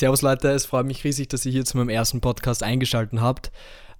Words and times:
Servus 0.00 0.22
Leute, 0.22 0.48
es 0.48 0.64
freut 0.64 0.86
mich 0.86 1.04
riesig, 1.04 1.28
dass 1.28 1.44
ihr 1.44 1.52
hier 1.52 1.66
zu 1.66 1.76
meinem 1.76 1.90
ersten 1.90 2.22
Podcast 2.22 2.62
eingeschaltet 2.62 3.20
habt 3.20 3.52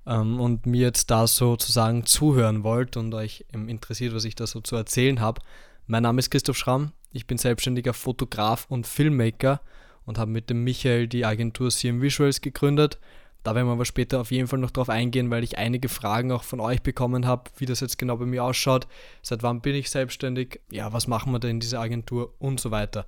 ähm, 0.07 0.41
und 0.41 0.65
mir 0.65 0.81
jetzt 0.81 1.11
da 1.11 1.27
sozusagen 1.27 2.07
zuhören 2.07 2.65
wollt 2.65 2.97
und 2.97 3.13
euch 3.13 3.45
interessiert, 3.53 4.15
was 4.15 4.25
ich 4.25 4.35
da 4.35 4.47
so 4.47 4.63
zu 4.63 4.77
erzählen 4.77 5.21
habe. 5.21 5.43
Mein 5.87 6.05
Name 6.05 6.21
ist 6.21 6.31
Christoph 6.31 6.57
Schramm, 6.57 6.93
ich 7.13 7.27
bin 7.27 7.37
selbstständiger 7.37 7.93
Fotograf 7.93 8.65
und 8.71 8.87
Filmmaker 8.87 9.61
und 10.07 10.17
habe 10.17 10.31
mit 10.31 10.49
dem 10.49 10.65
Michael 10.65 11.07
die 11.07 11.27
Agentur 11.27 11.69
CM 11.69 12.01
Visuals 12.01 12.41
gegründet. 12.41 12.99
Da 13.43 13.55
werden 13.55 13.69
wir 13.69 13.73
aber 13.73 13.85
später 13.85 14.23
auf 14.23 14.31
jeden 14.31 14.49
Fall 14.49 14.59
noch 14.59 14.71
drauf 14.71 14.89
eingehen, 14.89 15.31
weil 15.31 15.45
ich 15.45 15.59
einige 15.59 15.91
Fragen 15.91 16.33
auch 16.33 16.45
von 16.45 16.61
euch 16.61 16.81
bekommen 16.81 17.27
habe, 17.27 17.51
wie 17.59 17.67
das 17.67 17.81
jetzt 17.81 17.99
genau 17.99 18.17
bei 18.17 18.25
mir 18.25 18.43
ausschaut. 18.43 18.89
Seit 19.21 19.43
wann 19.43 19.61
bin 19.61 19.75
ich 19.75 19.91
selbstständig? 19.91 20.61
Ja, 20.71 20.95
was 20.95 21.09
machen 21.09 21.31
wir 21.31 21.41
da 21.41 21.49
in 21.49 21.61
dieser 21.61 21.81
Agentur 21.81 22.33
und 22.39 22.59
so 22.59 22.71
weiter. 22.71 23.07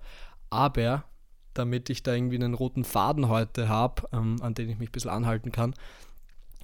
Aber 0.50 1.04
damit 1.54 1.90
ich 1.90 2.02
da 2.02 2.14
irgendwie 2.14 2.36
einen 2.36 2.54
roten 2.54 2.84
Faden 2.84 3.28
heute 3.28 3.68
habe, 3.68 4.08
ähm, 4.12 4.36
an 4.42 4.54
den 4.54 4.68
ich 4.68 4.78
mich 4.78 4.88
ein 4.88 4.92
bisschen 4.92 5.10
anhalten 5.10 5.52
kann, 5.52 5.74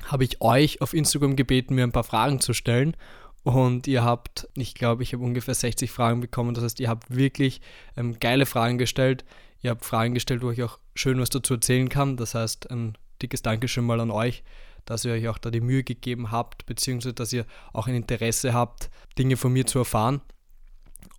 habe 0.04 0.24
ich 0.24 0.40
euch 0.40 0.80
auf 0.80 0.94
Instagram 0.94 1.36
gebeten, 1.36 1.74
mir 1.74 1.84
ein 1.84 1.92
paar 1.92 2.04
Fragen 2.04 2.40
zu 2.40 2.52
stellen. 2.52 2.96
Und 3.44 3.86
ihr 3.86 4.04
habt, 4.04 4.48
ich 4.56 4.74
glaube, 4.74 5.02
ich 5.02 5.12
habe 5.12 5.24
ungefähr 5.24 5.54
60 5.54 5.90
Fragen 5.90 6.20
bekommen. 6.20 6.54
Das 6.54 6.64
heißt, 6.64 6.80
ihr 6.80 6.88
habt 6.88 7.14
wirklich 7.14 7.60
ähm, 7.96 8.18
geile 8.20 8.46
Fragen 8.46 8.78
gestellt. 8.78 9.24
Ihr 9.62 9.70
habt 9.70 9.84
Fragen 9.84 10.14
gestellt, 10.14 10.42
wo 10.42 10.50
ich 10.50 10.62
auch 10.62 10.78
schön 10.94 11.20
was 11.20 11.30
dazu 11.30 11.54
erzählen 11.54 11.88
kann. 11.88 12.16
Das 12.16 12.34
heißt, 12.34 12.70
ein 12.70 12.96
dickes 13.22 13.42
Dankeschön 13.42 13.84
mal 13.84 14.00
an 14.00 14.10
euch, 14.10 14.42
dass 14.84 15.04
ihr 15.04 15.12
euch 15.12 15.28
auch 15.28 15.38
da 15.38 15.50
die 15.50 15.60
Mühe 15.60 15.82
gegeben 15.82 16.30
habt, 16.30 16.66
beziehungsweise 16.66 17.14
dass 17.14 17.32
ihr 17.32 17.46
auch 17.72 17.86
ein 17.86 17.94
Interesse 17.94 18.54
habt, 18.54 18.90
Dinge 19.18 19.36
von 19.36 19.52
mir 19.52 19.66
zu 19.66 19.78
erfahren. 19.78 20.20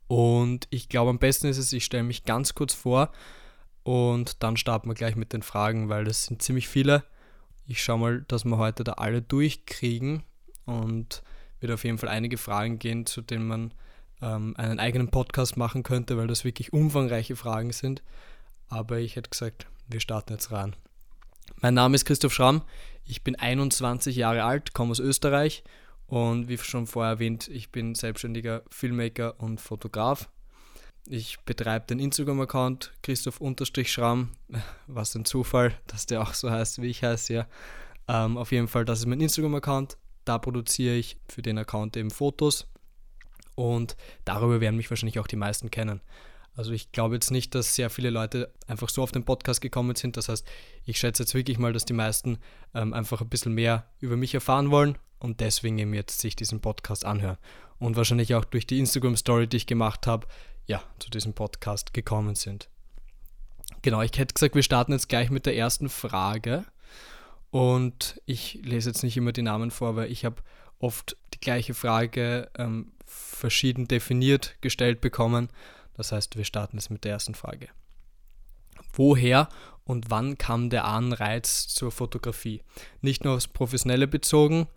Und 0.07 0.67
ich 0.71 0.90
glaube, 0.90 1.12
am 1.12 1.20
besten 1.20 1.48
ist 1.48 1.57
es, 1.57 1.71
ich 1.73 1.85
stelle 1.85 2.04
mich 2.04 2.23
ganz 2.23 2.55
kurz 2.55 2.73
vor 2.73 3.12
und 3.83 4.43
dann 4.43 4.57
starten 4.57 4.89
wir 4.89 4.95
gleich 4.95 5.15
mit 5.15 5.33
den 5.33 5.41
Fragen, 5.41 5.89
weil 5.89 6.05
das 6.05 6.25
sind 6.25 6.41
ziemlich 6.41 6.67
viele. 6.67 7.03
Ich 7.65 7.83
schaue 7.83 7.99
mal, 7.99 8.21
dass 8.27 8.45
wir 8.45 8.57
heute 8.57 8.83
da 8.83 8.93
alle 8.93 9.21
durchkriegen 9.21 10.23
und 10.65 11.23
wird 11.59 11.71
auf 11.71 11.84
jeden 11.84 11.98
Fall 11.98 12.09
einige 12.09 12.37
Fragen 12.37 12.79
gehen, 12.79 13.05
zu 13.05 13.21
denen 13.21 13.48
man 13.48 13.73
ähm, 14.21 14.55
einen 14.57 14.79
eigenen 14.79 15.09
Podcast 15.09 15.57
machen 15.57 15.84
könnte, 15.84 16.17
weil 16.17 16.27
das 16.27 16.43
wirklich 16.43 16.73
umfangreiche 16.73 17.35
Fragen 17.35 17.71
sind. 17.71 18.01
Aber 18.67 18.99
ich 18.99 19.15
hätte 19.15 19.29
gesagt, 19.29 19.67
wir 19.87 19.99
starten 19.99 20.34
jetzt 20.34 20.51
rein. 20.51 20.76
Mein 21.61 21.73
Name 21.73 21.95
ist 21.95 22.05
Christoph 22.05 22.34
Schramm, 22.34 22.61
ich 23.05 23.23
bin 23.23 23.35
21 23.35 24.15
Jahre 24.15 24.43
alt, 24.43 24.73
komme 24.73 24.91
aus 24.91 24.99
Österreich 24.99 25.63
und 26.05 26.48
wie 26.48 26.57
schon 26.57 26.87
vorher 26.87 27.13
erwähnt, 27.13 27.48
ich 27.48 27.71
bin 27.71 27.95
selbstständiger 27.95 28.63
Filmmaker 28.70 29.39
und 29.39 29.59
Fotograf. 29.59 30.29
Ich 31.07 31.39
betreibe 31.41 31.87
den 31.87 31.99
Instagram-Account 31.99 32.93
Christoph-Schramm, 33.01 34.31
was 34.87 35.15
ein 35.15 35.25
Zufall, 35.25 35.73
dass 35.87 36.05
der 36.05 36.21
auch 36.21 36.33
so 36.33 36.51
heißt, 36.51 36.81
wie 36.81 36.87
ich 36.87 37.03
heiße, 37.03 37.33
ja. 37.33 37.47
Ähm, 38.07 38.37
auf 38.37 38.51
jeden 38.51 38.67
Fall, 38.67 38.85
das 38.85 38.99
ist 38.99 39.05
mein 39.05 39.21
Instagram-Account. 39.21 39.97
Da 40.25 40.37
produziere 40.37 40.95
ich 40.95 41.17
für 41.27 41.41
den 41.41 41.57
Account 41.57 41.97
eben 41.97 42.11
Fotos 42.11 42.67
und 43.55 43.97
darüber 44.25 44.61
werden 44.61 44.75
mich 44.75 44.89
wahrscheinlich 44.89 45.20
auch 45.20 45.27
die 45.27 45.35
meisten 45.35 45.71
kennen. 45.71 46.01
Also 46.55 46.71
ich 46.71 46.91
glaube 46.91 47.15
jetzt 47.15 47.31
nicht, 47.31 47.55
dass 47.55 47.75
sehr 47.75 47.89
viele 47.89 48.09
Leute 48.09 48.53
einfach 48.67 48.89
so 48.89 49.01
auf 49.01 49.11
den 49.11 49.23
Podcast 49.23 49.61
gekommen 49.61 49.95
sind. 49.95 50.17
Das 50.17 50.29
heißt, 50.29 50.45
ich 50.83 50.99
schätze 50.99 51.23
jetzt 51.23 51.33
wirklich 51.33 51.57
mal, 51.57 51.73
dass 51.73 51.85
die 51.85 51.93
meisten 51.93 52.37
ähm, 52.73 52.93
einfach 52.93 53.21
ein 53.21 53.29
bisschen 53.29 53.53
mehr 53.53 53.89
über 53.99 54.17
mich 54.17 54.33
erfahren 54.33 54.70
wollen 54.71 54.97
und 55.20 55.39
deswegen 55.39 55.77
eben 55.77 55.93
jetzt 55.93 56.20
sich 56.20 56.35
diesen 56.35 56.59
Podcast 56.61 57.05
anhören. 57.05 57.37
Und 57.77 57.95
wahrscheinlich 57.95 58.35
auch 58.35 58.43
durch 58.45 58.67
die 58.67 58.79
Instagram-Story, 58.79 59.47
die 59.47 59.57
ich 59.57 59.67
gemacht 59.67 60.05
habe, 60.05 60.27
ja, 60.70 60.84
zu 60.99 61.09
diesem 61.09 61.34
Podcast 61.34 61.95
gekommen 61.95 62.35
sind. 62.35 62.70
Genau, 63.81 64.03
ich 64.03 64.17
hätte 64.17 64.35
gesagt, 64.35 64.53
wir 64.53 64.62
starten 64.62 64.91
jetzt 64.91 65.09
gleich 65.09 65.31
mit 65.31 65.47
der 65.47 65.57
ersten 65.57 65.89
Frage. 65.89 66.63
Und 67.50 68.22
ich 68.28 68.59
lese 68.61 68.91
jetzt 68.91 69.01
nicht 69.01 69.17
immer 69.17 69.31
die 69.31 69.41
Namen 69.41 69.72
vor, 69.72 69.95
weil 69.95 70.11
ich 70.11 70.25
habe 70.25 70.44
oft 70.78 71.17
die 71.34 71.39
gleiche 71.39 71.73
Frage 71.73 72.51
ähm, 72.56 72.91
verschieden 73.07 73.88
definiert 73.88 74.57
gestellt 74.61 75.01
bekommen. 75.01 75.49
Das 75.97 76.11
heißt, 76.11 76.38
wir 76.38 76.45
starten 76.45 76.77
jetzt 76.77 76.91
mit 76.91 77.03
der 77.03 77.13
ersten 77.13 77.33
Frage. 77.33 77.69
Woher 78.94 79.49
und 79.85 80.11
wann 80.11 80.38
kam 80.38 80.69
der 80.69 80.85
Anreiz 80.85 81.67
zur 81.67 81.91
Fotografie? 81.91 82.61
Nicht 83.01 83.23
nur 83.23 83.33
aufs 83.33 83.47
Professionelle 83.47 84.07
bezogen, 84.07 84.67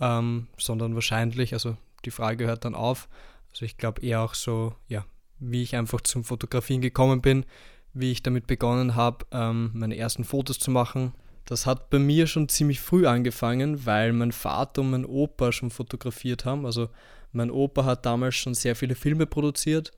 ähm, 0.00 0.46
sondern 0.56 0.94
wahrscheinlich, 0.94 1.52
also 1.52 1.76
die 2.06 2.10
Frage 2.10 2.46
hört 2.46 2.64
dann 2.64 2.74
auf, 2.74 3.06
also 3.50 3.66
ich 3.66 3.76
glaube 3.76 4.00
eher 4.00 4.22
auch 4.22 4.32
so, 4.32 4.74
ja, 4.88 5.04
wie 5.38 5.62
ich 5.62 5.76
einfach 5.76 6.00
zum 6.00 6.24
Fotografieren 6.24 6.80
gekommen 6.80 7.20
bin, 7.20 7.44
wie 7.92 8.12
ich 8.12 8.22
damit 8.22 8.46
begonnen 8.46 8.94
habe, 8.94 9.26
ähm, 9.32 9.70
meine 9.74 9.96
ersten 9.96 10.24
Fotos 10.24 10.58
zu 10.58 10.70
machen. 10.70 11.12
Das 11.46 11.64
hat 11.64 11.90
bei 11.90 11.98
mir 11.98 12.26
schon 12.26 12.48
ziemlich 12.48 12.80
früh 12.80 13.06
angefangen, 13.06 13.86
weil 13.86 14.12
mein 14.12 14.32
Vater 14.32 14.82
und 14.82 14.90
mein 14.90 15.04
Opa 15.04 15.52
schon 15.52 15.70
fotografiert 15.70 16.44
haben. 16.44 16.66
Also 16.66 16.88
mein 17.32 17.50
Opa 17.50 17.84
hat 17.84 18.04
damals 18.04 18.34
schon 18.34 18.54
sehr 18.54 18.74
viele 18.74 18.94
Filme 18.96 19.26
produziert. 19.26 19.92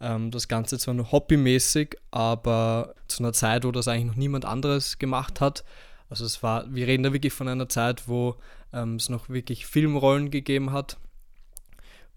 Ähm, 0.00 0.30
das 0.30 0.48
Ganze 0.48 0.78
zwar 0.78 0.94
nur 0.94 1.10
hobbymäßig, 1.10 1.96
aber 2.10 2.94
zu 3.08 3.22
einer 3.22 3.32
Zeit, 3.32 3.64
wo 3.64 3.72
das 3.72 3.88
eigentlich 3.88 4.06
noch 4.06 4.16
niemand 4.16 4.44
anderes 4.44 4.98
gemacht 4.98 5.40
hat. 5.40 5.64
Also 6.08 6.24
es 6.24 6.42
war, 6.42 6.72
wir 6.72 6.86
reden 6.86 7.02
da 7.02 7.12
wirklich 7.12 7.32
von 7.32 7.48
einer 7.48 7.68
Zeit, 7.68 8.06
wo 8.06 8.36
ähm, 8.72 8.96
es 8.96 9.08
noch 9.08 9.28
wirklich 9.28 9.66
Filmrollen 9.66 10.30
gegeben 10.30 10.72
hat, 10.72 10.98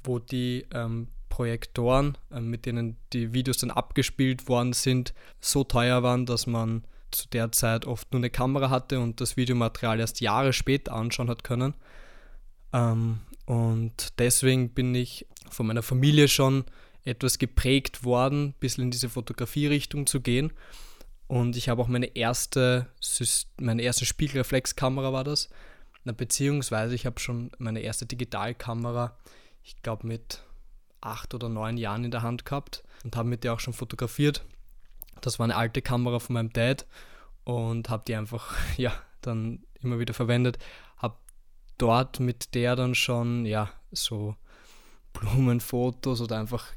wo 0.04 0.20
die 0.20 0.66
ähm, 0.74 1.08
Projektoren, 1.36 2.18
äh, 2.32 2.40
mit 2.40 2.66
denen 2.66 2.96
die 3.12 3.34
Videos 3.34 3.58
dann 3.58 3.70
abgespielt 3.70 4.48
worden 4.48 4.72
sind, 4.72 5.14
so 5.42 5.66
teuer 5.66 6.02
waren, 6.02 6.26
dass 6.26 6.48
man 6.48 6.86
zu 7.12 7.28
der 7.28 7.52
Zeit 7.52 7.86
oft 7.86 8.14
nur 8.14 8.22
eine 8.22 8.30
Kamera 8.30 8.70
hatte 8.70 9.02
und 9.02 9.20
das 9.20 9.36
Videomaterial 9.36 10.00
erst 10.00 10.22
Jahre 10.22 10.54
später 10.54 10.94
anschauen 10.94 11.30
hat 11.30 11.44
können. 11.44 11.74
Ähm, 12.72 13.20
und 13.46 14.18
deswegen 14.18 14.70
bin 14.70 14.96
ich 14.96 15.28
von 15.50 15.68
meiner 15.68 15.84
Familie 15.84 16.30
schon 16.30 16.64
etwas 17.04 17.38
geprägt 17.38 18.06
worden, 18.06 18.46
ein 18.46 18.54
bisschen 18.62 18.86
in 18.86 18.92
diese 18.92 19.10
Fotografie-Richtung 19.10 20.08
zu 20.08 20.22
gehen. 20.22 20.54
Und 21.28 21.58
ich 21.58 21.68
habe 21.68 21.82
auch 21.82 21.90
meine 21.90 22.16
erste, 22.16 22.88
meine 23.60 23.82
erste 23.82 24.06
Spiegelreflexkamera 24.06 25.12
war 25.12 25.26
das. 25.26 25.50
Beziehungsweise 26.06 26.96
ich 26.96 27.06
habe 27.06 27.20
schon 27.20 27.52
meine 27.58 27.82
erste 27.82 28.06
Digitalkamera, 28.06 29.18
ich 29.64 29.82
glaube 29.82 30.08
mit 30.08 30.46
acht 31.06 31.34
oder 31.34 31.50
neun 31.50 31.78
Jahren 31.78 32.04
in 32.04 32.12
der 32.12 32.22
Hand 32.22 32.46
gehabt 32.46 32.84
und 33.04 33.16
habe 33.16 33.30
mit 33.30 33.44
der 33.44 33.54
auch 33.54 33.60
schon 33.60 33.74
fotografiert. 33.74 34.46
Das 35.22 35.40
war 35.40 35.46
eine 35.46 35.56
alte 35.56 35.82
Kamera 35.82 36.20
von 36.20 36.34
meinem 36.34 36.52
Dad 36.52 36.86
und 37.44 37.90
habe 37.90 38.04
die 38.08 38.16
einfach 38.16 38.56
ja 38.78 38.92
dann 39.22 39.64
immer 39.82 40.00
wieder 40.00 40.14
verwendet. 40.14 40.58
Habe 40.98 41.16
dort 41.78 42.20
mit 42.20 42.54
der 42.56 42.76
dann 42.76 42.96
schon 42.96 43.46
ja 43.46 43.70
so 43.92 44.36
Blumenfotos 45.14 46.22
oder 46.22 46.38
einfach 46.38 46.68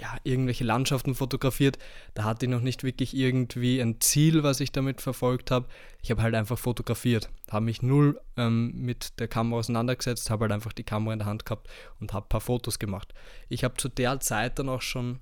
ja, 0.00 0.16
irgendwelche 0.22 0.64
Landschaften 0.64 1.14
fotografiert. 1.14 1.78
Da 2.14 2.24
hatte 2.24 2.46
ich 2.46 2.50
noch 2.50 2.60
nicht 2.60 2.84
wirklich 2.84 3.16
irgendwie 3.16 3.80
ein 3.80 4.00
Ziel, 4.00 4.42
was 4.42 4.60
ich 4.60 4.70
damit 4.70 5.00
verfolgt 5.00 5.50
habe. 5.50 5.66
Ich 6.02 6.10
habe 6.10 6.22
halt 6.22 6.34
einfach 6.34 6.58
fotografiert, 6.58 7.28
habe 7.50 7.64
mich 7.64 7.82
null 7.82 8.20
ähm, 8.36 8.72
mit 8.74 9.18
der 9.18 9.28
Kamera 9.28 9.58
auseinandergesetzt, 9.58 10.30
habe 10.30 10.44
halt 10.44 10.52
einfach 10.52 10.72
die 10.72 10.84
Kamera 10.84 11.12
in 11.12 11.18
der 11.18 11.26
Hand 11.26 11.44
gehabt 11.44 11.68
und 12.00 12.12
habe 12.12 12.26
ein 12.26 12.28
paar 12.28 12.40
Fotos 12.40 12.78
gemacht. 12.78 13.12
Ich 13.48 13.64
habe 13.64 13.76
zu 13.76 13.88
der 13.88 14.20
Zeit 14.20 14.58
dann 14.58 14.68
auch 14.68 14.82
schon 14.82 15.18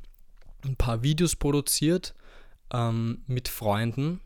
ein 0.64 0.76
paar 0.76 1.03
Videos 1.03 1.37
produziert 1.37 2.14
ähm, 2.72 3.22
mit 3.26 3.48
Freunden. 3.48 4.20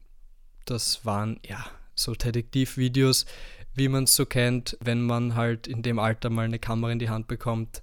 Das 0.64 1.04
waren 1.04 1.38
ja 1.46 1.64
so 1.94 2.14
Detektivvideos, 2.14 3.26
wie 3.74 3.88
man 3.88 4.04
es 4.04 4.16
so 4.16 4.26
kennt, 4.26 4.76
wenn 4.80 5.02
man 5.02 5.36
halt 5.36 5.68
in 5.68 5.82
dem 5.82 5.98
Alter 5.98 6.28
mal 6.30 6.44
eine 6.44 6.58
Kamera 6.58 6.90
in 6.90 6.98
die 6.98 7.10
Hand 7.10 7.28
bekommt 7.28 7.82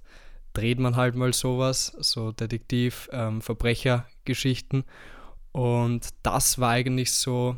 dreht 0.58 0.80
man 0.80 0.96
halt 0.96 1.14
mal 1.14 1.32
sowas, 1.32 1.92
so 2.00 2.32
Detektiv, 2.32 3.08
ähm, 3.12 3.40
Verbrechergeschichten. 3.40 4.82
Und 5.52 6.08
das 6.24 6.58
war 6.58 6.70
eigentlich 6.70 7.12
so 7.12 7.56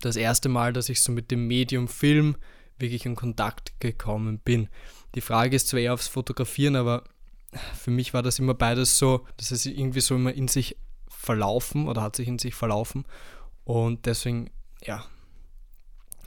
das 0.00 0.16
erste 0.16 0.48
Mal, 0.48 0.72
dass 0.72 0.88
ich 0.88 1.02
so 1.02 1.12
mit 1.12 1.30
dem 1.30 1.46
Medium 1.46 1.86
Film 1.86 2.36
wirklich 2.78 3.06
in 3.06 3.14
Kontakt 3.14 3.78
gekommen 3.78 4.38
bin. 4.38 4.68
Die 5.14 5.20
Frage 5.20 5.54
ist 5.54 5.68
zwar 5.68 5.78
eher 5.78 5.94
aufs 5.94 6.08
Fotografieren, 6.08 6.74
aber 6.74 7.04
für 7.78 7.92
mich 7.92 8.12
war 8.12 8.22
das 8.22 8.40
immer 8.40 8.54
beides 8.54 8.98
so, 8.98 9.24
dass 9.36 9.52
es 9.52 9.66
irgendwie 9.66 10.00
so 10.00 10.16
immer 10.16 10.32
in 10.32 10.48
sich 10.48 10.76
verlaufen 11.08 11.86
oder 11.86 12.02
hat 12.02 12.16
sich 12.16 12.26
in 12.26 12.40
sich 12.40 12.56
verlaufen. 12.56 13.04
Und 13.62 14.06
deswegen, 14.06 14.50
ja, 14.82 15.04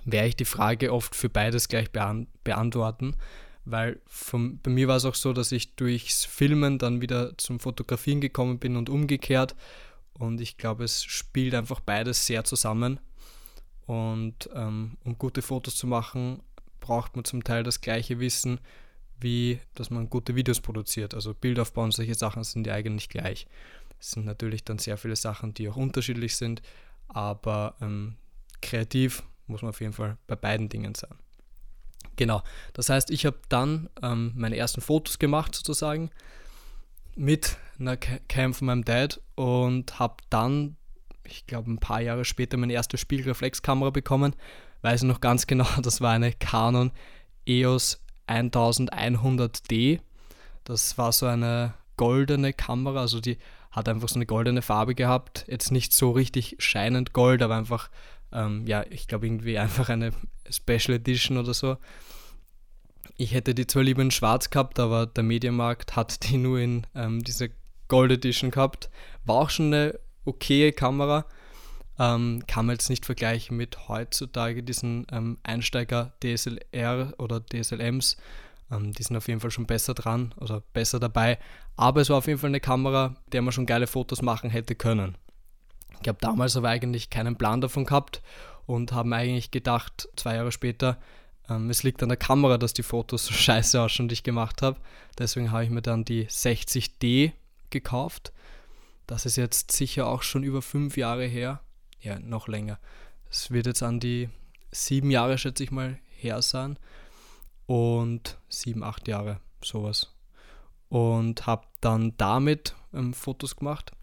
werde 0.06 0.30
ich 0.30 0.38
die 0.38 0.46
Frage 0.46 0.94
oft 0.94 1.14
für 1.14 1.30
beides 1.30 1.68
gleich 1.68 1.90
beantworten 1.92 3.18
weil 3.66 4.02
von, 4.06 4.60
bei 4.60 4.72
mir 4.72 4.88
war 4.88 4.98
es 4.98 5.06
auch 5.06 5.16
so, 5.16 5.34
dass 5.34 5.52
ich 5.52 5.76
durchs 5.76 6.26
Filmen 6.26 6.78
dann 6.78 7.02
wieder 7.02 7.38
zum 7.38 7.60
Fotografieren 7.60 8.22
gekommen 8.22 8.60
bin 8.60 8.76
und 8.76 8.90
umgekehrt. 8.90 9.56
Und 10.14 10.42
ich 10.42 10.58
glaube, 10.58 10.84
es 10.84 11.04
spielt 11.04 11.56
einfach 11.56 11.80
beides 11.80 12.26
sehr 12.26 12.44
zusammen. 12.44 13.00
Und 13.86 14.50
ähm, 14.54 14.98
um 15.04 15.18
gute 15.18 15.42
Fotos 15.42 15.76
zu 15.76 15.88
machen, 15.88 16.42
braucht 16.80 17.16
man 17.16 17.26
zum 17.26 17.44
Teil 17.44 17.64
das 17.64 17.82
gleiche 17.82 18.20
Wissen, 18.20 18.60
wie 19.20 19.60
dass 19.74 19.90
man 19.90 20.10
gute 20.10 20.36
Videos 20.36 20.60
produziert. 20.60 21.14
Also 21.14 21.34
Bildaufbau 21.34 21.84
und 21.84 21.94
solche 21.94 22.16
Sachen 22.16 22.44
sind 22.44 22.68
ja 22.68 22.74
eigentlich 22.74 23.10
gleich. 23.10 23.48
Es 24.00 24.12
sind 24.12 24.26
natürlich 24.26 24.64
dann 24.66 24.80
sehr 24.80 24.98
viele 24.98 25.16
Sachen, 25.16 25.54
die 25.54 25.70
auch 25.70 25.78
unterschiedlich 25.78 26.36
sind, 26.36 26.62
aber 27.08 27.76
ähm, 27.82 28.16
kreativ 28.62 29.24
muss 29.48 29.62
man 29.62 29.70
auf 29.70 29.80
jeden 29.80 29.94
Fall 29.94 30.18
bei 30.28 30.36
beiden 30.36 30.68
Dingen 30.68 30.94
sein. 30.96 31.16
Genau, 32.16 32.44
das 32.74 32.90
heißt, 32.90 33.10
ich 33.12 33.26
habe 33.26 33.40
dann 33.50 33.90
ähm, 34.02 34.34
meine 34.36 34.58
ersten 34.58 34.82
Fotos 34.82 35.20
gemacht 35.20 35.56
sozusagen 35.56 36.12
mit 37.16 37.58
einer 37.80 37.98
Cam 37.98 38.54
von 38.54 38.68
meinem 38.68 38.86
Dad 38.86 39.22
und 39.36 40.00
habe 40.00 40.18
dann, 40.30 40.78
ich 41.24 41.46
glaube 41.48 41.72
ein 41.72 41.80
paar 41.80 42.02
Jahre 42.02 42.26
später, 42.26 42.58
meine 42.58 42.74
erste 42.74 42.98
Spiegelreflexkamera 42.98 43.90
bekommen. 43.90 44.36
Weiß 44.82 45.02
ich 45.02 45.08
noch 45.08 45.22
ganz 45.22 45.48
genau, 45.48 45.68
das 45.82 46.02
war 46.02 46.12
eine 46.12 46.34
Canon 46.34 46.92
EOS 47.48 48.02
1100D. 48.28 50.00
Das 50.64 50.98
war 50.98 51.12
so 51.12 51.26
eine 51.26 51.74
goldene 51.98 52.54
Kamera, 52.54 53.02
also 53.02 53.20
die 53.20 53.38
hat 53.72 53.90
einfach 53.90 54.08
so 54.08 54.16
eine 54.16 54.26
goldene 54.26 54.62
Farbe 54.62 54.96
gehabt. 54.96 55.46
Jetzt 55.48 55.72
nicht 55.72 55.94
so 55.94 56.12
richtig 56.12 56.56
scheinend 56.60 57.12
gold, 57.14 57.42
aber 57.42 57.56
einfach, 57.56 57.90
ähm, 58.34 58.66
ja, 58.68 58.84
ich 58.90 59.08
glaube 59.08 59.28
irgendwie 59.28 59.58
einfach 59.58 59.90
eine 59.90 60.12
Special 60.50 60.96
Edition 60.96 61.38
oder 61.38 61.54
so. 61.54 61.78
Ich 63.16 63.34
hätte 63.34 63.54
die 63.54 63.68
zwar 63.68 63.84
lieber 63.84 64.02
in 64.02 64.12
schwarz 64.12 64.50
gehabt, 64.50 64.80
aber 64.80 65.06
der 65.06 65.24
Mediamarkt 65.24 65.96
hat 65.96 66.24
die 66.30 66.38
nur 66.38 66.60
in 66.60 66.88
ähm, 66.96 67.24
diese 67.24 67.52
Gold 67.88 68.12
Edition 68.12 68.52
gehabt. 68.52 68.90
War 69.26 69.36
auch 69.36 69.50
schon 69.50 69.68
eine 69.68 70.00
okaye 70.26 70.72
Kamera. 70.72 71.26
Ähm, 72.00 72.44
kann 72.48 72.66
man 72.66 72.76
jetzt 72.76 72.90
nicht 72.90 73.06
vergleichen 73.06 73.56
mit 73.56 73.88
heutzutage 73.88 74.64
diesen 74.64 75.06
ähm, 75.12 75.38
Einsteiger 75.44 76.14
DSLR 76.24 77.14
oder 77.20 77.40
DSLMs. 77.40 78.18
Ähm, 78.72 78.94
die 78.94 79.04
sind 79.04 79.16
auf 79.16 79.28
jeden 79.28 79.40
Fall 79.40 79.52
schon 79.52 79.68
besser 79.68 79.94
dran 79.94 80.34
oder 80.40 80.64
besser 80.74 81.00
dabei. 81.00 81.38
Aber 81.76 82.02
es 82.02 82.10
war 82.10 82.18
auf 82.18 82.28
jeden 82.28 82.40
Fall 82.40 82.50
eine 82.50 82.60
Kamera, 82.60 83.16
der 83.32 83.44
man 83.44 83.52
schon 83.52 83.68
geile 83.68 83.86
Fotos 83.86 84.24
machen 84.24 84.50
hätte 84.50 84.74
können. 84.74 85.18
Ich 86.02 86.08
habe 86.08 86.18
damals 86.22 86.58
aber 86.58 86.70
eigentlich 86.70 87.10
keinen 87.10 87.38
Plan 87.38 87.62
davon 87.62 87.86
gehabt 87.86 88.22
und 88.66 88.92
haben 88.92 89.14
eigentlich 89.14 89.52
gedacht, 89.52 90.10
zwei 90.16 90.36
Jahre 90.36 90.52
später, 90.52 90.98
ähm, 91.50 91.70
es 91.70 91.84
liegt 91.84 92.02
an 92.04 92.10
der 92.10 92.18
Kamera, 92.18 92.58
dass 92.58 92.74
die 92.74 92.84
Fotos 92.84 93.26
so 93.26 93.34
scheiße 93.34 93.82
ausschauen, 93.82 94.08
die 94.08 94.14
ich 94.14 94.24
gemacht 94.24 94.62
habe. 94.62 94.80
Deswegen 95.18 95.52
habe 95.52 95.64
ich 95.64 95.70
mir 95.70 95.82
dann 95.82 96.06
die 96.06 96.28
60D 96.28 97.34
gekauft. 97.70 98.34
Das 99.08 99.26
ist 99.26 99.36
jetzt 99.36 99.72
sicher 99.72 100.08
auch 100.08 100.24
schon 100.24 100.44
über 100.44 100.62
fünf 100.62 100.98
Jahre 100.98 101.26
her. 101.26 101.62
Ja, 102.00 102.20
noch 102.20 102.48
länger. 102.48 102.80
Es 103.30 103.52
wird 103.52 103.66
jetzt 103.66 103.84
an 103.84 104.00
die 104.00 104.30
sieben 104.72 105.12
Jahre, 105.12 105.38
schätze 105.38 105.64
ich 105.64 105.72
mal, 105.72 106.00
her 106.18 106.42
sein. 106.42 106.78
Und 107.66 108.38
sieben, 108.50 108.84
acht 108.84 109.08
Jahre, 109.08 109.40
sowas. 109.64 110.14
Und 110.90 111.48
habe 111.48 111.66
dann 111.82 112.14
damit 112.18 112.76
ähm, 112.94 113.14
Fotos 113.14 113.56
gemacht 113.56 113.94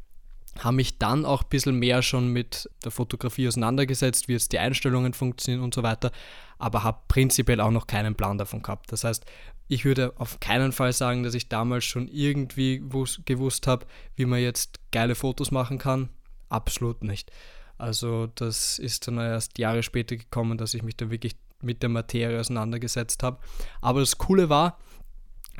habe 0.64 0.76
mich 0.76 0.98
dann 0.98 1.24
auch 1.24 1.42
ein 1.42 1.48
bisschen 1.48 1.78
mehr 1.78 2.02
schon 2.02 2.28
mit 2.28 2.68
der 2.84 2.90
Fotografie 2.90 3.48
auseinandergesetzt, 3.48 4.28
wie 4.28 4.32
jetzt 4.32 4.52
die 4.52 4.58
Einstellungen 4.58 5.14
funktionieren 5.14 5.62
und 5.62 5.74
so 5.74 5.82
weiter, 5.82 6.10
aber 6.58 6.82
habe 6.84 7.00
prinzipiell 7.08 7.60
auch 7.60 7.70
noch 7.70 7.86
keinen 7.86 8.14
Plan 8.14 8.38
davon 8.38 8.62
gehabt. 8.62 8.92
Das 8.92 9.04
heißt, 9.04 9.24
ich 9.68 9.84
würde 9.84 10.12
auf 10.16 10.40
keinen 10.40 10.72
Fall 10.72 10.92
sagen, 10.92 11.22
dass 11.22 11.34
ich 11.34 11.48
damals 11.48 11.84
schon 11.84 12.08
irgendwie 12.08 12.80
gewusst 12.80 13.66
habe, 13.66 13.86
wie 14.16 14.24
man 14.24 14.40
jetzt 14.40 14.80
geile 14.90 15.14
Fotos 15.14 15.50
machen 15.50 15.78
kann. 15.78 16.08
Absolut 16.48 17.04
nicht. 17.04 17.30
Also 17.78 18.26
das 18.34 18.78
ist 18.78 19.06
dann 19.06 19.18
erst 19.18 19.58
Jahre 19.58 19.82
später 19.82 20.16
gekommen, 20.16 20.58
dass 20.58 20.74
ich 20.74 20.82
mich 20.82 20.96
da 20.96 21.10
wirklich 21.10 21.36
mit 21.62 21.82
der 21.82 21.88
Materie 21.88 22.38
auseinandergesetzt 22.38 23.22
habe. 23.22 23.38
Aber 23.80 24.00
das 24.00 24.18
Coole 24.18 24.48
war, 24.48 24.78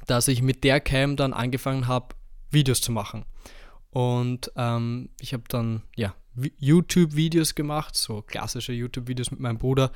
dass 0.07 0.29
ich 0.29 0.43
mit 0.43 0.65
der 0.65 0.81
Cam 0.81 1.17
dann 1.17 1.33
angefangen 1.33 1.87
habe, 1.87 2.15
Videos 2.51 2.81
zu 2.81 2.93
machen. 2.93 3.25
Und 3.91 4.53
ähm, 4.57 5.11
ich 5.21 5.33
habe 5.33 5.45
dann 5.49 5.83
ja, 5.97 6.15
YouTube-Videos 6.59 7.55
gemacht, 7.55 7.97
so 7.97 8.23
klassische 8.23 8.73
YouTube-Videos 8.73 9.31
mit 9.31 9.41
meinem 9.41 9.59
Bruder, 9.59 9.91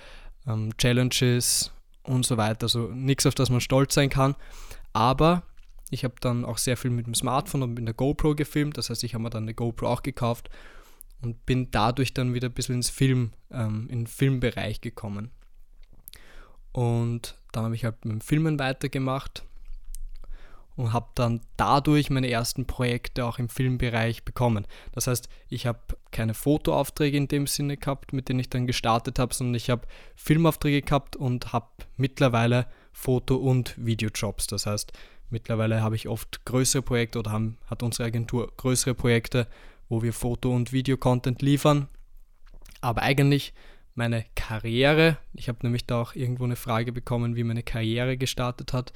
ähm, 0.47 0.77
Challenges 0.77 1.73
und 2.03 2.27
so 2.27 2.37
weiter. 2.37 2.65
Also 2.65 2.89
nichts, 2.89 3.27
auf 3.27 3.35
das 3.35 3.51
man 3.51 3.61
stolz 3.61 3.95
sein 3.95 4.11
kann. 4.11 4.35
Aber 4.93 5.45
ich 5.91 6.05
habe 6.05 6.15
dann 6.21 6.45
auch 6.45 6.59
sehr 6.59 6.77
viel 6.77 6.91
mit 6.91 7.07
dem 7.07 7.15
Smartphone 7.15 7.63
und 7.63 7.75
mit 7.75 7.87
der 7.87 7.95
GoPro 7.95 8.35
gefilmt. 8.35 8.77
Das 8.79 8.91
heißt, 8.91 9.05
ich 9.05 9.15
habe 9.15 9.23
mir 9.23 9.31
dann 9.31 9.45
eine 9.45 9.55
GoPro 9.55 9.87
auch 9.87 10.03
gekauft 10.03 10.51
und 11.23 11.47
bin 11.47 11.71
dadurch 11.71 12.15
dann 12.15 12.35
wieder 12.35 12.49
ein 12.49 12.55
bisschen 12.55 12.77
ins 12.77 12.91
Film, 12.91 13.33
ähm, 13.51 13.89
in 13.89 14.01
den 14.01 14.07
Filmbereich 14.07 14.81
gekommen. 14.81 15.31
Und 16.73 17.37
dann 17.53 17.65
habe 17.65 17.75
ich 17.77 17.85
halt 17.85 18.05
mit 18.05 18.13
dem 18.13 18.21
Filmen 18.21 18.59
weitergemacht 18.59 19.45
und 20.77 20.93
habe 20.93 21.09
dann 21.15 21.41
dadurch 21.57 22.11
meine 22.11 22.31
ersten 22.31 22.67
Projekte 22.67 23.25
auch 23.25 23.39
im 23.39 23.49
Filmbereich 23.49 24.25
bekommen. 24.25 24.67
Das 24.93 25.07
heißt, 25.07 25.29
ich 25.49 25.67
habe 25.67 25.79
keine 26.11 26.35
Fotoaufträge 26.35 27.17
in 27.17 27.29
dem 27.29 27.47
Sinne 27.47 27.77
gehabt, 27.77 28.13
mit 28.13 28.29
denen 28.29 28.41
ich 28.41 28.51
dann 28.51 28.67
gestartet 28.67 29.19
habe, 29.19 29.35
sondern 29.35 29.55
ich 29.55 29.71
habe 29.71 29.87
Filmaufträge 30.17 30.83
gehabt 30.83 31.17
und 31.17 31.53
habe 31.53 31.69
mittlerweile 31.97 32.67
Foto- 32.93 33.37
und 33.37 33.75
Videojobs. 33.77 34.49
Das 34.49 34.67
heißt, 34.67 34.93
mittlerweile 35.31 35.83
habe 35.83 35.97
ich 35.97 36.09
oft 36.09 36.45
größere 36.45 36.83
Projekte 36.83 37.21
oder 37.21 37.31
haben, 37.31 37.59
hat 37.67 37.83
unsere 37.83 38.09
Agentur 38.09 38.53
größere 38.57 38.95
Projekte, 38.95 39.47
wo 39.89 40.03
wir 40.03 40.13
Foto- 40.13 40.55
und 40.55 40.73
Videocontent 40.73 41.41
liefern. 41.41 41.89
Aber 42.81 43.03
eigentlich 43.03 43.55
meine 43.95 44.25
Karriere, 44.35 45.19
ich 45.35 45.49
habe 45.49 45.61
nämlich 45.63 45.87
da 45.87 46.03
auch 46.03 46.17
irgendwo 46.17 46.45
eine 46.45 46.57
Frage 46.57 46.91
bekommen, 46.91 47.37
wie 47.37 47.45
meine 47.45 47.63
Karriere 47.63 48.17
gestartet 48.17 48.73
hat 48.73 48.93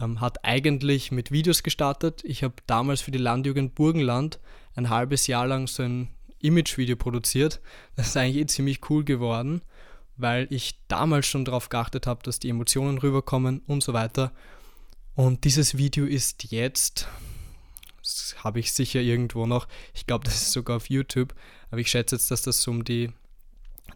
ähm, 0.00 0.20
hat 0.20 0.44
eigentlich 0.44 1.12
mit 1.12 1.30
Videos 1.30 1.62
gestartet. 1.62 2.22
Ich 2.24 2.42
habe 2.42 2.54
damals 2.66 3.00
für 3.00 3.10
die 3.10 3.18
Landjugend 3.18 3.74
Burgenland 3.74 4.40
ein 4.74 4.90
halbes 4.90 5.26
Jahr 5.26 5.46
lang 5.46 5.66
so 5.66 5.82
ein 5.82 6.08
Image-Video 6.40 6.96
produziert. 6.96 7.60
Das 7.96 8.08
ist 8.08 8.16
eigentlich 8.16 8.36
eh 8.36 8.46
ziemlich 8.46 8.90
cool 8.90 9.04
geworden, 9.04 9.62
weil 10.16 10.46
ich 10.50 10.80
damals 10.88 11.26
schon 11.26 11.44
darauf 11.44 11.68
geachtet 11.68 12.06
habe, 12.06 12.22
dass 12.22 12.38
die 12.38 12.48
Emotionen 12.48 12.98
rüberkommen 12.98 13.60
und 13.66 13.82
so 13.82 13.92
weiter. 13.92 14.32
Und 15.14 15.44
dieses 15.44 15.76
Video 15.76 16.06
ist 16.06 16.50
jetzt, 16.50 17.08
das 18.02 18.36
habe 18.42 18.60
ich 18.60 18.72
sicher 18.72 19.00
irgendwo 19.00 19.46
noch, 19.46 19.68
ich 19.92 20.06
glaube, 20.06 20.24
das 20.24 20.34
ist 20.36 20.52
sogar 20.52 20.76
auf 20.76 20.88
YouTube, 20.88 21.34
aber 21.70 21.80
ich 21.80 21.90
schätze 21.90 22.16
jetzt, 22.16 22.30
dass 22.30 22.42
das 22.42 22.66
um 22.66 22.84
die 22.84 23.12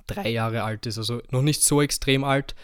drei 0.07 0.29
Jahre 0.29 0.65
alt 0.65 0.85
ist. 0.87 0.99
Also 0.99 1.23
noch 1.31 1.43
nicht 1.43 1.63
so 1.63 1.81
extrem 1.81 2.25
alt, 2.25 2.55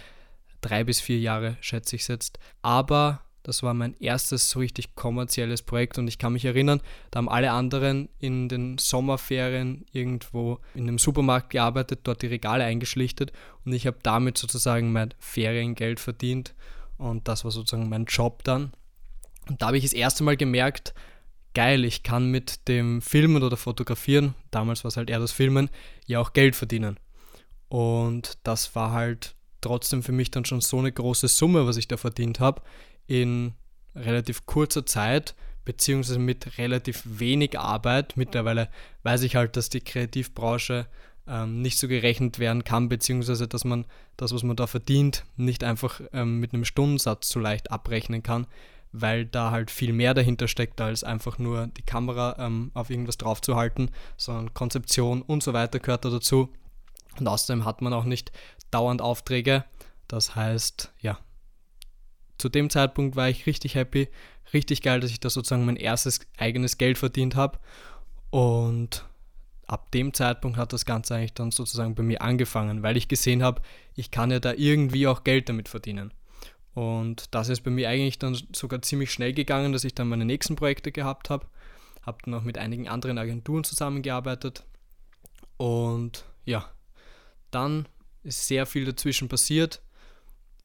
drei 0.60 0.84
bis 0.84 1.00
vier 1.00 1.18
Jahre 1.18 1.56
schätze 1.60 1.96
ich 1.96 2.06
jetzt. 2.08 2.38
Aber 2.60 3.22
das 3.42 3.62
war 3.62 3.74
mein 3.74 3.94
erstes 4.00 4.50
so 4.50 4.58
richtig 4.58 4.94
kommerzielles 4.94 5.62
Projekt 5.62 5.98
und 5.98 6.08
ich 6.08 6.18
kann 6.18 6.32
mich 6.32 6.44
erinnern, 6.44 6.80
da 7.10 7.18
haben 7.18 7.28
alle 7.28 7.52
anderen 7.52 8.08
in 8.18 8.48
den 8.48 8.78
Sommerferien 8.78 9.86
irgendwo 9.92 10.58
in 10.74 10.82
einem 10.82 10.98
Supermarkt 10.98 11.50
gearbeitet, 11.50 12.00
dort 12.04 12.22
die 12.22 12.26
Regale 12.26 12.64
eingeschlichtet 12.64 13.32
und 13.64 13.72
ich 13.72 13.86
habe 13.86 13.98
damit 14.02 14.38
sozusagen 14.38 14.92
mein 14.92 15.14
Feriengeld 15.18 16.00
verdient 16.00 16.54
und 16.98 17.28
das 17.28 17.44
war 17.44 17.50
sozusagen 17.50 17.88
mein 17.88 18.04
Job 18.04 18.44
dann. 18.44 18.72
Und 19.48 19.62
da 19.62 19.68
habe 19.68 19.78
ich 19.78 19.84
das 19.84 19.94
erste 19.94 20.22
Mal 20.22 20.36
gemerkt, 20.36 20.94
geil, 21.54 21.84
ich 21.84 22.02
kann 22.02 22.30
mit 22.30 22.68
dem 22.68 23.00
Filmen 23.02 23.42
oder 23.42 23.56
Fotografieren, 23.56 24.34
damals 24.50 24.84
war 24.84 24.90
es 24.90 24.96
halt 24.96 25.10
eher 25.10 25.18
das 25.18 25.32
Filmen, 25.32 25.70
ja 26.06 26.20
auch 26.20 26.32
Geld 26.32 26.56
verdienen. 26.56 26.98
Und 27.68 28.38
das 28.42 28.74
war 28.74 28.92
halt 28.92 29.34
trotzdem 29.60 30.02
für 30.02 30.12
mich 30.12 30.30
dann 30.30 30.44
schon 30.44 30.60
so 30.60 30.78
eine 30.78 30.92
große 30.92 31.28
Summe, 31.28 31.66
was 31.66 31.76
ich 31.76 31.88
da 31.88 31.96
verdient 31.96 32.40
habe, 32.40 32.62
in 33.10 33.54
relativ 33.96 34.46
kurzer 34.46 34.86
Zeit, 34.86 35.34
beziehungsweise 35.64 36.20
mit 36.20 36.58
relativ 36.58 37.02
wenig 37.04 37.58
Arbeit. 37.58 38.16
Mittlerweile 38.16 38.68
weiß 39.02 39.22
ich 39.22 39.34
halt, 39.34 39.56
dass 39.56 39.68
die 39.68 39.80
Kreativbranche 39.80 40.86
ähm, 41.26 41.60
nicht 41.60 41.78
so 41.78 41.88
gerechnet 41.88 42.38
werden 42.38 42.62
kann, 42.62 42.88
beziehungsweise 42.88 43.48
dass 43.48 43.64
man 43.64 43.84
das, 44.16 44.32
was 44.32 44.44
man 44.44 44.54
da 44.54 44.68
verdient, 44.68 45.24
nicht 45.36 45.64
einfach 45.64 46.00
ähm, 46.12 46.38
mit 46.38 46.54
einem 46.54 46.64
Stundensatz 46.64 47.28
so 47.28 47.40
leicht 47.40 47.72
abrechnen 47.72 48.22
kann, 48.22 48.46
weil 48.92 49.26
da 49.26 49.50
halt 49.50 49.72
viel 49.72 49.92
mehr 49.92 50.14
dahinter 50.14 50.46
steckt, 50.46 50.80
als 50.80 51.02
einfach 51.02 51.38
nur 51.38 51.66
die 51.66 51.82
Kamera 51.82 52.36
ähm, 52.38 52.70
auf 52.74 52.90
irgendwas 52.90 53.18
draufzuhalten, 53.18 53.90
sondern 54.16 54.54
Konzeption 54.54 55.20
und 55.20 55.42
so 55.42 55.52
weiter 55.52 55.80
gehört 55.80 56.04
da 56.04 56.10
dazu. 56.10 56.48
Und 57.18 57.26
außerdem 57.26 57.64
hat 57.64 57.82
man 57.82 57.92
auch 57.92 58.04
nicht 58.04 58.30
dauernd 58.70 59.02
Aufträge. 59.02 59.64
Das 60.06 60.36
heißt, 60.36 60.92
ja, 61.00 61.18
zu 62.40 62.48
dem 62.48 62.70
Zeitpunkt 62.70 63.16
war 63.16 63.28
ich 63.28 63.46
richtig 63.46 63.74
happy, 63.74 64.08
richtig 64.52 64.82
geil, 64.82 65.00
dass 65.00 65.10
ich 65.10 65.20
da 65.20 65.30
sozusagen 65.30 65.64
mein 65.64 65.76
erstes 65.76 66.20
eigenes 66.36 66.78
Geld 66.78 66.98
verdient 66.98 67.36
habe. 67.36 67.58
Und 68.30 69.04
ab 69.66 69.90
dem 69.92 70.14
Zeitpunkt 70.14 70.56
hat 70.56 70.72
das 70.72 70.84
Ganze 70.84 71.14
eigentlich 71.14 71.34
dann 71.34 71.50
sozusagen 71.50 71.94
bei 71.94 72.02
mir 72.02 72.22
angefangen, 72.22 72.82
weil 72.82 72.96
ich 72.96 73.08
gesehen 73.08 73.42
habe, 73.42 73.62
ich 73.94 74.10
kann 74.10 74.30
ja 74.30 74.40
da 74.40 74.52
irgendwie 74.52 75.06
auch 75.06 75.24
Geld 75.24 75.48
damit 75.48 75.68
verdienen. 75.68 76.12
Und 76.74 77.34
das 77.34 77.48
ist 77.48 77.62
bei 77.62 77.70
mir 77.70 77.88
eigentlich 77.88 78.18
dann 78.18 78.38
sogar 78.52 78.80
ziemlich 78.82 79.12
schnell 79.12 79.32
gegangen, 79.32 79.72
dass 79.72 79.84
ich 79.84 79.94
dann 79.94 80.08
meine 80.08 80.24
nächsten 80.24 80.56
Projekte 80.56 80.92
gehabt 80.92 81.30
habe. 81.30 81.46
Habe 82.02 82.18
dann 82.24 82.34
auch 82.34 82.42
mit 82.42 82.58
einigen 82.58 82.88
anderen 82.88 83.18
Agenturen 83.18 83.64
zusammengearbeitet. 83.64 84.64
Und 85.56 86.24
ja, 86.44 86.70
dann 87.50 87.86
ist 88.22 88.46
sehr 88.46 88.66
viel 88.66 88.84
dazwischen 88.84 89.28
passiert 89.28 89.82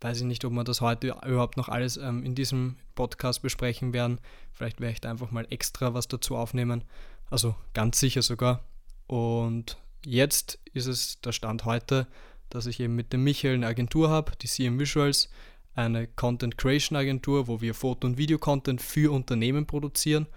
weiß 0.02 0.20
ich 0.20 0.25
nicht, 0.25 0.46
ob 0.46 0.54
wir 0.54 0.64
das 0.64 0.82
heute 0.82 1.16
überhaupt 1.25 1.58
noch 1.58 1.70
alles 1.70 1.98
ähm, 1.98 2.24
in 2.24 2.36
diesem 2.36 2.78
Podcast 2.96 3.42
besprechen 3.42 3.94
werden. 3.94 4.20
Vielleicht 4.52 4.80
werde 4.80 4.94
ich 4.94 5.02
da 5.02 5.10
einfach 5.10 5.32
mal 5.32 5.48
extra 5.50 5.94
was 5.94 6.08
dazu 6.08 6.36
aufnehmen. 6.36 6.84
Also 7.30 7.56
ganz 7.74 8.00
sicher 8.00 8.22
sogar. 8.22 8.64
Und 9.08 9.78
jetzt 10.06 10.60
ist 10.74 10.88
es 10.88 11.22
der 11.22 11.32
Stand 11.32 11.66
heute, 11.66 12.08
dass 12.50 12.66
ich 12.66 12.80
eben 12.80 12.96
mit 12.96 13.14
dem 13.14 13.24
Michael 13.24 13.56
eine 13.56 13.68
Agentur 13.68 14.10
habe, 14.10 14.34
die 14.42 14.48
CM 14.48 14.80
Visuals, 14.80 15.30
eine 15.75 16.08
Content 16.08 16.58
Creation 16.58 16.98
Agentur, 16.98 17.48
wo 17.48 17.62
wir 17.62 17.74
Foto- 17.74 18.08
und 18.08 18.18
Video-Content 18.18 18.82
für 18.82 19.12
Unternehmen 19.12 19.66
produzieren 19.66 20.28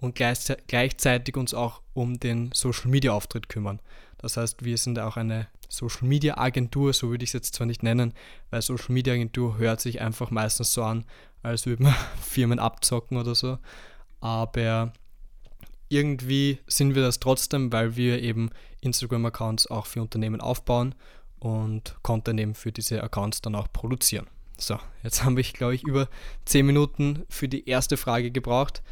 und 0.00 0.14
gleichzeitig 0.16 1.36
uns 1.36 1.54
auch 1.54 1.82
um 1.94 2.18
den 2.18 2.50
Social 2.52 2.90
Media 2.90 3.12
Auftritt 3.12 3.48
kümmern. 3.48 3.80
Das 4.18 4.36
heißt, 4.36 4.64
wir 4.64 4.76
sind 4.76 4.98
auch 4.98 5.16
eine 5.16 5.48
Social 5.68 6.06
Media 6.08 6.38
Agentur, 6.38 6.92
so 6.92 7.10
würde 7.10 7.24
ich 7.24 7.30
es 7.30 7.34
jetzt 7.34 7.54
zwar 7.54 7.66
nicht 7.66 7.82
nennen, 7.82 8.14
weil 8.50 8.62
Social 8.62 8.92
Media 8.92 9.14
Agentur 9.14 9.58
hört 9.58 9.80
sich 9.80 10.00
einfach 10.00 10.30
meistens 10.30 10.72
so 10.72 10.82
an, 10.82 11.04
als 11.42 11.66
würde 11.66 11.82
man 11.82 11.94
Firmen 12.22 12.58
abzocken 12.58 13.16
oder 13.16 13.34
so. 13.34 13.58
Aber 14.20 14.92
irgendwie 15.88 16.58
sind 16.66 16.94
wir 16.94 17.02
das 17.02 17.20
trotzdem, 17.20 17.72
weil 17.72 17.96
wir 17.96 18.22
eben 18.22 18.50
Instagram-Accounts 18.80 19.68
auch 19.68 19.86
für 19.86 20.02
Unternehmen 20.02 20.40
aufbauen 20.40 20.94
und 21.38 21.96
Content 22.02 22.40
eben 22.40 22.54
für 22.54 22.72
diese 22.72 23.02
Accounts 23.02 23.40
dann 23.40 23.54
auch 23.54 23.72
produzieren. 23.72 24.26
So, 24.58 24.78
jetzt 25.02 25.24
habe 25.24 25.40
ich, 25.40 25.52
glaube 25.52 25.74
ich, 25.74 25.84
über 25.84 26.08
10 26.46 26.66
Minuten 26.66 27.24
für 27.28 27.48
die 27.48 27.68
erste 27.68 27.96
Frage 27.96 28.30
gebraucht. 28.30 28.82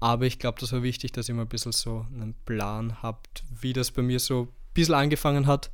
Aber 0.00 0.26
ich 0.26 0.38
glaube, 0.38 0.58
das 0.58 0.72
war 0.72 0.82
wichtig, 0.82 1.12
dass 1.12 1.28
ihr 1.28 1.34
mal 1.34 1.42
ein 1.42 1.48
bisschen 1.48 1.72
so 1.72 2.06
einen 2.12 2.34
Plan 2.44 3.02
habt, 3.02 3.44
wie 3.60 3.72
das 3.72 3.90
bei 3.92 4.02
mir 4.02 4.18
so 4.18 4.42
ein 4.42 4.48
bisschen 4.74 4.94
angefangen 4.94 5.46
hat. 5.46 5.70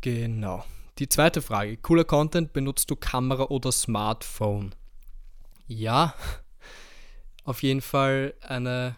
Genau. 0.00 0.64
Die 0.98 1.08
zweite 1.08 1.42
Frage. 1.42 1.76
Cooler 1.76 2.04
Content, 2.04 2.52
benutzt 2.52 2.90
du 2.90 2.96
Kamera 2.96 3.44
oder 3.44 3.72
Smartphone? 3.72 4.74
Ja, 5.66 6.14
auf 7.44 7.62
jeden 7.62 7.80
Fall 7.80 8.34
eine 8.40 8.96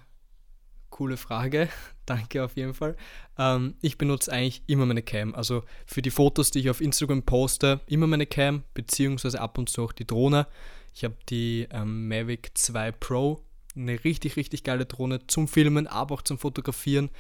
coole 0.91 1.17
Frage. 1.17 1.69
Danke 2.07 2.45
auf 2.45 2.57
jeden 2.57 2.75
Fall. 2.75 2.97
Ähm, 3.39 3.75
ich 3.81 3.99
benutze 3.99 4.33
eigentlich 4.33 4.63
immer 4.67 4.87
meine 4.87 5.03
Cam. 5.03 5.35
Also 5.35 5.63
für 5.87 6.03
die 6.03 6.11
Fotos, 6.11 6.51
die 6.51 6.61
ich 6.61 6.71
auf 6.71 6.81
Instagram 6.81 7.23
poste, 7.23 7.81
immer 7.87 8.07
meine 8.07 8.27
Cam, 8.27 8.65
beziehungsweise 8.75 9.41
ab 9.41 9.59
und 9.59 9.69
zu 9.69 9.85
auch 9.85 9.93
die 9.93 10.07
Drohne. 10.07 10.47
Ich 10.95 11.05
habe 11.05 11.17
die 11.29 11.69
ähm, 11.71 12.09
Mavic 12.09 12.51
2 12.55 12.93
Pro, 12.93 13.45
eine 13.77 14.03
richtig, 14.05 14.37
richtig 14.37 14.65
geile 14.65 14.87
Drohne 14.87 15.27
zum 15.27 15.49
Filmen, 15.49 15.87
aber 15.87 16.17
auch 16.17 16.23
zum 16.23 16.39
Fotografieren. 16.39 17.11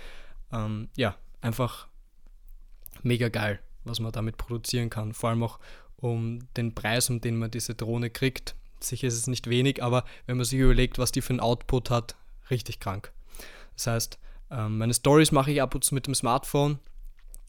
Ähm, 0.52 0.88
ja, 0.96 1.16
einfach 1.40 1.86
mega 3.02 3.28
geil, 3.28 3.60
was 3.90 4.00
man 4.00 4.12
damit 4.12 4.36
produzieren 4.36 4.90
kann. 4.90 5.12
Vor 5.12 5.30
allem 5.30 5.42
auch 5.42 5.58
um 5.96 6.40
den 6.56 6.74
Preis, 6.74 7.10
um 7.10 7.20
den 7.20 7.36
man 7.38 7.50
diese 7.50 7.74
Drohne 7.74 8.10
kriegt. 8.10 8.54
Sicher 8.80 9.08
ist 9.08 9.14
es 9.16 9.26
nicht 9.26 9.48
wenig, 9.50 9.82
aber 9.82 10.04
wenn 10.26 10.36
man 10.36 10.46
sich 10.46 10.58
überlegt, 10.58 10.98
was 10.98 11.12
die 11.12 11.20
für 11.20 11.30
einen 11.30 11.40
Output 11.40 11.90
hat, 11.90 12.16
richtig 12.50 12.80
krank. 12.80 13.12
Das 13.76 13.86
heißt, 13.86 14.18
ähm, 14.50 14.78
meine 14.78 14.94
Stories 14.94 15.32
mache 15.32 15.52
ich 15.52 15.62
ab 15.62 15.74
und 15.74 15.84
zu 15.84 15.94
mit 15.94 16.06
dem 16.06 16.14
Smartphone. 16.14 16.78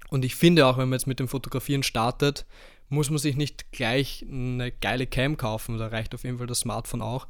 Und 0.09 0.25
ich 0.25 0.35
finde 0.35 0.65
auch, 0.67 0.77
wenn 0.77 0.89
man 0.89 0.99
jetzt 0.99 1.07
mit 1.07 1.19
dem 1.19 1.29
Fotografieren 1.29 1.83
startet, 1.83 2.45
muss 2.89 3.09
man 3.09 3.19
sich 3.19 3.37
nicht 3.37 3.71
gleich 3.71 4.25
eine 4.29 4.71
geile 4.71 5.07
Cam 5.07 5.37
kaufen. 5.37 5.77
Da 5.77 5.87
reicht 5.87 6.13
auf 6.13 6.25
jeden 6.25 6.37
Fall 6.37 6.47
das 6.47 6.59
Smartphone 6.59 7.01
auch. 7.01 7.27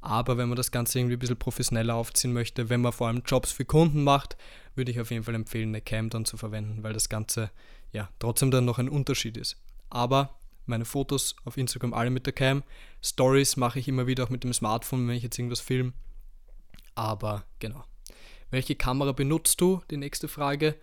Aber 0.00 0.36
wenn 0.36 0.48
man 0.48 0.56
das 0.56 0.72
Ganze 0.72 0.98
irgendwie 0.98 1.16
ein 1.16 1.20
bisschen 1.20 1.38
professioneller 1.38 1.94
aufziehen 1.94 2.32
möchte, 2.32 2.68
wenn 2.68 2.82
man 2.82 2.92
vor 2.92 3.06
allem 3.06 3.22
Jobs 3.24 3.52
für 3.52 3.64
Kunden 3.64 4.04
macht, 4.04 4.36
würde 4.74 4.90
ich 4.90 5.00
auf 5.00 5.10
jeden 5.10 5.22
Fall 5.22 5.34
empfehlen, 5.34 5.68
eine 5.68 5.80
Cam 5.80 6.10
dann 6.10 6.24
zu 6.24 6.36
verwenden, 6.36 6.82
weil 6.82 6.92
das 6.92 7.08
Ganze 7.08 7.50
ja 7.94 8.10
trotzdem 8.18 8.50
dann 8.50 8.66
noch 8.66 8.78
ein 8.78 8.88
Unterschied 8.88 9.36
ist. 9.36 9.56
Aber 9.88 10.38
meine 10.66 10.84
Fotos 10.84 11.36
auf 11.44 11.56
Instagram 11.56 11.94
alle 11.94 12.10
mit 12.10 12.26
der 12.26 12.32
Cam. 12.32 12.62
Stories 13.02 13.56
mache 13.56 13.78
ich 13.78 13.88
immer 13.88 14.06
wieder 14.06 14.24
auch 14.24 14.30
mit 14.30 14.44
dem 14.44 14.52
Smartphone, 14.52 15.06
wenn 15.08 15.16
ich 15.16 15.22
jetzt 15.22 15.38
irgendwas 15.38 15.60
filme. 15.60 15.92
Aber 16.94 17.44
genau. 17.58 17.84
Welche 18.50 18.74
Kamera 18.74 19.12
benutzt 19.12 19.60
du? 19.60 19.82
Die 19.90 19.96
nächste 19.96 20.28
Frage. 20.28 20.76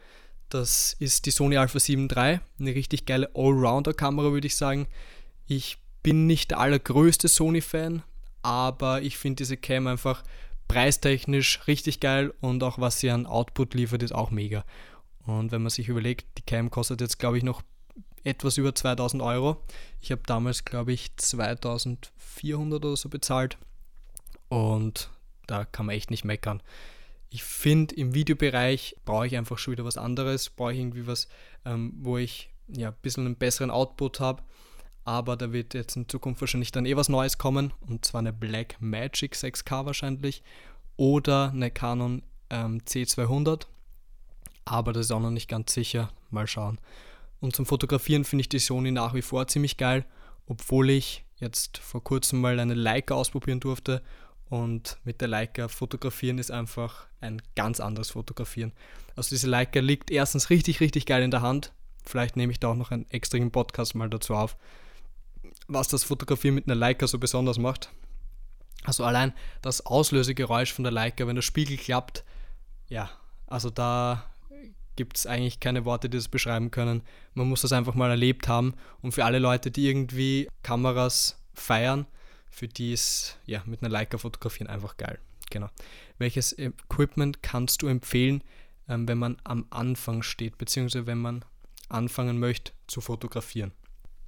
Das 0.49 0.93
ist 0.99 1.25
die 1.25 1.31
Sony 1.31 1.57
Alpha 1.57 1.79
7 1.79 2.09
III, 2.09 2.41
eine 2.59 2.75
richtig 2.75 3.05
geile 3.05 3.31
Allrounder-Kamera, 3.33 4.33
würde 4.33 4.47
ich 4.47 4.57
sagen. 4.57 4.87
Ich 5.47 5.77
bin 6.03 6.27
nicht 6.27 6.51
der 6.51 6.59
allergrößte 6.59 7.29
Sony-Fan, 7.29 8.03
aber 8.41 9.01
ich 9.01 9.17
finde 9.17 9.37
diese 9.37 9.55
Cam 9.55 9.87
einfach 9.87 10.23
preistechnisch 10.67 11.67
richtig 11.67 11.99
geil 11.99 12.33
und 12.41 12.63
auch 12.63 12.79
was 12.79 12.99
sie 12.99 13.09
an 13.09 13.25
Output 13.25 13.73
liefert, 13.73 14.03
ist 14.03 14.13
auch 14.13 14.31
mega. 14.31 14.65
Und 15.25 15.51
wenn 15.51 15.61
man 15.61 15.69
sich 15.69 15.87
überlegt, 15.87 16.25
die 16.37 16.41
Cam 16.43 16.71
kostet 16.71 17.01
jetzt, 17.01 17.19
glaube 17.19 17.37
ich, 17.37 17.43
noch 17.43 17.61
etwas 18.23 18.57
über 18.57 18.73
2000 18.73 19.21
Euro. 19.21 19.63
Ich 19.99 20.11
habe 20.11 20.21
damals, 20.25 20.65
glaube 20.65 20.93
ich, 20.93 21.15
2400 21.17 22.85
oder 22.85 22.95
so 22.95 23.09
bezahlt. 23.09 23.57
Und 24.49 25.09
da 25.47 25.65
kann 25.65 25.85
man 25.85 25.95
echt 25.95 26.11
nicht 26.11 26.25
meckern. 26.25 26.61
Ich 27.29 27.43
finde, 27.43 27.95
im 27.95 28.13
Videobereich 28.13 28.97
brauche 29.05 29.27
ich 29.27 29.37
einfach 29.37 29.57
schon 29.57 29.71
wieder 29.71 29.85
was 29.85 29.97
anderes, 29.97 30.49
brauche 30.49 30.73
ich 30.73 30.79
irgendwie 30.79 31.07
was, 31.07 31.29
ähm, 31.65 31.93
wo 31.99 32.17
ich 32.17 32.49
ja 32.67 32.89
ein 32.89 32.95
bisschen 33.01 33.25
einen 33.25 33.35
besseren 33.37 33.71
Output 33.71 34.19
habe. 34.19 34.43
Aber 35.03 35.35
da 35.35 35.51
wird 35.51 35.73
jetzt 35.73 35.95
in 35.95 36.07
Zukunft 36.07 36.41
wahrscheinlich 36.41 36.71
dann 36.71 36.85
eh 36.85 36.95
was 36.95 37.09
Neues 37.09 37.37
kommen, 37.37 37.73
und 37.87 38.05
zwar 38.05 38.19
eine 38.19 38.33
Black 38.33 38.75
Magic 38.79 39.33
6K 39.33 39.85
wahrscheinlich 39.85 40.43
oder 40.95 41.51
eine 41.51 41.71
Canon 41.71 42.21
ähm, 42.49 42.81
C200. 42.81 43.65
Aber 44.65 44.93
das 44.93 45.07
ist 45.07 45.11
auch 45.11 45.19
noch 45.19 45.31
nicht 45.31 45.49
ganz 45.49 45.73
sicher. 45.73 46.11
Mal 46.29 46.47
schauen. 46.47 46.79
Und 47.39 47.55
zum 47.55 47.65
Fotografieren 47.65 48.23
finde 48.23 48.41
ich 48.41 48.49
die 48.49 48.59
Sony 48.59 48.91
nach 48.91 49.13
wie 49.13 49.21
vor 49.21 49.47
ziemlich 49.47 49.77
geil, 49.77 50.05
obwohl 50.45 50.89
ich 50.91 51.25
jetzt 51.37 51.79
vor 51.79 52.03
kurzem 52.03 52.39
mal 52.39 52.59
eine 52.59 52.75
Leica 52.75 53.15
ausprobieren 53.15 53.59
durfte 53.59 54.01
und 54.51 54.97
mit 55.03 55.21
der 55.21 55.27
Leica 55.27 55.67
fotografieren 55.67 56.37
ist 56.37 56.51
einfach 56.51 57.07
ein 57.19 57.41
ganz 57.55 57.79
anderes 57.79 58.11
Fotografieren. 58.11 58.73
Also 59.15 59.29
diese 59.29 59.47
Leica 59.47 59.79
liegt 59.79 60.11
erstens 60.11 60.49
richtig, 60.49 60.81
richtig 60.81 61.05
geil 61.05 61.23
in 61.23 61.31
der 61.31 61.41
Hand. 61.41 61.73
Vielleicht 62.05 62.35
nehme 62.35 62.51
ich 62.51 62.59
da 62.59 62.69
auch 62.69 62.75
noch 62.75 62.91
einen 62.91 63.09
extra 63.09 63.39
Podcast 63.49 63.95
mal 63.95 64.09
dazu 64.09 64.35
auf, 64.35 64.57
was 65.67 65.87
das 65.87 66.03
Fotografieren 66.03 66.55
mit 66.55 66.67
einer 66.67 66.75
Leica 66.75 67.07
so 67.07 67.17
besonders 67.17 67.57
macht. 67.57 67.91
Also 68.83 69.03
allein 69.03 69.33
das 69.61 69.85
Auslösegeräusch 69.85 70.73
von 70.73 70.83
der 70.83 70.91
Leica, 70.91 71.25
wenn 71.27 71.35
der 71.35 71.43
Spiegel 71.43 71.77
klappt, 71.77 72.23
ja, 72.87 73.09
also 73.47 73.69
da 73.69 74.30
gibt 74.95 75.17
es 75.17 75.25
eigentlich 75.25 75.59
keine 75.59 75.85
Worte, 75.85 76.09
die 76.09 76.17
das 76.17 76.27
beschreiben 76.27 76.71
können. 76.71 77.01
Man 77.33 77.47
muss 77.47 77.61
das 77.61 77.71
einfach 77.71 77.95
mal 77.95 78.09
erlebt 78.09 78.47
haben. 78.47 78.73
Und 79.01 79.13
für 79.13 79.25
alle 79.25 79.39
Leute, 79.39 79.71
die 79.71 79.87
irgendwie 79.87 80.47
Kameras 80.63 81.41
feiern, 81.53 82.05
für 82.49 82.67
die 82.67 82.93
ist 82.93 83.37
ja 83.45 83.63
mit 83.65 83.81
einer 83.81 83.89
Leica 83.89 84.17
fotografieren 84.17 84.67
einfach 84.67 84.97
geil. 84.97 85.19
Genau. 85.49 85.69
Welches 86.17 86.57
Equipment 86.57 87.41
kannst 87.41 87.81
du 87.81 87.87
empfehlen, 87.87 88.43
ähm, 88.87 89.07
wenn 89.07 89.17
man 89.17 89.37
am 89.43 89.65
Anfang 89.69 90.23
steht, 90.23 90.57
beziehungsweise 90.57 91.07
wenn 91.07 91.19
man 91.19 91.45
anfangen 91.89 92.39
möchte 92.39 92.73
zu 92.87 93.01
fotografieren? 93.01 93.71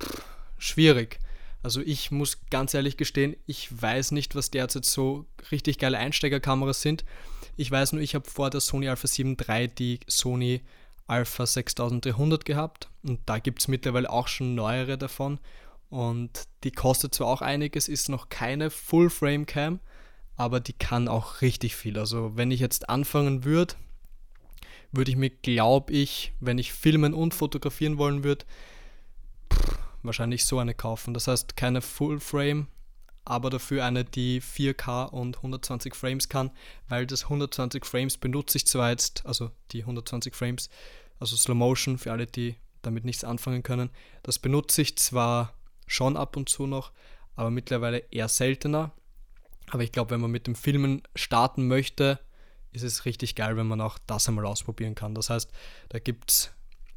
Pff, 0.02 0.24
schwierig. 0.58 1.20
Also 1.62 1.82
ich 1.82 2.12
muss 2.12 2.42
ganz 2.50 2.74
ehrlich 2.74 2.98
gestehen, 2.98 3.38
ich 3.46 3.70
weiß 3.82 4.12
nicht, 4.12 4.36
was 4.36 4.52
derzeit 4.52 4.84
so 4.84 5.26
richtig 5.50 5.80
geile 5.80 5.98
Einsteigerkameras 5.98 6.82
sind. 6.82 7.06
Ich 7.56 7.70
weiß 7.70 7.94
nur, 7.94 8.02
ich 8.02 8.16
habe 8.16 8.30
vor 8.30 8.50
der 8.50 8.62
Sony 8.62 8.90
Alpha 8.90 9.08
7 9.08 9.38
III 9.38 9.68
die 9.68 10.00
Sony 10.08 10.62
Alpha 11.06 11.46
6300 11.46 12.46
gehabt 12.46 12.90
und 13.04 13.20
da 13.26 13.40
gibt 13.40 13.62
es 13.62 13.68
mittlerweile 13.68 14.10
auch 14.10 14.28
schon 14.28 14.56
neuere 14.56 14.98
davon 14.98 15.40
und 15.90 16.48
die 16.64 16.72
kostet 16.72 17.14
zwar 17.14 17.28
auch 17.28 17.42
einiges, 17.42 17.88
ist 17.88 18.10
noch 18.10 18.30
keine 18.30 18.72
Full-Frame-Cam, 18.72 19.80
aber 20.36 20.60
die 20.60 20.74
kann 20.74 21.08
auch 21.08 21.42
richtig 21.42 21.76
viel. 21.76 22.00
Also 22.00 22.36
wenn 22.36 22.50
ich 22.50 22.60
jetzt 22.60 22.90
anfangen 22.90 23.44
würde, 23.44 23.76
würde 24.92 25.12
ich 25.12 25.18
mir, 25.18 25.30
glaube 25.30 25.94
ich, 25.94 26.34
wenn 26.40 26.58
ich 26.58 26.74
filmen 26.74 27.14
und 27.14 27.34
fotografieren 27.34 27.98
wollen 27.98 28.24
würde, 28.24 28.46
wahrscheinlich 30.02 30.46
so 30.46 30.58
eine 30.60 30.74
kaufen. 30.74 31.14
Das 31.14 31.28
heißt 31.28 31.56
keine 31.56 31.82
Full-Frame, 31.82 32.68
aber 33.26 33.50
dafür 33.50 33.86
eine, 33.86 34.04
die 34.04 34.42
4K 34.42 35.10
und 35.10 35.38
120 35.38 35.96
Frames 35.96 36.30
kann, 36.30 36.52
weil 36.88 37.08
das 37.08 37.24
120 37.24 37.86
Frames 37.86 38.18
benutze 38.18 38.58
ich 38.58 38.68
zwar 38.68 38.90
jetzt, 38.92 39.26
also 39.26 39.52
die 39.72 39.82
120 39.82 40.36
Frames, 40.36 40.70
also 41.20 41.36
Slow 41.36 41.56
Motion 41.56 41.98
für 41.98 42.12
alle, 42.12 42.26
die 42.26 42.56
damit 42.82 43.06
nichts 43.06 43.24
anfangen 43.24 43.64
können, 43.64 43.90
das 44.24 44.40
benutze 44.40 44.82
ich 44.82 44.98
zwar 44.98 45.54
schon 45.88 46.18
ab 46.18 46.36
und 46.36 46.50
zu 46.50 46.68
noch, 46.68 46.92
aber 47.36 47.50
mittlerweile 47.50 48.00
eher 48.12 48.28
seltener. 48.28 48.92
Aber 49.70 49.84
ich 49.84 49.92
glaube, 49.92 50.12
wenn 50.12 50.22
man 50.22 50.32
mit 50.32 50.48
dem 50.48 50.56
Filmen 50.56 51.02
starten 51.16 51.68
möchte, 51.68 52.20
ist 52.74 52.84
es 52.84 53.06
richtig 53.06 53.36
geil, 53.36 53.56
wenn 53.56 53.68
man 53.68 53.82
auch 53.82 53.98
das 54.06 54.28
einmal 54.28 54.46
ausprobieren 54.46 54.96
kann. 54.96 55.16
Das 55.16 55.30
heißt, 55.30 55.50
da 55.90 56.00
gibt 56.00 56.32
es 56.32 56.52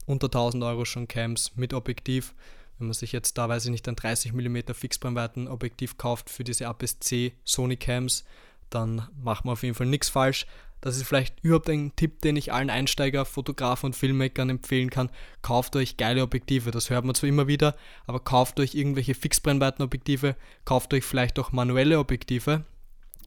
unter 0.06 0.26
1000 0.26 0.64
Euro 0.64 0.84
schon 0.84 1.08
Cams 1.08 1.52
mit 1.56 1.72
Objektiv. 1.72 2.34
Wenn 2.78 2.88
man 2.88 2.94
sich 2.94 3.12
jetzt 3.12 3.38
da, 3.38 3.48
weiß 3.48 3.64
ich 3.64 3.70
nicht, 3.70 3.88
ein 3.88 3.96
30 3.96 4.32
mm 4.32 4.58
Fixbrennweiten 4.72 5.48
Objektiv 5.48 5.96
kauft 5.96 6.28
für 6.30 6.44
diese 6.44 6.68
APS-C 6.68 7.32
Sony 7.44 7.76
Cams, 7.76 8.24
dann 8.70 9.08
macht 9.22 9.44
man 9.44 9.52
auf 9.52 9.62
jeden 9.62 9.74
Fall 9.74 9.86
nichts 9.86 10.08
falsch. 10.08 10.46
Das 10.80 10.96
ist 10.96 11.06
vielleicht 11.06 11.42
überhaupt 11.42 11.70
ein 11.70 11.96
Tipp, 11.96 12.20
den 12.20 12.36
ich 12.36 12.52
allen 12.52 12.70
Einsteiger, 12.70 13.24
Fotografen 13.24 13.86
und 13.86 13.96
Filmmakern 13.96 14.50
empfehlen 14.50 14.90
kann. 14.90 15.10
Kauft 15.42 15.74
euch 15.74 15.96
geile 15.96 16.22
Objektive, 16.22 16.70
das 16.70 16.90
hört 16.90 17.04
man 17.04 17.14
zwar 17.14 17.28
immer 17.28 17.46
wieder, 17.46 17.76
aber 18.06 18.20
kauft 18.20 18.60
euch 18.60 18.74
irgendwelche 18.74 19.14
Fixbrennweitenobjektive, 19.14 20.36
kauft 20.64 20.92
euch 20.92 21.04
vielleicht 21.04 21.38
auch 21.38 21.52
manuelle 21.52 21.98
Objektive. 21.98 22.64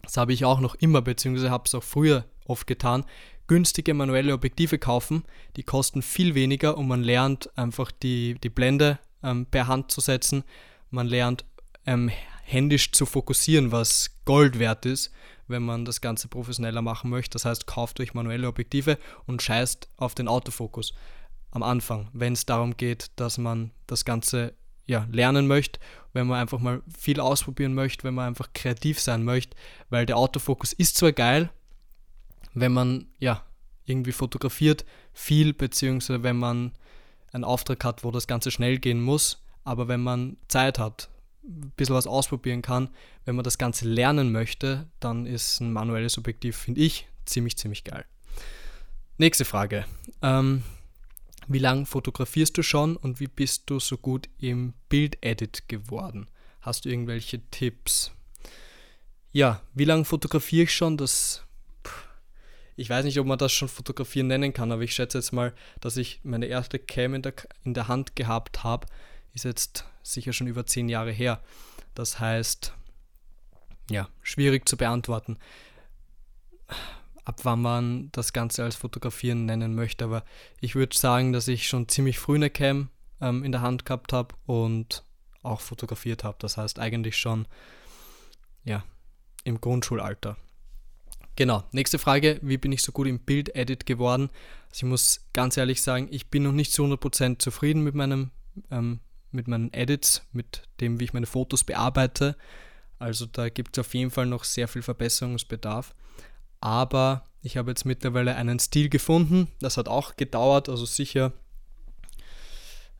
Das 0.04 0.18
habe 0.18 0.34
ich 0.34 0.46
auch 0.46 0.60
noch 0.60 0.76
immer, 0.76 1.02
beziehungsweise 1.02 1.50
habe 1.50 1.64
es 1.66 1.76
auch 1.76 1.84
früher 1.84 2.26
oft 2.46 2.68
getan. 2.68 3.06
günstige 3.48 3.96
manuelle 3.96 4.34
Objektive 4.34 4.78
kaufen. 4.78 5.24
Die 5.56 5.64
kosten 5.64 6.04
viel 6.04 6.36
weniger 6.36 6.78
und 6.78 6.88
man 6.88 7.04
lernt 7.04 7.50
einfach 7.58 7.92
die, 7.92 8.36
die 8.44 8.50
Blende 8.50 9.00
ähm, 9.24 9.46
per 9.46 9.68
Hand 9.68 9.92
zu 9.92 10.02
setzen. 10.02 10.44
Man 10.90 11.08
lernt 11.08 11.46
ähm, 11.86 12.12
händisch 12.44 12.92
zu 12.92 13.06
fokussieren, 13.06 13.72
was 13.72 14.12
Gold 14.26 14.60
wert 14.60 14.86
ist, 14.86 15.12
wenn 15.48 15.64
man 15.64 15.86
das 15.86 16.02
Ganze 16.02 16.28
professioneller 16.28 16.82
machen 16.82 17.10
möchte. 17.10 17.34
Das 17.34 17.46
heißt, 17.46 17.68
kauft 17.68 18.00
euch 18.00 18.14
manuelle 18.14 18.48
Objektive 18.48 18.98
und 19.26 19.42
scheißt 19.42 19.90
auf 19.98 20.16
den 20.16 20.28
Autofokus 20.28 20.94
am 21.52 21.64
Anfang, 21.64 22.10
wenn 22.14 22.34
es 22.34 22.46
darum 22.46 22.78
geht, 22.78 23.12
dass 23.16 23.38
man 23.38 23.72
das 23.88 24.06
Ganze 24.06 24.54
ja, 24.86 25.08
lernen 25.12 25.48
möchte, 25.48 25.80
wenn 26.14 26.28
man 26.28 26.40
einfach 26.40 26.60
mal 26.60 26.82
viel 26.98 27.20
ausprobieren 27.20 27.74
möchte, 27.74 28.04
wenn 28.04 28.16
man 28.16 28.28
einfach 28.28 28.54
kreativ 28.54 29.00
sein 29.00 29.24
möchte, 29.24 29.56
weil 29.90 30.06
der 30.06 30.18
Autofokus 30.18 30.74
ist 30.74 30.98
zwar 30.98 31.12
geil, 31.12 31.52
wenn 32.54 32.74
man 32.74 33.08
ja 33.20 33.44
irgendwie 33.86 34.12
fotografiert, 34.12 34.86
viel, 35.14 35.54
beziehungsweise 35.54 36.24
wenn 36.24 36.38
man 36.38 36.72
einen 37.32 37.44
Auftrag 37.44 37.84
hat, 37.84 38.04
wo 38.04 38.12
das 38.12 38.28
Ganze 38.28 38.52
schnell 38.52 38.80
gehen 38.80 39.02
muss, 39.02 39.44
aber 39.64 39.88
wenn 39.88 40.02
man 40.02 40.38
Zeit 40.48 40.80
hat, 40.80 41.10
ein 41.44 41.72
bisschen 41.76 41.96
was 41.96 42.08
ausprobieren 42.08 42.62
kann, 42.62 42.90
wenn 43.26 43.36
man 43.36 43.44
das 43.44 43.58
Ganze 43.58 43.88
lernen 43.88 44.32
möchte, 44.32 44.88
dann 45.00 45.26
ist 45.26 45.60
ein 45.60 45.72
manuelles 45.74 46.18
Objektiv, 46.18 46.58
finde 46.58 46.82
ich, 46.82 47.08
ziemlich, 47.26 47.58
ziemlich 47.58 47.84
geil. 47.84 48.06
Nächste 49.18 49.46
Frage. 49.46 49.86
Ähm, 50.22 50.64
wie 51.48 51.60
lange 51.60 51.86
fotografierst 51.86 52.58
du 52.58 52.64
schon 52.64 52.96
und 52.96 53.20
wie 53.20 53.28
bist 53.28 53.64
du 53.66 53.80
so 53.80 53.98
gut 53.98 54.30
im 54.38 54.74
Bildedit 54.88 55.68
geworden? 55.68 56.28
Hast 56.62 56.86
du 56.86 56.90
irgendwelche 56.90 57.42
Tipps? 57.50 58.12
Ja, 59.32 59.62
wie 59.74 59.86
lange 59.86 60.06
fotografiere 60.06 60.64
ich 60.64 60.74
schon? 60.74 60.98
Das 60.98 61.44
ich 62.80 62.90
weiß 62.90 63.06
nicht, 63.06 63.20
ob 63.20 63.28
man 63.28 63.38
das 63.38 63.52
schon 63.52 63.68
fotografieren 63.68 64.28
nennen 64.28 64.54
kann, 64.54 64.72
aber 64.72 64.82
ich 64.82 64.94
schätze 64.94 65.18
jetzt 65.18 65.32
mal, 65.32 65.54
dass 65.82 65.98
ich 65.98 66.22
meine 66.24 66.48
erste 66.48 66.80
Cam 66.80 67.14
in 67.14 67.22
der, 67.22 67.34
in 67.64 67.74
der 67.74 67.88
Hand 67.88 68.16
gehabt 68.16 68.64
habe, 68.64 68.88
ist 69.34 69.46
jetzt 69.46 69.86
sicher 70.04 70.34
schon 70.34 70.48
über 70.48 70.66
zehn 70.66 70.90
Jahre 70.90 71.12
her. 71.12 71.42
Das 71.94 72.20
heißt, 72.20 72.74
ja, 73.90 74.10
schwierig 74.22 74.68
zu 74.68 74.78
beantworten 74.78 75.38
ab 77.30 77.42
wann 77.44 77.62
man 77.62 78.10
das 78.12 78.34
Ganze 78.34 78.64
als 78.64 78.76
Fotografieren 78.76 79.46
nennen 79.46 79.76
möchte. 79.76 80.06
Aber 80.06 80.24
ich 80.62 80.74
würde 80.74 80.98
sagen, 80.98 81.32
dass 81.32 81.48
ich 81.48 81.68
schon 81.68 81.88
ziemlich 81.88 82.18
früh 82.18 82.36
eine 82.36 82.50
Cam 82.50 82.90
ähm, 83.22 83.44
in 83.44 83.52
der 83.52 83.62
Hand 83.62 83.86
gehabt 83.86 84.14
habe 84.14 84.34
und 84.48 85.04
auch 85.44 85.62
fotografiert 85.62 86.24
habe. 86.24 86.38
Das 86.40 86.58
heißt 86.58 86.80
eigentlich 86.80 87.18
schon 87.18 87.48
ja, 88.64 88.84
im 89.44 89.62
Grundschulalter. 89.62 90.38
Genau, 91.40 91.64
nächste 91.72 92.00
Frage, 92.00 92.38
wie 92.42 92.58
bin 92.58 92.74
ich 92.74 92.82
so 92.82 92.92
gut 92.92 93.08
im 93.08 93.20
Bild-Edit 93.20 93.86
geworden? 93.86 94.30
Also 94.70 94.86
ich 94.86 94.90
muss 94.90 95.22
ganz 95.32 95.56
ehrlich 95.56 95.82
sagen, 95.82 96.10
ich 96.12 96.28
bin 96.28 96.44
noch 96.44 96.52
nicht 96.52 96.74
zu 96.74 96.84
100% 96.84 97.40
zufrieden 97.40 97.82
mit, 97.82 97.96
meinem, 97.96 98.32
ähm, 98.70 99.00
mit 99.32 99.48
meinen 99.48 99.72
Edits, 99.72 100.22
mit 100.34 100.64
dem, 100.82 101.00
wie 101.00 101.06
ich 101.06 101.14
meine 101.14 101.28
Fotos 101.28 101.64
bearbeite. 101.64 102.36
Also 102.98 103.26
da 103.26 103.48
gibt 103.48 103.78
es 103.78 103.86
auf 103.86 103.94
jeden 103.94 104.12
Fall 104.12 104.26
noch 104.26 104.44
sehr 104.44 104.68
viel 104.68 104.82
Verbesserungsbedarf 104.82 105.96
aber 106.62 107.24
ich 107.42 107.58
habe 107.58 107.72
jetzt 107.72 107.86
mittlerweile 107.86 108.36
einen 108.36 108.60
Stil 108.60 108.90
gefunden. 108.90 109.48
Das 109.60 109.78
hat 109.78 109.88
auch 109.88 110.16
gedauert, 110.18 110.70
also 110.70 110.86
sicher 110.86 111.34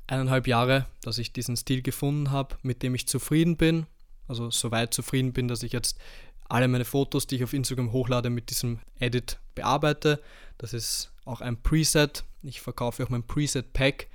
eineinhalb 0.08 0.48
Jahre, 0.48 0.88
dass 1.02 1.18
ich 1.18 1.34
diesen 1.34 1.58
Stil 1.58 1.82
gefunden 1.82 2.32
habe, 2.32 2.58
mit 2.64 2.82
dem 2.82 2.96
ich 2.96 3.08
zufrieden 3.08 3.58
bin. 3.58 3.86
Also 4.28 4.50
so 4.50 4.72
weit 4.72 4.94
zufrieden 4.94 5.34
bin, 5.34 5.48
dass 5.48 5.64
ich 5.64 5.72
jetzt 5.72 5.98
alle 6.50 6.68
meine 6.68 6.86
Fotos, 6.86 7.28
die 7.28 7.36
ich 7.36 7.44
auf 7.44 7.54
Instagram 7.54 7.92
hochlade, 7.92 8.30
mit 8.30 8.50
diesem 8.50 8.80
Edit 9.00 9.40
bearbeite. 9.56 10.22
Das 10.58 10.74
ist 10.74 11.12
auch 11.26 11.42
ein 11.42 11.62
Preset. 11.62 12.26
Ich 12.42 12.60
verkaufe 12.62 13.04
auch 13.04 13.10
mein 13.10 13.24
Preset-Pack, 13.24 14.08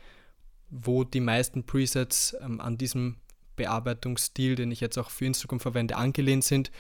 wo 0.70 1.04
die 1.04 1.20
meisten 1.20 1.64
Presets 1.64 2.36
ähm, 2.40 2.60
an 2.60 2.76
diesem 2.76 3.16
Bearbeitungsstil, 3.56 4.56
den 4.56 4.73
ich 4.73 4.80
jetzt 4.80 4.99
auch 4.99 5.10
für 5.10 5.26
Instagram 5.26 5.60
verwende, 5.60 5.97
angelehnt 5.97 6.44
sind 6.44 6.73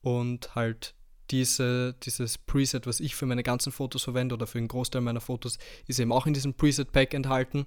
und 0.00 0.54
halt 0.54 0.94
diese, 1.30 1.94
dieses 2.02 2.38
Preset, 2.38 2.86
was 2.86 3.00
ich 3.00 3.14
für 3.14 3.26
meine 3.26 3.42
ganzen 3.42 3.72
Fotos 3.72 4.04
verwende 4.04 4.34
oder 4.34 4.46
für 4.46 4.58
einen 4.58 4.68
Großteil 4.68 5.02
meiner 5.02 5.20
Fotos, 5.20 5.58
ist 5.86 6.00
eben 6.00 6.12
auch 6.12 6.26
in 6.26 6.34
diesem 6.34 6.54
Preset-Pack 6.54 7.14
enthalten. 7.14 7.66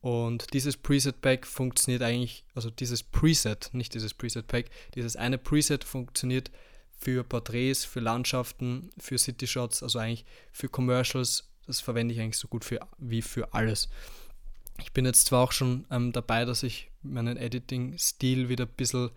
Und 0.00 0.54
dieses 0.54 0.76
Preset-Pack 0.76 1.46
funktioniert 1.46 2.02
eigentlich, 2.02 2.44
also 2.54 2.70
dieses 2.70 3.02
Preset, 3.02 3.70
nicht 3.72 3.92
dieses 3.94 4.14
Preset-Pack, 4.14 4.70
dieses 4.94 5.16
eine 5.16 5.36
Preset 5.36 5.84
funktioniert 5.84 6.50
für 6.96 7.22
Porträts, 7.22 7.84
für 7.84 8.00
Landschaften, 8.00 8.90
für 8.98 9.18
City-Shots, 9.18 9.82
also 9.82 9.98
eigentlich 9.98 10.24
für 10.52 10.68
Commercials. 10.68 11.50
Das 11.66 11.80
verwende 11.80 12.14
ich 12.14 12.20
eigentlich 12.20 12.38
so 12.38 12.48
gut 12.48 12.64
für, 12.64 12.80
wie 12.98 13.22
für 13.22 13.52
alles. 13.52 13.88
Ich 14.82 14.92
bin 14.92 15.04
jetzt 15.04 15.26
zwar 15.26 15.44
auch 15.44 15.52
schon 15.52 15.86
ähm, 15.90 16.12
dabei, 16.12 16.46
dass 16.46 16.62
ich 16.62 16.90
meinen 17.02 17.36
Editing-Stil 17.36 18.48
wieder 18.48 18.64
ein 18.64 18.74
bisschen 18.76 19.10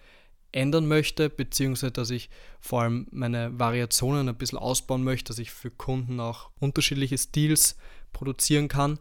ändern 0.52 0.86
möchte, 0.88 1.30
beziehungsweise 1.30 1.92
dass 1.92 2.10
ich 2.10 2.30
vor 2.60 2.82
allem 2.82 3.08
meine 3.12 3.58
Variationen 3.58 4.30
ein 4.30 4.36
bisschen 4.36 4.60
ausbauen 4.60 5.04
möchte, 5.04 5.30
dass 5.30 5.40
ich 5.40 5.52
für 5.52 5.72
Kunden 5.72 6.20
auch 6.20 6.52
unterschiedliche 6.60 7.18
Stils 7.18 7.78
produzieren 8.12 8.68
kann. 8.68 9.00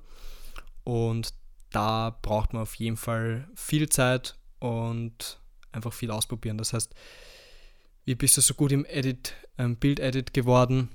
Und 0.84 1.34
da 1.72 2.16
braucht 2.22 2.52
man 2.52 2.62
auf 2.62 2.74
jeden 2.76 2.96
Fall 2.96 3.48
viel 3.54 3.88
Zeit 3.88 4.36
und 4.58 5.40
einfach 5.72 5.92
viel 5.92 6.10
ausprobieren. 6.10 6.58
Das 6.58 6.72
heißt, 6.72 6.94
wie 8.04 8.14
bist 8.14 8.36
du 8.36 8.40
so 8.40 8.54
gut 8.54 8.72
im 8.72 8.84
Edit, 8.84 9.34
ähm, 9.58 9.76
Bild-Edit 9.76 10.34
geworden? 10.34 10.88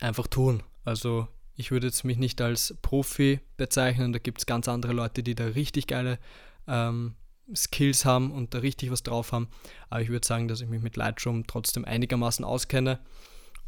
Einfach 0.00 0.26
tun. 0.26 0.62
Also 0.84 1.28
ich 1.56 1.70
würde 1.70 1.86
jetzt 1.86 2.04
mich 2.04 2.18
nicht 2.18 2.40
als 2.40 2.76
Profi 2.82 3.40
bezeichnen, 3.56 4.12
da 4.12 4.18
gibt 4.18 4.38
es 4.38 4.46
ganz 4.46 4.68
andere 4.68 4.92
Leute, 4.92 5.22
die 5.22 5.34
da 5.34 5.46
richtig 5.46 5.86
geile 5.86 6.18
ähm, 6.66 7.14
Skills 7.54 8.04
haben 8.04 8.32
und 8.32 8.54
da 8.54 8.58
richtig 8.58 8.90
was 8.90 9.02
drauf 9.02 9.32
haben. 9.32 9.48
Aber 9.90 10.00
ich 10.00 10.08
würde 10.08 10.26
sagen, 10.26 10.48
dass 10.48 10.60
ich 10.60 10.68
mich 10.68 10.82
mit 10.82 10.96
Lightroom 10.96 11.46
trotzdem 11.46 11.84
einigermaßen 11.84 12.44
auskenne. 12.44 12.98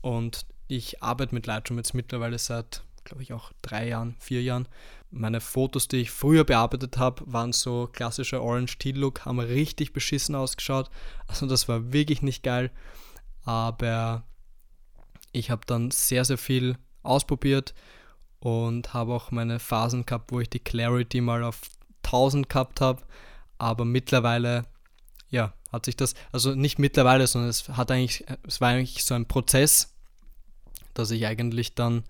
Und 0.00 0.46
ich 0.68 1.02
arbeite 1.02 1.34
mit 1.34 1.46
Lightroom 1.46 1.78
jetzt 1.78 1.94
mittlerweile 1.94 2.38
seit, 2.38 2.82
glaube 3.06 3.22
ich, 3.22 3.32
auch 3.32 3.52
drei 3.62 3.88
Jahren, 3.88 4.16
vier 4.18 4.42
Jahren. 4.42 4.68
Meine 5.10 5.40
Fotos, 5.40 5.88
die 5.88 6.02
ich 6.02 6.10
früher 6.10 6.44
bearbeitet 6.44 6.98
habe, 6.98 7.22
waren 7.26 7.52
so 7.52 7.88
klassischer 7.90 8.42
Orange 8.42 8.76
Teal 8.78 8.98
Look, 8.98 9.24
haben 9.24 9.40
richtig 9.40 9.94
beschissen 9.94 10.34
ausgeschaut. 10.34 10.90
Also 11.26 11.46
das 11.46 11.68
war 11.68 11.92
wirklich 11.94 12.20
nicht 12.20 12.42
geil. 12.42 12.70
Aber 13.44 14.24
ich 15.32 15.50
habe 15.50 15.62
dann 15.66 15.90
sehr, 15.90 16.24
sehr 16.24 16.38
viel 16.38 16.76
ausprobiert 17.02 17.72
und 18.40 18.92
habe 18.92 19.14
auch 19.14 19.30
meine 19.30 19.58
Phasen 19.58 20.04
gehabt, 20.04 20.30
wo 20.30 20.40
ich 20.40 20.50
die 20.50 20.58
Clarity 20.58 21.22
mal 21.22 21.42
auf 21.42 21.62
1000 22.02 22.48
gehabt 22.48 22.82
habe 22.82 23.02
aber 23.58 23.84
mittlerweile, 23.84 24.66
ja, 25.30 25.52
hat 25.72 25.86
sich 25.86 25.96
das, 25.96 26.14
also 26.32 26.54
nicht 26.54 26.78
mittlerweile, 26.78 27.26
sondern 27.26 27.50
es 27.50 27.68
hat 27.68 27.90
eigentlich, 27.90 28.24
es 28.46 28.60
war 28.60 28.70
eigentlich 28.70 29.04
so 29.04 29.14
ein 29.14 29.26
Prozess, 29.26 29.94
dass 30.94 31.10
ich 31.10 31.26
eigentlich 31.26 31.74
dann 31.74 32.04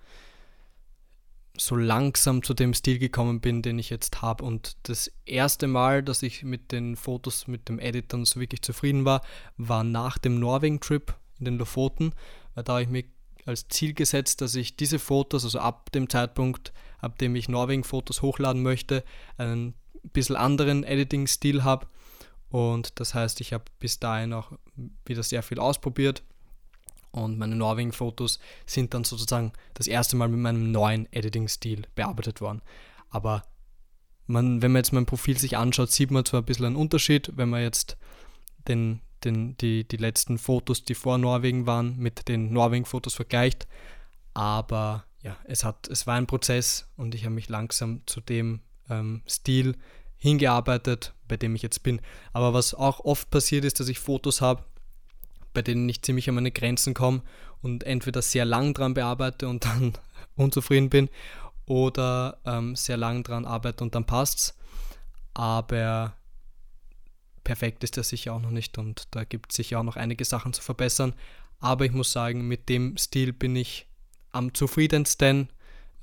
so 1.57 1.75
langsam 1.75 2.43
zu 2.43 2.53
dem 2.53 2.73
Stil 2.73 2.99
gekommen 2.99 3.41
bin, 3.41 3.61
den 3.61 3.79
ich 3.79 3.89
jetzt 3.89 4.21
habe. 4.21 4.43
Und 4.43 4.77
das 4.83 5.11
erste 5.25 5.67
Mal, 5.67 6.03
dass 6.03 6.23
ich 6.23 6.43
mit 6.43 6.71
den 6.71 6.95
Fotos, 6.95 7.47
mit 7.47 7.69
dem 7.69 7.79
Edit 7.79 8.13
dann 8.13 8.25
so 8.25 8.39
wirklich 8.39 8.61
zufrieden 8.61 9.05
war, 9.05 9.21
war 9.57 9.83
nach 9.83 10.17
dem 10.17 10.39
Norwegen-Trip 10.39 11.13
in 11.39 11.45
den 11.45 11.57
Lofoten, 11.57 12.13
weil 12.55 12.63
da 12.63 12.73
habe 12.73 12.83
ich 12.83 12.89
mir 12.89 13.03
als 13.45 13.67
Ziel 13.69 13.93
gesetzt, 13.93 14.41
dass 14.41 14.55
ich 14.55 14.75
diese 14.75 14.99
Fotos, 14.99 15.43
also 15.45 15.59
ab 15.59 15.91
dem 15.91 16.09
Zeitpunkt, 16.09 16.73
ab 16.99 17.17
dem 17.17 17.35
ich 17.35 17.49
Norwegen-Fotos 17.49 18.21
hochladen 18.21 18.61
möchte, 18.61 19.03
einen 19.37 19.73
bisschen 20.13 20.35
anderen 20.35 20.83
Editing-Stil 20.83 21.63
habe. 21.63 21.87
Und 22.49 22.99
das 22.99 23.13
heißt, 23.13 23.41
ich 23.41 23.53
habe 23.53 23.65
bis 23.79 23.99
dahin 23.99 24.33
auch 24.33 24.51
wieder 25.05 25.23
sehr 25.23 25.43
viel 25.43 25.59
ausprobiert. 25.59 26.23
Und 27.23 27.37
meine 27.37 27.55
Norwegen-Fotos 27.55 28.39
sind 28.65 28.93
dann 28.93 29.03
sozusagen 29.03 29.53
das 29.73 29.87
erste 29.87 30.15
Mal 30.15 30.27
mit 30.27 30.39
meinem 30.39 30.71
neuen 30.71 31.11
Editing-Stil 31.11 31.83
bearbeitet 31.95 32.41
worden. 32.41 32.61
Aber 33.09 33.43
man, 34.27 34.61
wenn 34.61 34.71
man 34.71 34.81
jetzt 34.81 34.93
mein 34.93 35.05
Profil 35.05 35.37
sich 35.37 35.57
anschaut, 35.57 35.91
sieht 35.91 36.11
man 36.11 36.25
zwar 36.25 36.41
ein 36.41 36.45
bisschen 36.45 36.65
einen 36.65 36.75
Unterschied, 36.75 37.31
wenn 37.35 37.49
man 37.49 37.61
jetzt 37.61 37.97
den, 38.67 39.01
den, 39.23 39.57
die, 39.57 39.87
die 39.87 39.97
letzten 39.97 40.37
Fotos, 40.37 40.83
die 40.83 40.95
vor 40.95 41.17
Norwegen 41.17 41.65
waren, 41.65 41.97
mit 41.97 42.27
den 42.27 42.51
Norwegen-Fotos 42.51 43.13
vergleicht. 43.13 43.67
Aber 44.33 45.05
ja, 45.23 45.37
es, 45.45 45.63
hat, 45.63 45.87
es 45.87 46.05
war 46.05 46.15
ein 46.15 46.27
Prozess 46.27 46.87
und 46.97 47.15
ich 47.15 47.23
habe 47.23 47.35
mich 47.35 47.49
langsam 47.49 48.01
zu 48.05 48.21
dem 48.21 48.61
ähm, 48.89 49.23
Stil 49.27 49.75
hingearbeitet, 50.17 51.13
bei 51.27 51.37
dem 51.37 51.55
ich 51.55 51.61
jetzt 51.61 51.83
bin. 51.83 52.01
Aber 52.33 52.53
was 52.53 52.73
auch 52.73 52.99
oft 53.01 53.29
passiert 53.29 53.65
ist, 53.65 53.79
dass 53.79 53.87
ich 53.87 53.99
Fotos 53.99 54.41
habe, 54.41 54.63
bei 55.57 55.63
denen 55.63 55.89
ich 55.89 56.03
ziemlich 56.03 56.29
an 56.29 56.35
meine 56.35 56.51
Grenzen 56.51 56.93
komme 56.93 57.23
und 57.63 57.83
entweder 57.83 58.21
sehr 58.21 58.45
lang 58.45 58.75
dran 58.75 58.93
bearbeite 58.93 59.47
und 59.47 59.65
dann 59.65 59.93
unzufrieden 60.35 60.91
bin 60.91 61.09
oder 61.65 62.37
ähm, 62.45 62.75
sehr 62.75 62.95
lang 62.95 63.23
dran 63.23 63.43
arbeite 63.43 63.83
und 63.83 63.95
dann 63.95 64.05
passt's. 64.05 64.55
Aber 65.33 66.13
perfekt 67.43 67.83
ist 67.83 67.97
das 67.97 68.09
sicher 68.09 68.33
auch 68.33 68.39
noch 68.39 68.51
nicht 68.51 68.77
und 68.77 69.07
da 69.15 69.23
gibt 69.23 69.51
es 69.51 69.55
sicher 69.55 69.79
auch 69.79 69.83
noch 69.83 69.95
einige 69.95 70.25
Sachen 70.25 70.53
zu 70.53 70.61
verbessern. 70.61 71.15
Aber 71.57 71.85
ich 71.85 71.91
muss 71.91 72.11
sagen, 72.11 72.47
mit 72.47 72.69
dem 72.69 72.95
Stil 72.95 73.33
bin 73.33 73.55
ich 73.55 73.87
am 74.31 74.53
zufriedensten, 74.53 75.49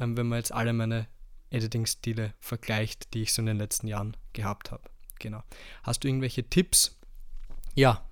ähm, 0.00 0.16
wenn 0.16 0.26
man 0.26 0.38
jetzt 0.38 0.50
alle 0.50 0.72
meine 0.72 1.06
Editing-Stile 1.50 2.34
vergleicht, 2.40 3.14
die 3.14 3.22
ich 3.22 3.32
so 3.32 3.40
in 3.40 3.46
den 3.46 3.58
letzten 3.58 3.86
Jahren 3.86 4.16
gehabt 4.32 4.72
habe. 4.72 4.82
Genau. 5.20 5.44
Hast 5.84 6.02
du 6.02 6.08
irgendwelche 6.08 6.42
Tipps? 6.42 6.98
Ja, 7.76 8.04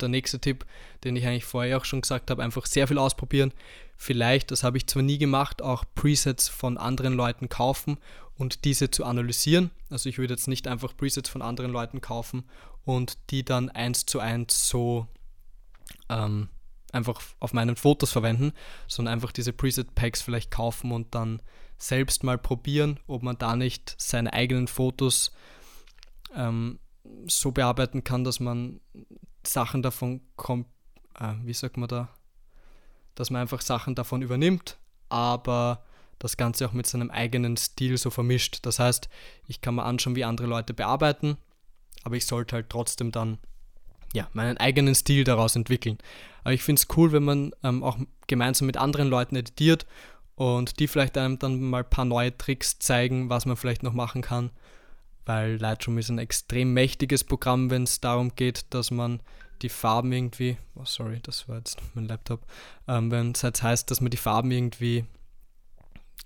der 0.00 0.08
nächste 0.08 0.40
Tipp, 0.40 0.64
den 1.04 1.16
ich 1.16 1.26
eigentlich 1.26 1.44
vorher 1.44 1.78
auch 1.78 1.84
schon 1.84 2.00
gesagt 2.00 2.30
habe, 2.30 2.42
einfach 2.42 2.66
sehr 2.66 2.88
viel 2.88 2.98
ausprobieren. 2.98 3.52
Vielleicht, 3.96 4.50
das 4.50 4.64
habe 4.64 4.76
ich 4.76 4.86
zwar 4.86 5.02
nie 5.02 5.18
gemacht, 5.18 5.62
auch 5.62 5.84
Presets 5.94 6.48
von 6.48 6.78
anderen 6.78 7.14
Leuten 7.14 7.48
kaufen 7.48 7.98
und 8.36 8.64
diese 8.64 8.90
zu 8.90 9.04
analysieren. 9.04 9.70
Also 9.90 10.08
ich 10.08 10.18
würde 10.18 10.34
jetzt 10.34 10.48
nicht 10.48 10.66
einfach 10.66 10.96
Presets 10.96 11.28
von 11.28 11.42
anderen 11.42 11.72
Leuten 11.72 12.00
kaufen 12.00 12.44
und 12.84 13.18
die 13.30 13.44
dann 13.44 13.68
eins 13.68 14.06
zu 14.06 14.18
eins 14.18 14.68
so 14.68 15.06
ähm, 16.08 16.48
einfach 16.92 17.20
auf 17.40 17.52
meinen 17.52 17.76
Fotos 17.76 18.12
verwenden, 18.12 18.52
sondern 18.86 19.14
einfach 19.14 19.32
diese 19.32 19.52
Preset-Packs 19.52 20.22
vielleicht 20.22 20.50
kaufen 20.50 20.92
und 20.92 21.14
dann 21.14 21.40
selbst 21.78 22.22
mal 22.22 22.38
probieren, 22.38 23.00
ob 23.06 23.22
man 23.22 23.38
da 23.38 23.56
nicht 23.56 23.94
seine 23.98 24.32
eigenen 24.32 24.68
Fotos 24.68 25.32
ähm, 26.34 26.78
so 27.26 27.50
bearbeiten 27.50 28.04
kann, 28.04 28.24
dass 28.24 28.40
man 28.40 28.80
Sachen 29.44 29.82
davon 29.82 30.20
kommt, 30.36 30.66
äh, 31.18 31.34
wie 31.44 31.52
sagt 31.52 31.76
man 31.76 31.88
da, 31.88 32.08
dass 33.14 33.30
man 33.30 33.42
einfach 33.42 33.60
Sachen 33.60 33.94
davon 33.94 34.22
übernimmt, 34.22 34.78
aber 35.08 35.84
das 36.18 36.36
Ganze 36.36 36.66
auch 36.66 36.72
mit 36.72 36.86
seinem 36.86 37.10
eigenen 37.10 37.56
Stil 37.56 37.98
so 37.98 38.10
vermischt. 38.10 38.60
Das 38.62 38.78
heißt, 38.78 39.08
ich 39.48 39.60
kann 39.60 39.74
mir 39.74 39.84
anschauen, 39.84 40.16
wie 40.16 40.24
andere 40.24 40.46
Leute 40.46 40.72
bearbeiten, 40.72 41.36
aber 42.04 42.16
ich 42.16 42.26
sollte 42.26 42.56
halt 42.56 42.70
trotzdem 42.70 43.10
dann 43.12 43.38
ja, 44.14 44.28
meinen 44.32 44.58
eigenen 44.58 44.94
Stil 44.94 45.24
daraus 45.24 45.56
entwickeln. 45.56 45.98
Aber 46.44 46.52
ich 46.52 46.62
finde 46.62 46.80
es 46.80 46.96
cool, 46.96 47.12
wenn 47.12 47.24
man 47.24 47.52
ähm, 47.62 47.82
auch 47.82 47.98
gemeinsam 48.26 48.66
mit 48.66 48.76
anderen 48.76 49.08
Leuten 49.08 49.36
editiert 49.36 49.86
und 50.34 50.78
die 50.78 50.86
vielleicht 50.86 51.16
einem 51.18 51.38
dann 51.38 51.60
mal 51.60 51.82
ein 51.82 51.90
paar 51.90 52.04
neue 52.04 52.36
Tricks 52.36 52.78
zeigen, 52.78 53.30
was 53.30 53.46
man 53.46 53.56
vielleicht 53.56 53.82
noch 53.82 53.94
machen 53.94 54.22
kann 54.22 54.50
weil 55.24 55.56
Lightroom 55.56 55.98
ist 55.98 56.08
ein 56.08 56.18
extrem 56.18 56.72
mächtiges 56.72 57.24
Programm, 57.24 57.70
wenn 57.70 57.84
es 57.84 58.00
darum 58.00 58.34
geht, 58.34 58.66
dass 58.70 58.90
man 58.90 59.20
die 59.62 59.68
Farben 59.68 60.12
irgendwie, 60.12 60.56
oh 60.74 60.84
sorry, 60.84 61.20
das 61.22 61.48
war 61.48 61.58
jetzt 61.58 61.78
mein 61.94 62.06
Laptop, 62.06 62.46
ähm, 62.88 63.10
wenn 63.10 63.32
es 63.32 63.42
jetzt 63.42 63.62
heißt, 63.62 63.90
dass 63.90 64.00
man 64.00 64.10
die 64.10 64.16
Farben 64.16 64.50
irgendwie 64.50 65.04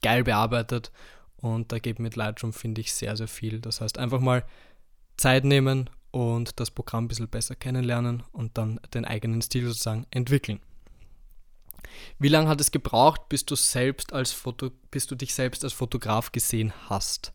geil 0.02 0.24
bearbeitet 0.24 0.90
und 1.36 1.72
da 1.72 1.78
geht 1.78 1.98
mit 1.98 2.16
Lightroom, 2.16 2.52
finde 2.52 2.80
ich, 2.80 2.92
sehr, 2.92 3.16
sehr 3.16 3.28
viel. 3.28 3.60
Das 3.60 3.80
heißt, 3.80 3.98
einfach 3.98 4.20
mal 4.20 4.44
Zeit 5.16 5.44
nehmen 5.44 5.90
und 6.10 6.58
das 6.60 6.70
Programm 6.70 7.04
ein 7.04 7.08
bisschen 7.08 7.28
besser 7.28 7.54
kennenlernen 7.54 8.22
und 8.32 8.56
dann 8.56 8.80
den 8.94 9.04
eigenen 9.04 9.42
Stil 9.42 9.66
sozusagen 9.66 10.06
entwickeln. 10.10 10.60
Wie 12.18 12.28
lange 12.28 12.48
hat 12.48 12.60
es 12.60 12.70
gebraucht, 12.70 13.28
bis 13.28 13.44
du 13.46 13.54
selbst 13.54 14.12
als 14.12 14.32
Foto, 14.32 14.70
bis 14.90 15.06
du 15.06 15.14
dich 15.14 15.34
selbst 15.34 15.62
als 15.64 15.72
Fotograf 15.72 16.32
gesehen 16.32 16.72
hast? 16.88 17.32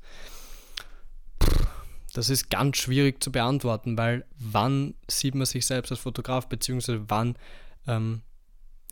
Das 2.13 2.29
ist 2.29 2.49
ganz 2.49 2.77
schwierig 2.77 3.23
zu 3.23 3.31
beantworten, 3.31 3.97
weil 3.97 4.25
wann 4.37 4.95
sieht 5.09 5.35
man 5.35 5.45
sich 5.45 5.65
selbst 5.65 5.91
als 5.91 6.01
Fotograf, 6.01 6.47
beziehungsweise 6.47 7.03
wann 7.07 7.37
ähm, 7.87 8.21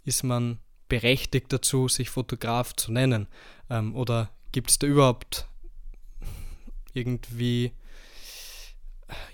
ist 0.06 0.24
man 0.24 0.60
berechtigt 0.88 1.52
dazu, 1.52 1.88
sich 1.88 2.10
Fotograf 2.10 2.76
zu 2.76 2.92
nennen? 2.92 3.28
Ähm, 3.70 3.96
oder 3.96 4.30
gibt 4.52 4.72
es 4.72 4.80
da 4.80 4.88
überhaupt 4.88 5.48
irgendwie 6.94 7.74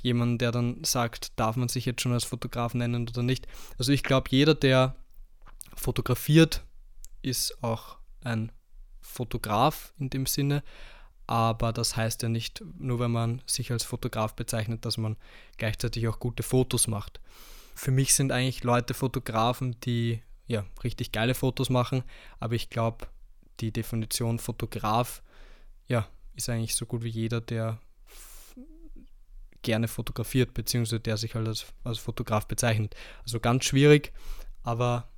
jemanden, 0.02 0.38
der 0.38 0.52
dann 0.52 0.84
sagt, 0.84 1.38
darf 1.40 1.56
man 1.56 1.70
sich 1.70 1.86
jetzt 1.86 2.02
schon 2.02 2.14
als 2.14 2.24
Fotograf 2.24 2.74
nennen 2.74 3.08
oder 3.08 3.24
nicht? 3.24 3.48
Also 3.78 3.92
ich 3.92 4.04
glaube, 4.04 4.30
jeder, 4.32 4.56
der 4.56 4.96
fotografiert, 5.76 6.64
ist 7.22 7.64
auch 7.64 7.98
ein 8.24 8.52
Fotograf 9.02 9.94
in 9.98 10.10
dem 10.10 10.26
Sinne, 10.26 10.64
aber 11.28 11.74
das 11.74 11.96
heißt 11.96 12.22
ja 12.24 12.30
nicht, 12.30 12.64
nur 12.78 13.00
wenn 13.00 13.12
man 13.12 13.42
sich 13.46 13.72
als 13.72 13.84
Fotograf 13.84 14.36
bezeichnet, 14.36 14.86
dass 14.86 14.98
man 14.98 15.18
gleichzeitig 15.58 16.08
auch 16.08 16.20
gute 16.20 16.44
Fotos 16.44 16.88
macht. 16.88 17.20
Für 17.74 17.92
mich 17.92 18.14
sind 18.14 18.32
eigentlich 18.32 18.64
Leute 18.64 18.94
Fotografen, 18.94 19.80
die 19.82 20.22
ja 20.48 20.66
richtig 20.84 21.12
geile 21.12 21.34
Fotos 21.34 21.70
machen, 21.70 22.04
aber 22.40 22.54
ich 22.54 22.70
glaube, 22.70 23.08
die 23.60 23.72
Definition 23.72 24.40
Fotograf 24.40 25.24
ja, 25.88 26.08
ist 26.36 26.50
eigentlich 26.50 26.76
so 26.76 26.86
gut 26.86 27.04
wie 27.04 27.10
jeder, 27.10 27.42
der 27.42 27.80
gerne 29.62 29.88
fotografiert, 29.88 30.54
beziehungsweise 30.54 31.00
der 31.00 31.18
sich 31.18 31.34
halt 31.34 31.48
als, 31.48 31.66
als 31.84 31.98
Fotograf 31.98 32.48
bezeichnet. 32.48 32.96
Also 33.24 33.40
ganz 33.40 33.66
schwierig, 33.66 34.14
aber 34.62 35.10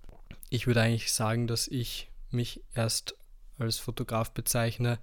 ich 0.50 0.68
würde 0.68 0.82
eigentlich 0.82 1.12
sagen, 1.12 1.48
dass 1.48 1.68
ich 1.68 2.10
mich 2.32 2.64
erst 2.74 3.16
als 3.60 3.78
Fotograf 3.78 4.32
bezeichne, 4.32 5.00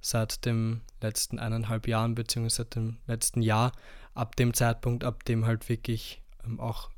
seit 0.00 0.44
dem 0.44 0.82
letzten 1.00 1.38
eineinhalb 1.38 1.86
Jahren, 1.88 2.14
beziehungsweise 2.14 2.56
seit 2.56 2.74
dem 2.76 2.98
letzten 3.06 3.42
Jahr, 3.42 3.72
ab 4.14 4.36
dem 4.36 4.54
Zeitpunkt, 4.54 5.04
ab 5.04 5.24
dem 5.24 5.46
halt 5.46 5.68
wirklich 5.68 6.20
ähm, 6.44 6.60
auch 6.60 6.90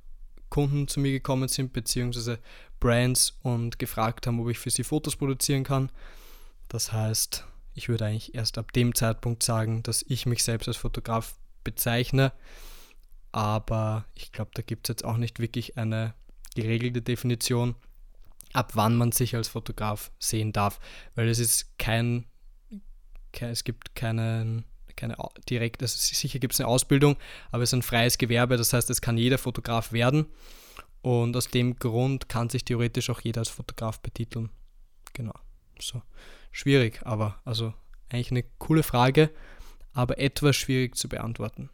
Kunden 0.49 0.89
zu 0.89 1.01
mir 1.01 1.13
gekommen 1.13 1.49
sind, 1.49 1.73
beziehungsweise 1.73 2.39
Brands 2.81 3.39
und 3.43 3.79
gefragt 3.79 4.27
haben, 4.27 4.41
ob 4.41 4.49
ich 4.49 4.59
für 4.59 4.71
sie 4.71 4.85
Fotos 4.85 5.17
produzieren 5.17 5.65
kann. 5.65 5.91
Das 6.69 6.93
heißt, 6.93 7.45
ich 7.75 7.89
würde 7.89 8.07
eigentlich 8.07 8.35
erst 8.35 8.59
ab 8.59 8.73
dem 8.73 8.95
Zeitpunkt 8.95 9.43
sagen, 9.43 9.83
dass 9.83 10.03
ich 10.03 10.27
mich 10.27 10.43
selbst 10.43 10.69
als 10.69 10.77
Fotograf 10.77 11.37
bezeichne. 11.63 12.33
Aber 13.33 14.05
ich 14.15 14.33
glaube, 14.33 14.51
da 14.55 14.63
gibt 14.63 14.87
es 14.87 14.95
jetzt 14.95 15.05
auch 15.05 15.17
nicht 15.17 15.39
wirklich 15.39 15.77
eine 15.77 16.15
geregelte 16.55 17.01
Definition, 17.01 17.77
ab 18.53 18.73
wann 18.75 18.97
man 18.97 19.13
sich 19.13 19.37
als 19.37 19.49
Fotograf 19.49 20.11
sehen 20.19 20.53
darf, 20.53 20.81
weil 21.15 21.29
es 21.29 21.39
ist 21.39 21.79
kein 21.79 22.27
es 23.39 23.65
gibt 23.65 23.95
keinen, 23.95 24.65
keine 24.97 25.17
direkt, 25.49 25.83
also 25.83 25.97
sicher 25.97 26.39
gibt 26.39 26.55
es 26.55 26.61
eine 26.61 26.69
Ausbildung, 26.69 27.17
aber 27.51 27.63
es 27.63 27.71
ist 27.71 27.75
ein 27.75 27.83
freies 27.83 28.19
Gewerbe, 28.19 28.57
das 28.57 28.73
heißt, 28.73 28.91
es 28.91 29.01
kann 29.01 29.17
jeder 29.17 29.39
Fotograf 29.39 29.93
werden 29.93 30.27
und 31.03 31.37
aus 31.37 31.49
dem 31.49 31.77
Grund 31.77 32.29
kann 32.29 32.49
sich 32.49 32.65
theoretisch 32.65 33.11
auch 33.11 33.21
jeder 33.21 33.41
als 33.41 33.49
Fotograf 33.49 34.01
betiteln. 34.01 34.51
Genau, 35.13 35.35
so. 35.81 36.03
Schwierig, 36.53 37.01
aber 37.05 37.41
also 37.45 37.73
eigentlich 38.09 38.33
eine 38.33 38.45
coole 38.59 38.83
Frage, 38.83 39.31
aber 39.93 40.19
etwas 40.19 40.57
schwierig 40.57 40.97
zu 40.97 41.09
beantworten. 41.09 41.71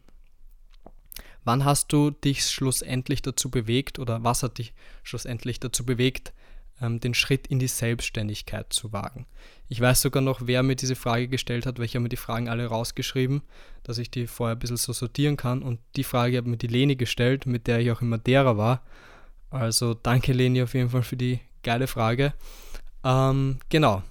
Wann 1.43 1.65
hast 1.65 1.93
du 1.93 2.11
dich 2.11 2.45
schlussendlich 2.45 3.21
dazu 3.21 3.49
bewegt 3.49 3.99
oder 3.99 4.23
was 4.23 4.43
hat 4.43 4.57
dich 4.57 4.73
schlussendlich 5.03 5.59
dazu 5.59 5.85
bewegt, 5.85 6.33
ähm, 6.81 6.99
den 6.99 7.13
Schritt 7.13 7.47
in 7.47 7.59
die 7.59 7.67
Selbstständigkeit 7.67 8.71
zu 8.71 8.93
wagen. 8.93 9.25
Ich 9.69 9.81
weiß 9.81 10.01
sogar 10.01 10.21
noch, 10.21 10.41
wer 10.45 10.63
mir 10.63 10.75
diese 10.75 10.95
Frage 10.95 11.27
gestellt 11.27 11.65
hat, 11.65 11.77
weil 11.77 11.85
ich 11.85 11.95
habe 11.95 12.03
mir 12.03 12.09
die 12.09 12.17
Fragen 12.17 12.49
alle 12.49 12.67
rausgeschrieben, 12.67 13.41
dass 13.83 13.97
ich 13.97 14.09
die 14.11 14.27
vorher 14.27 14.55
ein 14.55 14.59
bisschen 14.59 14.77
so 14.77 14.93
sortieren 14.93 15.37
kann. 15.37 15.61
Und 15.61 15.79
die 15.95 16.03
Frage 16.03 16.37
hat 16.37 16.45
mir 16.45 16.57
die 16.57 16.67
Leni 16.67 16.95
gestellt, 16.95 17.45
mit 17.45 17.67
der 17.67 17.79
ich 17.79 17.91
auch 17.91 18.01
in 18.01 18.09
Madeira 18.09 18.57
war. 18.57 18.83
Also 19.49 19.93
danke 19.93 20.33
Leni 20.33 20.61
auf 20.61 20.73
jeden 20.73 20.89
Fall 20.89 21.03
für 21.03 21.17
die 21.17 21.39
geile 21.63 21.87
Frage. 21.87 22.33
Ähm, 23.03 23.59
genau. 23.69 24.03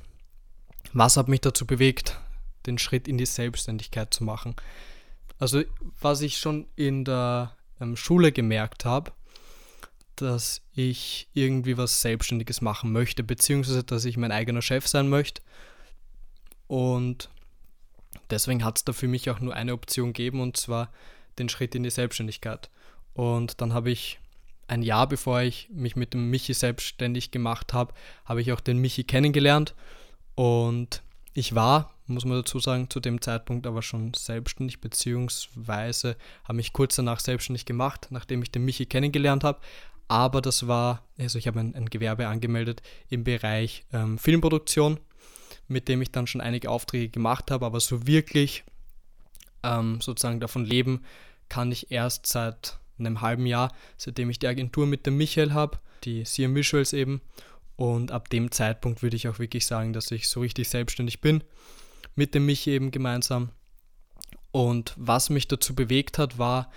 Was 0.92 1.16
hat 1.16 1.28
mich 1.28 1.40
dazu 1.40 1.66
bewegt, 1.66 2.18
den 2.66 2.78
Schritt 2.78 3.08
in 3.08 3.18
die 3.18 3.26
Selbstständigkeit 3.26 4.12
zu 4.12 4.24
machen? 4.24 4.54
Also 5.38 5.62
was 6.00 6.22
ich 6.22 6.38
schon 6.38 6.66
in 6.76 7.04
der 7.04 7.54
ähm, 7.80 7.96
Schule 7.96 8.32
gemerkt 8.32 8.84
habe, 8.84 9.12
dass 10.16 10.62
ich 10.74 11.28
irgendwie 11.34 11.76
was 11.76 12.00
Selbstständiges 12.00 12.60
machen 12.60 12.92
möchte, 12.92 13.22
beziehungsweise 13.22 13.84
dass 13.84 14.04
ich 14.04 14.16
mein 14.16 14.32
eigener 14.32 14.62
Chef 14.62 14.86
sein 14.86 15.08
möchte. 15.08 15.42
Und 16.66 17.28
deswegen 18.30 18.64
hat 18.64 18.78
es 18.78 18.84
da 18.84 18.92
für 18.92 19.08
mich 19.08 19.30
auch 19.30 19.40
nur 19.40 19.54
eine 19.54 19.72
Option 19.72 20.12
gegeben, 20.12 20.40
und 20.40 20.56
zwar 20.56 20.90
den 21.38 21.48
Schritt 21.48 21.74
in 21.74 21.82
die 21.82 21.90
Selbstständigkeit. 21.90 22.70
Und 23.14 23.60
dann 23.60 23.72
habe 23.72 23.90
ich 23.90 24.18
ein 24.68 24.82
Jahr 24.82 25.08
bevor 25.08 25.42
ich 25.42 25.68
mich 25.70 25.96
mit 25.96 26.12
dem 26.12 26.30
Michi 26.30 26.54
selbstständig 26.54 27.30
gemacht 27.30 27.72
habe, 27.72 27.94
habe 28.24 28.40
ich 28.40 28.52
auch 28.52 28.60
den 28.60 28.78
Michi 28.78 29.04
kennengelernt. 29.04 29.74
Und 30.34 31.02
ich 31.34 31.54
war, 31.54 31.94
muss 32.06 32.24
man 32.24 32.38
dazu 32.38 32.58
sagen, 32.58 32.90
zu 32.90 32.98
dem 32.98 33.20
Zeitpunkt 33.20 33.66
aber 33.66 33.82
schon 33.82 34.12
selbstständig, 34.14 34.80
beziehungsweise 34.80 36.16
habe 36.44 36.56
mich 36.56 36.72
kurz 36.72 36.96
danach 36.96 37.20
selbstständig 37.20 37.64
gemacht, 37.64 38.08
nachdem 38.10 38.42
ich 38.42 38.50
den 38.50 38.64
Michi 38.64 38.86
kennengelernt 38.86 39.44
habe 39.44 39.60
aber 40.08 40.40
das 40.40 40.68
war, 40.68 41.04
also 41.18 41.38
ich 41.38 41.46
habe 41.46 41.60
ein, 41.60 41.74
ein 41.74 41.90
Gewerbe 41.90 42.28
angemeldet 42.28 42.82
im 43.08 43.24
Bereich 43.24 43.84
ähm, 43.92 44.18
Filmproduktion, 44.18 45.00
mit 45.68 45.88
dem 45.88 46.02
ich 46.02 46.12
dann 46.12 46.26
schon 46.26 46.40
einige 46.40 46.70
Aufträge 46.70 47.08
gemacht 47.08 47.50
habe, 47.50 47.66
aber 47.66 47.80
so 47.80 48.06
wirklich 48.06 48.64
ähm, 49.62 50.00
sozusagen 50.00 50.40
davon 50.40 50.64
leben 50.64 51.02
kann 51.48 51.72
ich 51.72 51.90
erst 51.90 52.26
seit 52.26 52.78
einem 52.98 53.20
halben 53.20 53.46
Jahr, 53.46 53.72
seitdem 53.96 54.30
ich 54.30 54.38
die 54.38 54.46
Agentur 54.46 54.86
mit 54.86 55.06
dem 55.06 55.16
Michael 55.16 55.52
habe, 55.52 55.78
die 56.04 56.24
CM 56.24 56.54
Visuals 56.54 56.92
eben. 56.92 57.20
Und 57.76 58.10
ab 58.10 58.30
dem 58.30 58.50
Zeitpunkt 58.50 59.02
würde 59.02 59.16
ich 59.16 59.28
auch 59.28 59.38
wirklich 59.38 59.66
sagen, 59.66 59.92
dass 59.92 60.10
ich 60.10 60.28
so 60.28 60.40
richtig 60.40 60.68
selbstständig 60.68 61.20
bin, 61.20 61.44
mit 62.14 62.34
dem 62.34 62.46
Michi 62.46 62.70
eben 62.70 62.90
gemeinsam. 62.90 63.50
Und 64.50 64.94
was 64.96 65.28
mich 65.28 65.46
dazu 65.46 65.74
bewegt 65.74 66.16
hat, 66.16 66.38
war 66.38 66.70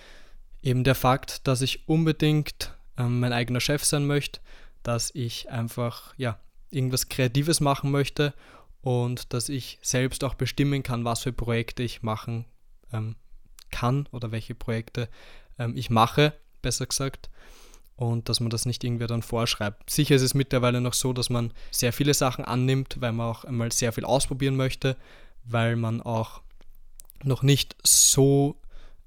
eben 0.62 0.84
der 0.84 0.96
Fakt, 0.96 1.48
dass 1.48 1.62
ich 1.62 1.88
unbedingt 1.88 2.74
ähm, 3.00 3.20
mein 3.20 3.34
eigener 3.34 3.62
Chef 3.62 3.84
sein 3.84 4.06
möchte, 4.06 4.42
dass 4.84 5.12
ich 5.16 5.50
einfach 5.50 6.14
ja, 6.18 6.38
irgendwas 6.70 7.10
Kreatives 7.10 7.62
machen 7.62 7.90
möchte 7.90 8.34
und 8.82 9.34
dass 9.34 9.50
ich 9.50 9.80
selbst 9.82 10.24
auch 10.24 10.36
bestimmen 10.36 10.84
kann, 10.84 11.06
was 11.06 11.24
für 11.24 11.34
Projekte 11.34 11.82
ich 11.82 12.04
machen 12.04 12.46
ähm, 12.94 13.16
kann 13.72 14.08
oder 14.12 14.32
welche 14.32 14.56
Projekte 14.56 15.10
ähm, 15.58 15.76
ich 15.76 15.90
mache, 15.90 16.34
besser 16.62 16.86
gesagt. 16.86 17.30
Und 17.96 18.30
dass 18.30 18.40
man 18.40 18.50
das 18.50 18.66
nicht 18.66 18.82
irgendwie 18.86 19.08
dann 19.08 19.22
vorschreibt. 19.22 19.90
Sicher 19.90 20.16
ist 20.16 20.22
es 20.22 20.34
mittlerweile 20.34 20.80
noch 20.80 20.94
so, 20.94 21.12
dass 21.12 21.30
man 21.30 21.52
sehr 21.70 21.92
viele 21.92 22.14
Sachen 22.14 22.46
annimmt, 22.46 22.96
weil 23.02 23.12
man 23.12 23.28
auch 23.28 23.44
einmal 23.44 23.74
sehr 23.74 23.92
viel 23.92 24.06
ausprobieren 24.06 24.56
möchte, 24.56 24.96
weil 25.44 25.76
man 25.76 26.02
auch 26.02 26.42
noch 27.24 27.44
nicht 27.44 27.76
so 27.84 28.56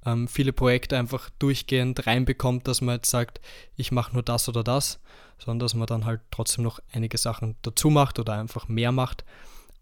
ähm, 0.05 0.29
viele 0.29 0.53
Projekte 0.53 0.99
einfach 0.99 1.31
durchgehend 1.38 2.07
reinbekommt, 2.07 2.67
dass 2.69 2.81
man 2.81 2.97
jetzt 2.97 3.11
sagt, 3.11 3.41
ich 3.77 3.93
mache 3.93 4.12
nur 4.12 4.23
das 4.23 4.49
oder 4.49 4.65
das, 4.65 5.01
sondern 5.38 5.61
dass 5.61 5.75
man 5.75 5.87
dann 5.87 6.05
halt 6.05 6.21
trotzdem 6.31 6.65
noch 6.65 6.81
einige 6.93 7.19
Sachen 7.19 7.57
dazu 7.62 7.91
macht 7.91 8.19
oder 8.19 8.35
einfach 8.35 8.69
mehr 8.69 8.93
macht. 8.93 9.25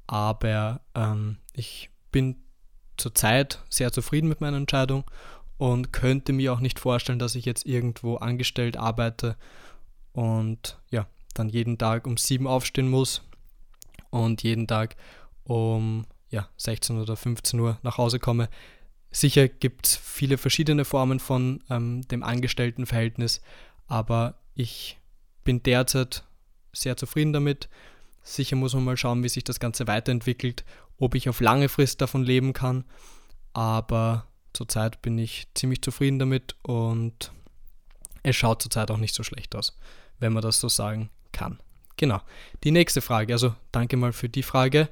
Aber 0.06 0.80
ähm, 0.94 1.36
ich 1.54 1.90
bin 2.12 2.36
zurzeit 2.96 3.62
sehr 3.70 3.92
zufrieden 3.92 4.28
mit 4.28 4.40
meiner 4.40 4.56
Entscheidung 4.56 5.04
und 5.58 5.92
könnte 5.92 6.32
mir 6.32 6.52
auch 6.52 6.60
nicht 6.60 6.78
vorstellen, 6.78 7.18
dass 7.18 7.34
ich 7.34 7.44
jetzt 7.44 7.66
irgendwo 7.66 8.16
angestellt 8.16 8.76
arbeite 8.76 9.36
und 10.12 10.78
ja, 10.90 11.06
dann 11.34 11.48
jeden 11.48 11.78
Tag 11.78 12.06
um 12.06 12.16
sieben 12.16 12.46
aufstehen 12.46 12.88
muss 12.88 13.22
und 14.10 14.42
jeden 14.42 14.66
Tag 14.66 14.96
um 15.44 16.06
ja, 16.30 16.48
16 16.56 16.98
oder 17.00 17.16
15 17.16 17.58
Uhr 17.60 17.78
nach 17.82 17.98
Hause 17.98 18.18
komme. 18.18 18.48
Sicher 19.10 19.48
gibt 19.48 19.86
es 19.86 19.96
viele 19.96 20.38
verschiedene 20.38 20.84
Formen 20.84 21.18
von 21.18 21.62
ähm, 21.68 22.02
dem 22.08 22.22
Angestelltenverhältnis, 22.22 23.40
aber 23.86 24.36
ich 24.54 24.98
bin 25.42 25.62
derzeit 25.62 26.24
sehr 26.72 26.96
zufrieden 26.96 27.32
damit. 27.32 27.68
Sicher 28.22 28.56
muss 28.56 28.74
man 28.74 28.84
mal 28.84 28.96
schauen, 28.96 29.24
wie 29.24 29.28
sich 29.28 29.42
das 29.42 29.58
Ganze 29.58 29.86
weiterentwickelt, 29.86 30.64
ob 30.98 31.14
ich 31.14 31.28
auf 31.28 31.40
lange 31.40 31.68
Frist 31.68 32.00
davon 32.00 32.22
leben 32.22 32.52
kann, 32.52 32.84
aber 33.52 34.26
zurzeit 34.52 35.02
bin 35.02 35.18
ich 35.18 35.48
ziemlich 35.54 35.82
zufrieden 35.82 36.18
damit 36.18 36.54
und 36.62 37.32
es 38.22 38.36
schaut 38.36 38.62
zurzeit 38.62 38.90
auch 38.90 38.98
nicht 38.98 39.14
so 39.14 39.22
schlecht 39.22 39.56
aus, 39.56 39.76
wenn 40.18 40.32
man 40.32 40.42
das 40.42 40.60
so 40.60 40.68
sagen 40.68 41.10
kann. 41.32 41.58
Genau. 41.96 42.20
Die 42.62 42.70
nächste 42.70 43.00
Frage, 43.00 43.32
also 43.32 43.54
danke 43.72 43.96
mal 43.96 44.12
für 44.12 44.28
die 44.28 44.42
Frage 44.42 44.88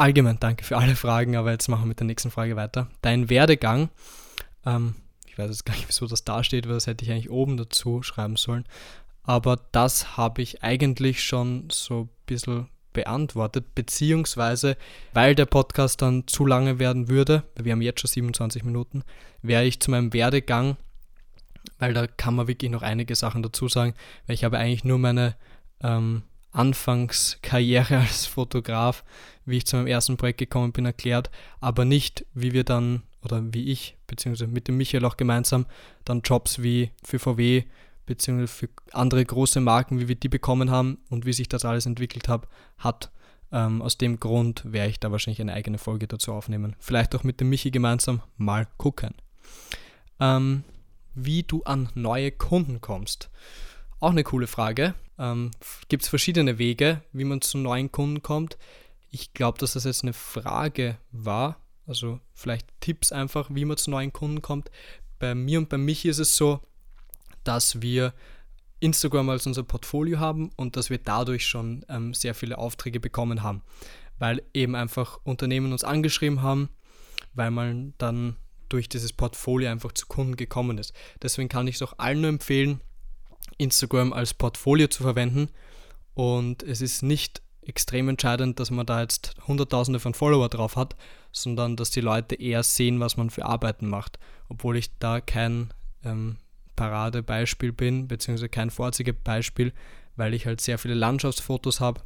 allgemein 0.00 0.40
danke 0.40 0.64
für 0.64 0.78
alle 0.78 0.96
Fragen, 0.96 1.36
aber 1.36 1.52
jetzt 1.52 1.68
machen 1.68 1.82
wir 1.82 1.88
mit 1.88 2.00
der 2.00 2.06
nächsten 2.06 2.30
Frage 2.30 2.56
weiter. 2.56 2.88
Dein 3.02 3.28
Werdegang, 3.28 3.90
ähm, 4.64 4.94
ich 5.26 5.38
weiß 5.38 5.50
jetzt 5.50 5.64
gar 5.66 5.74
nicht, 5.74 5.88
wieso 5.88 6.06
das 6.06 6.24
da 6.24 6.42
steht, 6.42 6.66
weil 6.66 6.74
das 6.74 6.86
hätte 6.86 7.04
ich 7.04 7.10
eigentlich 7.10 7.30
oben 7.30 7.56
dazu 7.56 8.02
schreiben 8.02 8.36
sollen, 8.36 8.64
aber 9.22 9.60
das 9.72 10.16
habe 10.16 10.42
ich 10.42 10.62
eigentlich 10.62 11.22
schon 11.22 11.68
so 11.70 12.02
ein 12.02 12.10
bisschen 12.26 12.68
beantwortet, 12.92 13.74
beziehungsweise 13.74 14.76
weil 15.12 15.34
der 15.34 15.46
Podcast 15.46 16.02
dann 16.02 16.26
zu 16.26 16.44
lange 16.44 16.78
werden 16.78 17.08
würde, 17.08 17.44
wir 17.54 17.72
haben 17.72 17.82
jetzt 17.82 18.00
schon 18.00 18.08
27 18.08 18.64
Minuten, 18.64 19.04
wäre 19.42 19.64
ich 19.64 19.80
zu 19.80 19.90
meinem 19.90 20.12
Werdegang, 20.12 20.76
weil 21.78 21.94
da 21.94 22.06
kann 22.06 22.34
man 22.34 22.48
wirklich 22.48 22.70
noch 22.70 22.82
einige 22.82 23.14
Sachen 23.14 23.42
dazu 23.42 23.68
sagen, 23.68 23.94
weil 24.26 24.34
ich 24.34 24.44
habe 24.44 24.58
eigentlich 24.58 24.84
nur 24.84 24.98
meine 24.98 25.36
ähm, 25.82 26.22
Anfangskarriere 26.52 27.98
als 28.00 28.26
Fotograf, 28.26 29.04
wie 29.44 29.58
ich 29.58 29.66
zu 29.66 29.76
meinem 29.76 29.86
ersten 29.86 30.16
Projekt 30.16 30.38
gekommen 30.38 30.72
bin, 30.72 30.86
erklärt, 30.86 31.30
aber 31.60 31.84
nicht, 31.84 32.26
wie 32.34 32.52
wir 32.52 32.64
dann, 32.64 33.02
oder 33.22 33.42
wie 33.52 33.70
ich, 33.70 33.96
beziehungsweise 34.06 34.46
mit 34.46 34.68
dem 34.68 34.76
Michael 34.76 35.04
auch 35.04 35.16
gemeinsam, 35.16 35.66
dann 36.04 36.22
Jobs 36.22 36.62
wie 36.62 36.90
für 37.02 37.18
VW, 37.18 37.64
beziehungsweise 38.06 38.52
für 38.52 38.68
andere 38.92 39.24
große 39.24 39.60
Marken, 39.60 40.00
wie 40.00 40.08
wir 40.08 40.16
die 40.16 40.28
bekommen 40.28 40.70
haben 40.70 40.98
und 41.10 41.26
wie 41.26 41.32
sich 41.32 41.48
das 41.48 41.64
alles 41.64 41.86
entwickelt 41.86 42.28
hab, 42.28 42.48
hat. 42.78 43.10
Ähm, 43.52 43.82
aus 43.82 43.98
dem 43.98 44.20
Grund 44.20 44.62
werde 44.64 44.90
ich 44.90 45.00
da 45.00 45.10
wahrscheinlich 45.10 45.40
eine 45.40 45.54
eigene 45.54 45.78
Folge 45.78 46.06
dazu 46.06 46.32
aufnehmen. 46.32 46.76
Vielleicht 46.78 47.14
auch 47.14 47.24
mit 47.24 47.40
dem 47.40 47.48
Michi 47.48 47.70
gemeinsam 47.70 48.22
mal 48.36 48.66
gucken. 48.76 49.14
Ähm, 50.20 50.64
wie 51.14 51.42
du 51.42 51.62
an 51.64 51.88
neue 51.94 52.30
Kunden 52.30 52.80
kommst. 52.80 53.30
Auch 53.98 54.10
eine 54.10 54.24
coole 54.24 54.46
Frage. 54.46 54.94
Ähm, 55.20 55.50
Gibt 55.88 56.02
es 56.02 56.08
verschiedene 56.08 56.58
Wege, 56.58 57.02
wie 57.12 57.24
man 57.24 57.42
zu 57.42 57.58
neuen 57.58 57.92
Kunden 57.92 58.22
kommt. 58.22 58.56
Ich 59.10 59.34
glaube, 59.34 59.58
dass 59.58 59.74
das 59.74 59.84
jetzt 59.84 60.02
eine 60.02 60.14
Frage 60.14 60.96
war. 61.12 61.60
Also 61.86 62.20
vielleicht 62.32 62.66
Tipps 62.80 63.12
einfach, 63.12 63.50
wie 63.52 63.66
man 63.66 63.76
zu 63.76 63.90
neuen 63.90 64.12
Kunden 64.12 64.40
kommt. 64.40 64.70
Bei 65.18 65.34
mir 65.34 65.58
und 65.58 65.68
bei 65.68 65.76
Michi 65.76 66.08
ist 66.08 66.20
es 66.20 66.36
so, 66.36 66.60
dass 67.44 67.82
wir 67.82 68.14
Instagram 68.80 69.28
als 69.28 69.46
unser 69.46 69.62
Portfolio 69.62 70.18
haben 70.18 70.50
und 70.56 70.76
dass 70.76 70.88
wir 70.88 70.98
dadurch 70.98 71.46
schon 71.46 71.84
ähm, 71.88 72.14
sehr 72.14 72.34
viele 72.34 72.56
Aufträge 72.56 72.98
bekommen 72.98 73.42
haben. 73.42 73.62
Weil 74.18 74.42
eben 74.54 74.74
einfach 74.74 75.18
Unternehmen 75.24 75.72
uns 75.72 75.84
angeschrieben 75.84 76.40
haben, 76.40 76.70
weil 77.34 77.50
man 77.50 77.92
dann 77.98 78.36
durch 78.70 78.88
dieses 78.88 79.12
Portfolio 79.12 79.70
einfach 79.70 79.92
zu 79.92 80.06
Kunden 80.06 80.36
gekommen 80.36 80.78
ist. 80.78 80.94
Deswegen 81.22 81.50
kann 81.50 81.66
ich 81.66 81.74
es 81.74 81.82
auch 81.82 81.94
allen 81.98 82.22
nur 82.22 82.30
empfehlen, 82.30 82.80
Instagram 83.60 84.12
als 84.12 84.34
Portfolio 84.34 84.88
zu 84.88 85.02
verwenden. 85.02 85.48
Und 86.14 86.62
es 86.62 86.80
ist 86.80 87.02
nicht 87.02 87.42
extrem 87.62 88.08
entscheidend, 88.08 88.58
dass 88.58 88.70
man 88.70 88.86
da 88.86 89.00
jetzt 89.00 89.36
Hunderttausende 89.46 90.00
von 90.00 90.14
Follower 90.14 90.48
drauf 90.48 90.76
hat, 90.76 90.96
sondern 91.30 91.76
dass 91.76 91.90
die 91.90 92.00
Leute 92.00 92.34
eher 92.34 92.62
sehen, 92.62 93.00
was 93.00 93.16
man 93.16 93.30
für 93.30 93.44
Arbeiten 93.46 93.88
macht. 93.88 94.18
Obwohl 94.48 94.76
ich 94.76 94.98
da 94.98 95.20
kein 95.20 95.72
ähm, 96.04 96.36
Paradebeispiel 96.74 97.72
bin, 97.72 98.08
beziehungsweise 98.08 98.48
kein 98.48 98.70
Vorzeigebeispiel, 98.70 99.72
weil 100.16 100.34
ich 100.34 100.46
halt 100.46 100.60
sehr 100.60 100.78
viele 100.78 100.94
Landschaftsfotos 100.94 101.80
habe 101.80 102.00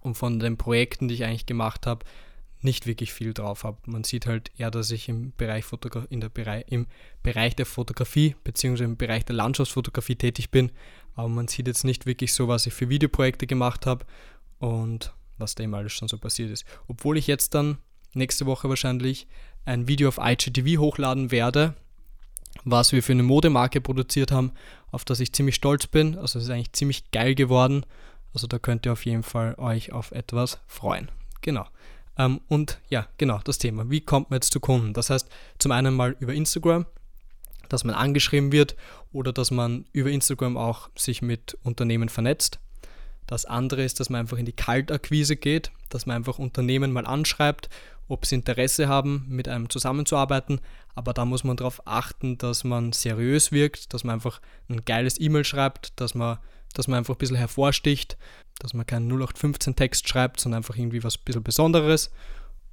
und 0.00 0.14
von 0.14 0.38
den 0.38 0.56
Projekten, 0.56 1.08
die 1.08 1.14
ich 1.14 1.24
eigentlich 1.24 1.46
gemacht 1.46 1.86
habe, 1.86 2.04
nicht 2.66 2.86
wirklich 2.86 3.14
viel 3.14 3.32
drauf 3.32 3.64
habe. 3.64 3.78
Man 3.86 4.04
sieht 4.04 4.26
halt 4.26 4.50
eher, 4.58 4.70
dass 4.70 4.90
ich 4.90 5.08
im 5.08 5.32
Bereich, 5.38 5.64
Fotogra 5.64 6.04
in 6.10 6.20
der 6.20 6.28
Bereich, 6.28 6.64
im 6.68 6.86
Bereich 7.22 7.56
der 7.56 7.64
Fotografie 7.64 8.36
bzw. 8.44 8.84
im 8.84 8.96
Bereich 8.98 9.24
der 9.24 9.36
Landschaftsfotografie 9.36 10.16
tätig 10.16 10.50
bin, 10.50 10.70
aber 11.14 11.28
man 11.28 11.48
sieht 11.48 11.66
jetzt 11.66 11.84
nicht 11.84 12.04
wirklich 12.04 12.34
so, 12.34 12.48
was 12.48 12.66
ich 12.66 12.74
für 12.74 12.90
Videoprojekte 12.90 13.46
gemacht 13.46 13.86
habe 13.86 14.04
und 14.58 15.14
was 15.38 15.54
da 15.54 15.64
eben 15.64 15.74
alles 15.74 15.92
schon 15.92 16.08
so 16.08 16.18
passiert 16.18 16.50
ist. 16.50 16.66
Obwohl 16.88 17.16
ich 17.16 17.26
jetzt 17.26 17.54
dann 17.54 17.78
nächste 18.12 18.44
Woche 18.46 18.68
wahrscheinlich 18.68 19.26
ein 19.64 19.88
Video 19.88 20.08
auf 20.08 20.18
IGTV 20.18 20.78
hochladen 20.78 21.30
werde, 21.30 21.74
was 22.64 22.92
wir 22.92 23.02
für 23.02 23.12
eine 23.12 23.22
Modemarke 23.22 23.80
produziert 23.80 24.32
haben, 24.32 24.52
auf 24.90 25.04
das 25.04 25.20
ich 25.20 25.32
ziemlich 25.32 25.54
stolz 25.54 25.86
bin. 25.86 26.18
Also 26.18 26.38
es 26.38 26.46
ist 26.46 26.50
eigentlich 26.50 26.72
ziemlich 26.72 27.10
geil 27.10 27.34
geworden. 27.34 27.86
Also 28.34 28.46
da 28.46 28.58
könnt 28.58 28.86
ihr 28.86 28.92
auf 28.92 29.06
jeden 29.06 29.22
Fall 29.22 29.54
euch 29.58 29.92
auf 29.92 30.12
etwas 30.12 30.58
freuen. 30.66 31.10
Genau. 31.42 31.66
Ähm, 32.18 32.40
und 32.48 32.78
ja, 32.88 33.06
genau, 33.18 33.40
das 33.44 33.58
Thema. 33.58 33.90
Wie 33.90 34.00
kommt 34.00 34.30
man 34.30 34.38
jetzt 34.38 34.52
zu 34.52 34.60
Kunden? 34.60 34.92
Das 34.92 35.10
heißt, 35.10 35.28
zum 35.58 35.72
einen 35.72 35.94
mal 35.94 36.16
über 36.20 36.32
Instagram, 36.32 36.86
dass 37.68 37.84
man 37.84 37.94
angeschrieben 37.94 38.52
wird 38.52 38.76
oder 39.12 39.32
dass 39.32 39.50
man 39.50 39.86
über 39.92 40.10
Instagram 40.10 40.56
auch 40.56 40.88
sich 40.96 41.22
mit 41.22 41.58
Unternehmen 41.62 42.08
vernetzt. 42.08 42.60
Das 43.26 43.44
andere 43.44 43.82
ist, 43.82 43.98
dass 43.98 44.08
man 44.08 44.20
einfach 44.20 44.38
in 44.38 44.46
die 44.46 44.52
Kaltakquise 44.52 45.36
geht, 45.36 45.72
dass 45.88 46.06
man 46.06 46.16
einfach 46.16 46.38
Unternehmen 46.38 46.92
mal 46.92 47.06
anschreibt, 47.06 47.68
ob 48.08 48.24
sie 48.24 48.36
Interesse 48.36 48.88
haben, 48.88 49.26
mit 49.28 49.48
einem 49.48 49.68
zusammenzuarbeiten. 49.68 50.60
Aber 50.94 51.12
da 51.12 51.24
muss 51.24 51.42
man 51.42 51.56
darauf 51.56 51.86
achten, 51.86 52.38
dass 52.38 52.62
man 52.62 52.92
seriös 52.92 53.50
wirkt, 53.50 53.92
dass 53.92 54.04
man 54.04 54.14
einfach 54.14 54.40
ein 54.68 54.84
geiles 54.84 55.20
E-Mail 55.20 55.44
schreibt, 55.44 56.00
dass 56.00 56.14
man, 56.14 56.38
dass 56.76 56.88
man 56.88 56.98
einfach 56.98 57.14
ein 57.14 57.18
bisschen 57.18 57.36
hervorsticht, 57.36 58.16
dass 58.58 58.74
man 58.74 58.86
keinen 58.86 59.10
0815-Text 59.10 60.08
schreibt, 60.08 60.40
sondern 60.40 60.58
einfach 60.58 60.76
irgendwie 60.76 61.02
was 61.02 61.16
ein 61.16 61.24
bisschen 61.24 61.42
Besonderes. 61.42 62.10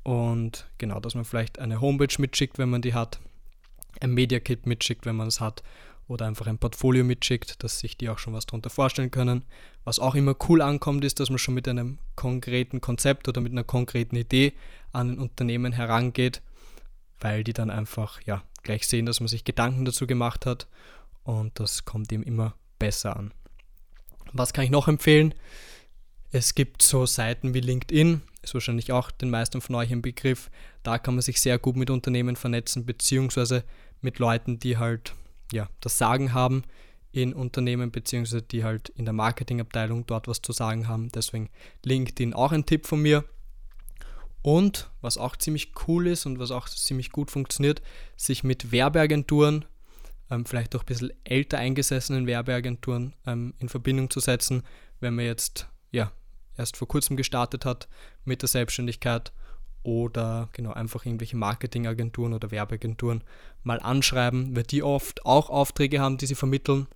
Und 0.03 0.67
genau, 0.77 0.99
dass 0.99 1.15
man 1.15 1.23
vielleicht 1.23 1.59
eine 1.59 1.79
Homepage 1.79 2.15
mitschickt, 2.19 2.57
wenn 2.57 2.69
man 2.69 2.81
die 2.81 2.93
hat, 2.93 3.19
ein 4.01 4.11
Media 4.11 4.39
Kit 4.39 4.65
mitschickt, 4.65 5.05
wenn 5.05 5.15
man 5.15 5.27
es 5.27 5.39
hat, 5.39 5.63
oder 6.07 6.25
einfach 6.25 6.47
ein 6.47 6.57
Portfolio 6.57 7.05
mitschickt, 7.05 7.63
dass 7.63 7.79
sich 7.79 7.97
die 7.97 8.09
auch 8.09 8.19
schon 8.19 8.33
was 8.33 8.45
darunter 8.45 8.69
vorstellen 8.69 9.09
können. 9.09 9.45
Was 9.85 9.99
auch 9.99 10.15
immer 10.15 10.35
cool 10.49 10.61
ankommt, 10.61 11.05
ist, 11.05 11.21
dass 11.21 11.29
man 11.29 11.39
schon 11.39 11.53
mit 11.53 11.67
einem 11.67 11.97
konkreten 12.15 12.81
Konzept 12.81 13.29
oder 13.29 13.39
mit 13.39 13.53
einer 13.53 13.63
konkreten 13.63 14.17
Idee 14.17 14.53
an 14.91 15.11
ein 15.11 15.19
Unternehmen 15.19 15.71
herangeht, 15.71 16.41
weil 17.21 17.45
die 17.45 17.53
dann 17.53 17.69
einfach 17.69 18.21
ja 18.21 18.43
gleich 18.63 18.85
sehen, 18.85 19.05
dass 19.05 19.21
man 19.21 19.29
sich 19.29 19.45
Gedanken 19.45 19.85
dazu 19.85 20.05
gemacht 20.05 20.45
hat 20.45 20.67
und 21.23 21.57
das 21.57 21.85
kommt 21.85 22.11
ihm 22.11 22.23
immer 22.23 22.55
besser 22.79 23.15
an. 23.15 23.33
Was 24.33 24.51
kann 24.51 24.65
ich 24.65 24.71
noch 24.71 24.87
empfehlen? 24.87 25.33
Es 26.31 26.55
gibt 26.55 26.81
so 26.81 27.05
Seiten 27.05 27.53
wie 27.53 27.59
LinkedIn, 27.59 28.21
ist 28.41 28.55
wahrscheinlich 28.55 28.91
auch 28.91 29.11
den 29.11 29.29
meisten 29.29 29.61
von 29.61 29.75
euch 29.75 29.91
ein 29.91 30.01
Begriff. 30.01 30.49
Da 30.81 30.97
kann 30.97 31.13
man 31.13 31.21
sich 31.21 31.39
sehr 31.39 31.59
gut 31.59 31.75
mit 31.75 31.91
Unternehmen 31.91 32.35
vernetzen, 32.35 32.85
beziehungsweise 32.85 33.63
mit 34.01 34.17
Leuten, 34.17 34.59
die 34.59 34.77
halt 34.77 35.13
ja, 35.51 35.69
das 35.79 35.99
Sagen 35.99 36.33
haben 36.33 36.63
in 37.11 37.33
Unternehmen, 37.33 37.91
beziehungsweise 37.91 38.41
die 38.41 38.63
halt 38.63 38.89
in 38.89 39.05
der 39.05 39.13
Marketingabteilung 39.13 40.07
dort 40.07 40.27
was 40.27 40.41
zu 40.41 40.51
sagen 40.51 40.87
haben. 40.87 41.09
Deswegen 41.09 41.49
LinkedIn 41.83 42.33
auch 42.33 42.51
ein 42.51 42.65
Tipp 42.65 42.87
von 42.87 43.01
mir. 43.01 43.23
Und 44.41 44.89
was 44.99 45.17
auch 45.17 45.37
ziemlich 45.37 45.71
cool 45.87 46.07
ist 46.07 46.25
und 46.25 46.39
was 46.39 46.51
auch 46.51 46.67
ziemlich 46.67 47.11
gut 47.11 47.31
funktioniert, 47.31 47.81
sich 48.17 48.43
mit 48.43 48.71
Werbeagenturen, 48.71 49.65
ähm, 50.33 50.45
vielleicht 50.45 50.75
auch 50.75 50.81
ein 50.81 50.85
bisschen 50.85 51.13
älter 51.23 51.57
eingesessenen 51.57 52.27
Werbeagenturen 52.27 53.13
ähm, 53.25 53.53
in 53.59 53.69
Verbindung 53.69 54.09
zu 54.09 54.19
setzen, 54.19 54.63
wenn 54.99 55.15
man 55.15 55.25
jetzt 55.25 55.67
ja 55.91 56.11
erst 56.57 56.77
vor 56.77 56.87
kurzem 56.87 57.17
gestartet 57.17 57.65
hat 57.65 57.87
mit 58.25 58.41
der 58.41 58.49
Selbstständigkeit 58.49 59.31
oder 59.83 60.49
genau 60.53 60.71
einfach 60.71 61.05
irgendwelche 61.05 61.37
Marketingagenturen 61.37 62.33
oder 62.33 62.51
Werbeagenturen 62.51 63.23
mal 63.63 63.79
anschreiben, 63.79 64.55
weil 64.55 64.63
die 64.63 64.81
oft 64.81 65.25
auch 65.25 65.49
Aufträge 65.49 65.99
haben, 65.99 66.17
die 66.17 66.25
sie 66.25 66.35
vermitteln, 66.35 66.87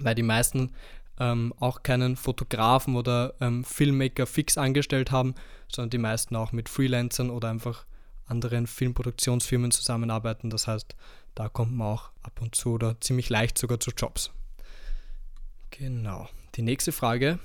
weil 0.00 0.14
die 0.14 0.22
meisten 0.22 0.72
ähm, 1.18 1.54
auch 1.58 1.82
keinen 1.82 2.16
Fotografen 2.16 2.96
oder 2.96 3.34
ähm, 3.40 3.64
Filmmaker 3.64 4.26
fix 4.26 4.58
angestellt 4.58 5.10
haben, 5.10 5.34
sondern 5.68 5.90
die 5.90 5.98
meisten 5.98 6.36
auch 6.36 6.52
mit 6.52 6.68
Freelancern 6.68 7.30
oder 7.30 7.48
einfach 7.48 7.86
anderen 8.26 8.66
Filmproduktionsfirmen 8.66 9.70
zusammenarbeiten. 9.70 10.50
Das 10.50 10.66
heißt, 10.66 10.94
da 11.34 11.48
kommt 11.48 11.72
man 11.72 11.88
auch 11.88 12.10
ab 12.22 12.40
und 12.40 12.54
zu 12.54 12.72
oder 12.72 13.00
ziemlich 13.00 13.28
leicht 13.28 13.58
sogar 13.58 13.80
zu 13.80 13.90
Jobs. 13.90 14.30
Genau. 15.70 16.28
Die 16.54 16.62
nächste 16.62 16.92
Frage. 16.92 17.38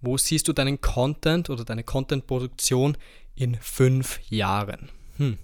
Wo 0.00 0.16
siehst 0.16 0.46
du 0.46 0.52
deinen 0.52 0.80
Content 0.80 1.50
oder 1.50 1.64
deine 1.64 1.82
Contentproduktion 1.82 2.96
in 3.34 3.56
fünf 3.56 4.20
Jahren? 4.30 4.90
Hm. 5.16 5.38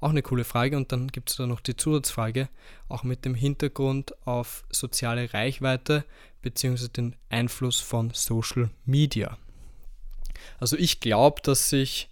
Auch 0.00 0.10
eine 0.10 0.22
coole 0.22 0.44
Frage. 0.44 0.76
Und 0.76 0.90
dann 0.90 1.08
gibt 1.08 1.30
es 1.30 1.36
da 1.36 1.46
noch 1.46 1.60
die 1.60 1.76
Zusatzfrage, 1.76 2.48
auch 2.88 3.02
mit 3.02 3.24
dem 3.24 3.34
Hintergrund 3.34 4.14
auf 4.26 4.64
soziale 4.70 5.32
Reichweite 5.34 6.04
bzw. 6.40 6.88
den 6.88 7.16
Einfluss 7.28 7.80
von 7.80 8.10
Social 8.14 8.70
Media. 8.84 9.36
Also 10.58 10.76
ich 10.76 11.00
glaube, 11.00 11.40
dass 11.42 11.68
sich 11.68 12.08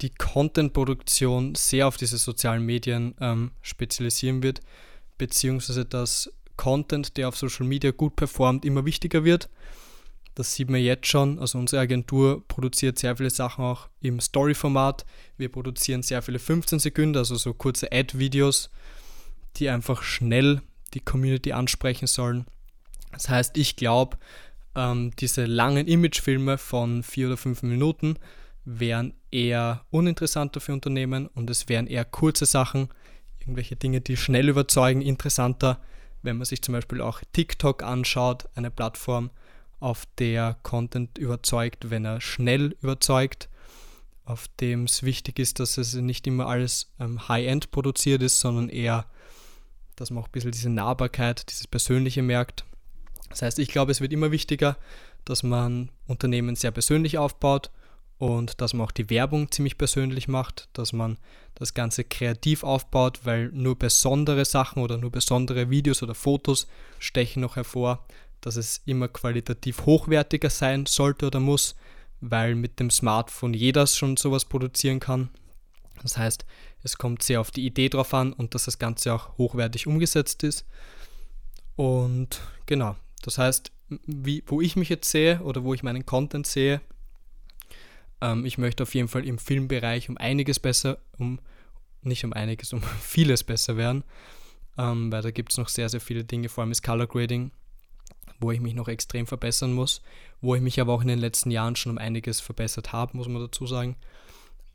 die 0.00 0.10
Content-Produktion 0.10 1.54
sehr 1.54 1.88
auf 1.88 1.96
diese 1.96 2.18
sozialen 2.18 2.64
Medien 2.64 3.14
ähm, 3.20 3.52
spezialisieren 3.62 4.42
wird, 4.42 4.60
beziehungsweise 5.18 5.84
dass 5.84 6.32
Content, 6.56 7.16
der 7.16 7.28
auf 7.28 7.36
Social 7.36 7.66
Media 7.66 7.90
gut 7.90 8.16
performt, 8.16 8.64
immer 8.64 8.84
wichtiger 8.84 9.24
wird. 9.24 9.48
Das 10.34 10.54
sieht 10.54 10.68
man 10.68 10.80
jetzt 10.80 11.06
schon. 11.06 11.38
Also 11.38 11.58
unsere 11.58 11.82
Agentur 11.82 12.46
produziert 12.48 12.98
sehr 12.98 13.16
viele 13.16 13.30
Sachen 13.30 13.64
auch 13.64 13.88
im 14.00 14.20
Story-Format. 14.20 15.04
Wir 15.36 15.48
produzieren 15.48 16.02
sehr 16.02 16.22
viele 16.22 16.38
15 16.38 16.80
Sekunden, 16.80 17.16
also 17.16 17.36
so 17.36 17.54
kurze 17.54 17.92
Ad-Videos, 17.92 18.70
die 19.56 19.68
einfach 19.68 20.02
schnell 20.02 20.60
die 20.94 21.00
Community 21.00 21.52
ansprechen 21.52 22.06
sollen. 22.06 22.46
Das 23.12 23.28
heißt, 23.28 23.56
ich 23.56 23.76
glaube, 23.76 24.16
ähm, 24.74 25.12
diese 25.20 25.44
langen 25.44 25.86
Imagefilme 25.86 26.58
von 26.58 27.04
vier 27.04 27.28
oder 27.28 27.36
fünf 27.36 27.62
Minuten 27.62 28.16
wären 28.64 29.14
eher 29.30 29.84
uninteressanter 29.90 30.60
für 30.60 30.72
Unternehmen 30.72 31.26
und 31.28 31.50
es 31.50 31.68
wären 31.68 31.86
eher 31.86 32.04
kurze 32.04 32.46
Sachen, 32.46 32.88
irgendwelche 33.40 33.76
Dinge, 33.76 34.00
die 34.00 34.16
schnell 34.16 34.48
überzeugen, 34.48 35.02
interessanter, 35.02 35.80
wenn 36.22 36.38
man 36.38 36.46
sich 36.46 36.62
zum 36.62 36.72
Beispiel 36.72 37.00
auch 37.00 37.20
TikTok 37.32 37.82
anschaut, 37.82 38.48
eine 38.54 38.70
Plattform, 38.70 39.30
auf 39.80 40.06
der 40.18 40.56
Content 40.62 41.18
überzeugt, 41.18 41.90
wenn 41.90 42.06
er 42.06 42.22
schnell 42.22 42.74
überzeugt, 42.80 43.50
auf 44.24 44.48
dem 44.60 44.84
es 44.84 45.02
wichtig 45.02 45.38
ist, 45.38 45.60
dass 45.60 45.76
es 45.76 45.92
nicht 45.94 46.26
immer 46.26 46.46
alles 46.46 46.90
ähm, 46.98 47.28
High-End 47.28 47.70
produziert 47.70 48.22
ist, 48.22 48.40
sondern 48.40 48.70
eher, 48.70 49.04
dass 49.96 50.10
man 50.10 50.22
auch 50.22 50.28
ein 50.28 50.32
bisschen 50.32 50.52
diese 50.52 50.70
Nahbarkeit, 50.70 51.50
dieses 51.50 51.66
Persönliche 51.66 52.22
merkt. 52.22 52.64
Das 53.28 53.42
heißt, 53.42 53.58
ich 53.58 53.68
glaube, 53.68 53.92
es 53.92 54.00
wird 54.00 54.14
immer 54.14 54.30
wichtiger, 54.30 54.78
dass 55.26 55.42
man 55.42 55.90
Unternehmen 56.06 56.56
sehr 56.56 56.70
persönlich 56.70 57.18
aufbaut 57.18 57.70
und 58.18 58.60
dass 58.60 58.74
man 58.74 58.86
auch 58.86 58.92
die 58.92 59.10
Werbung 59.10 59.50
ziemlich 59.50 59.76
persönlich 59.76 60.28
macht, 60.28 60.68
dass 60.72 60.92
man 60.92 61.18
das 61.54 61.74
Ganze 61.74 62.04
kreativ 62.04 62.64
aufbaut, 62.64 63.20
weil 63.24 63.50
nur 63.52 63.78
besondere 63.78 64.44
Sachen 64.44 64.82
oder 64.82 64.98
nur 64.98 65.10
besondere 65.10 65.70
Videos 65.70 66.02
oder 66.02 66.14
Fotos 66.14 66.66
stechen 66.98 67.42
noch 67.42 67.56
hervor, 67.56 68.04
dass 68.40 68.56
es 68.56 68.82
immer 68.86 69.08
qualitativ 69.08 69.86
hochwertiger 69.86 70.50
sein 70.50 70.86
sollte 70.86 71.26
oder 71.26 71.40
muss, 71.40 71.74
weil 72.20 72.54
mit 72.54 72.80
dem 72.80 72.90
Smartphone 72.90 73.54
jeder 73.54 73.86
schon 73.86 74.16
sowas 74.16 74.44
produzieren 74.44 75.00
kann. 75.00 75.28
Das 76.02 76.18
heißt, 76.18 76.44
es 76.82 76.98
kommt 76.98 77.22
sehr 77.22 77.40
auf 77.40 77.50
die 77.50 77.64
Idee 77.64 77.88
drauf 77.88 78.12
an 78.14 78.32
und 78.32 78.54
dass 78.54 78.66
das 78.66 78.78
Ganze 78.78 79.14
auch 79.14 79.38
hochwertig 79.38 79.86
umgesetzt 79.86 80.42
ist. 80.42 80.66
Und 81.76 82.40
genau, 82.66 82.96
das 83.22 83.38
heißt, 83.38 83.72
wie, 84.06 84.42
wo 84.46 84.60
ich 84.60 84.76
mich 84.76 84.88
jetzt 84.88 85.10
sehe 85.10 85.40
oder 85.40 85.64
wo 85.64 85.74
ich 85.74 85.82
meinen 85.82 86.06
Content 86.06 86.46
sehe, 86.46 86.80
ähm, 88.24 88.44
ich 88.46 88.58
möchte 88.58 88.82
auf 88.82 88.94
jeden 88.94 89.08
Fall 89.08 89.26
im 89.26 89.38
Filmbereich 89.38 90.08
um 90.08 90.16
einiges 90.16 90.58
besser, 90.58 90.98
um 91.18 91.38
nicht 92.02 92.24
um 92.24 92.32
einiges, 92.32 92.72
um 92.72 92.82
vieles 93.00 93.44
besser 93.44 93.76
werden, 93.76 94.02
ähm, 94.78 95.12
weil 95.12 95.22
da 95.22 95.30
gibt 95.30 95.52
es 95.52 95.58
noch 95.58 95.68
sehr, 95.68 95.88
sehr 95.88 96.00
viele 96.00 96.24
Dinge, 96.24 96.48
vor 96.48 96.62
allem 96.62 96.70
das 96.70 96.82
Color 96.82 97.06
Grading, 97.06 97.50
wo 98.40 98.50
ich 98.50 98.60
mich 98.60 98.74
noch 98.74 98.88
extrem 98.88 99.26
verbessern 99.26 99.72
muss, 99.72 100.02
wo 100.40 100.54
ich 100.54 100.62
mich 100.62 100.80
aber 100.80 100.92
auch 100.92 101.02
in 101.02 101.08
den 101.08 101.18
letzten 101.18 101.50
Jahren 101.50 101.76
schon 101.76 101.92
um 101.92 101.98
einiges 101.98 102.40
verbessert 102.40 102.92
habe, 102.92 103.16
muss 103.16 103.28
man 103.28 103.42
dazu 103.42 103.66
sagen. 103.66 103.96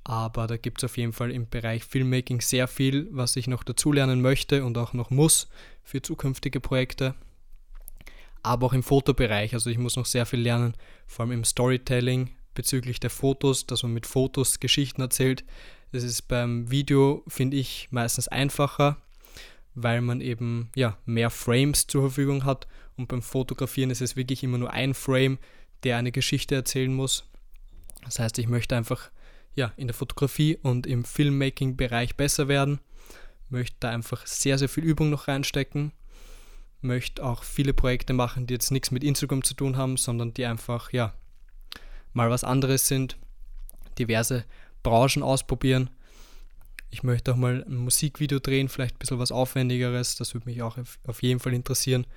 Aber 0.06 0.48
da 0.48 0.58
gibt 0.58 0.80
es 0.80 0.86
auf 0.86 0.98
jeden 0.98 1.14
Fall 1.14 1.30
im 1.30 1.50
Bereich 1.50 1.84
Filmmaking 1.84 2.42
sehr 2.42 2.68
viel, 2.68 3.08
was 3.12 3.36
ich 3.36 3.48
noch 3.48 3.64
dazulernen 3.64 4.22
möchte 4.22 4.64
und 4.64 4.78
auch 4.78 4.94
noch 4.94 5.10
muss 5.10 5.50
für 5.84 6.02
zukünftige 6.02 6.60
Projekte. 6.62 7.16
Aber 8.42 8.68
auch 8.68 8.74
im 8.74 8.82
Fotobereich, 8.82 9.54
also 9.54 9.70
ich 9.70 9.78
muss 9.78 9.98
noch 9.98 10.06
sehr 10.06 10.26
viel 10.26 10.40
lernen, 10.40 10.74
vor 11.06 11.26
allem 11.26 11.34
im 11.34 11.44
Storytelling, 11.44 12.32
bezüglich 12.54 13.00
der 13.00 13.10
Fotos, 13.10 13.66
dass 13.66 13.84
man 13.84 13.94
mit 13.94 14.06
Fotos 14.06 14.60
Geschichten 14.60 15.02
erzählt. 15.02 15.44
Das 15.92 16.04
ist 16.04 16.24
beim 16.24 16.70
Video, 16.70 17.24
finde 17.28 17.58
ich, 17.58 17.88
meistens 17.92 18.28
einfacher, 18.28 18.98
weil 19.76 20.02
man 20.02 20.22
eben 20.22 20.70
ja, 20.76 20.98
mehr 21.06 21.30
Frames 21.30 21.88
zur 21.88 22.04
Verfügung 22.04 22.46
hat 22.46 22.68
und 22.96 23.08
beim 23.08 23.22
Fotografieren 23.22 23.90
ist 23.90 24.02
es 24.02 24.16
wirklich 24.16 24.44
immer 24.44 24.58
nur 24.58 24.72
ein 24.72 24.94
Frame, 24.94 25.40
der 25.84 25.98
eine 25.98 26.12
Geschichte 26.12 26.56
erzählen 26.56 26.94
muss. 26.94 27.24
Das 28.04 28.20
heißt, 28.20 28.38
ich 28.40 28.48
möchte 28.48 28.76
einfach 28.76 29.10
ja, 29.56 29.72
in 29.78 29.88
der 29.88 29.94
Fotografie 29.94 30.58
und 30.62 30.86
im 30.86 31.04
Filmmaking-Bereich 31.04 32.16
besser 32.16 32.48
werden, 32.48 32.80
möchte 33.50 33.78
da 33.80 33.90
einfach 33.90 34.26
sehr, 34.28 34.58
sehr 34.58 34.70
viel 34.70 34.84
Übung 34.84 35.10
noch 35.10 35.28
reinstecken, 35.28 35.92
möchte 36.82 37.24
auch 37.24 37.44
viele 37.44 37.74
Projekte 37.74 38.14
machen, 38.14 38.48
die 38.48 38.54
jetzt 38.54 38.72
nichts 38.72 38.92
mit 38.92 39.04
Instagram 39.04 39.44
zu 39.44 39.54
tun 39.54 39.78
haben, 39.78 39.98
sondern 39.98 40.34
die 40.34 40.46
einfach 40.46 40.94
ja, 40.94 41.14
mal 42.14 42.30
was 42.30 42.44
anderes 42.44 42.88
sind, 42.88 43.18
diverse 43.98 44.46
Branchen 44.84 45.24
ausprobieren. 45.24 45.90
Ich 46.90 47.04
möchte 47.04 47.34
auch 47.34 47.38
mal 47.38 47.64
ein 47.68 47.76
Musikvideo 47.76 48.40
drehen, 48.40 48.70
vielleicht 48.70 48.96
ein 48.96 49.00
bisschen 49.00 49.20
was 49.20 49.32
Aufwendigeres, 49.32 50.16
das 50.16 50.34
würde 50.34 50.50
mich 50.50 50.62
auch 50.62 50.78
auf 51.06 51.22
jeden 51.22 51.40
Fall 51.40 51.54
interessieren. 51.54 52.08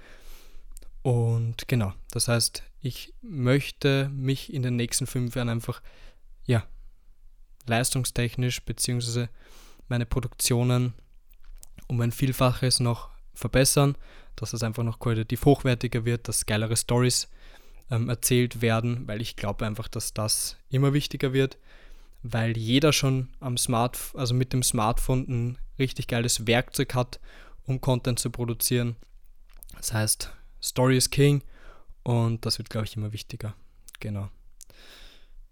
Und 1.03 1.69
genau, 1.69 1.93
das 2.11 2.29
heißt, 2.29 2.63
ich 2.81 3.13
möchte 3.23 4.09
mich 4.09 4.53
in 4.53 4.63
den 4.63 4.77
nächsten 4.77 5.07
fünf 5.07 5.35
Jahren 5.35 5.49
einfach, 5.49 5.83
ja, 6.47 6.65
leistungstechnisch 7.67 8.63
beziehungsweise 8.63 9.29
meine 9.89 10.07
Produktionen 10.07 10.95
um 11.87 12.01
ein 12.01 12.13
Vielfaches 12.13 12.81
noch 12.81 13.11
verbessern, 13.35 13.97
dass 14.37 14.53
es 14.53 14.63
einfach 14.63 14.83
noch 14.83 14.99
qualitativ 14.99 15.45
hochwertiger 15.45 16.05
wird, 16.05 16.29
dass 16.29 16.47
geilere 16.47 16.77
Stories 16.77 17.29
ähm, 17.91 18.09
erzählt 18.09 18.63
werden, 18.63 19.07
weil 19.07 19.21
ich 19.21 19.37
glaube 19.37 19.67
einfach, 19.67 19.89
dass 19.89 20.15
das 20.15 20.57
immer 20.71 20.93
wichtiger 20.93 21.33
wird, 21.33 21.59
weil 22.23 22.57
jeder 22.57 22.93
schon 22.93 23.29
am 23.41 23.57
Smart, 23.57 23.99
also 24.15 24.35
mit 24.35 24.53
dem 24.53 24.63
Smartphone 24.63 25.27
ein 25.29 25.59
richtig 25.79 26.07
geiles 26.07 26.47
Werkzeug 26.47 26.95
hat, 26.95 27.21
um 27.65 27.81
Content 27.81 28.19
zu 28.19 28.31
produzieren. 28.31 28.97
Das 29.77 29.93
heißt, 29.93 30.33
Story 30.63 30.97
is 30.97 31.11
King 31.11 31.43
und 32.03 32.45
das 32.47 32.59
wird, 32.59 32.71
glaube 32.71 32.87
ich, 32.87 32.97
immer 32.97 33.13
wichtiger. 33.13 33.55
Genau. 34.01 34.29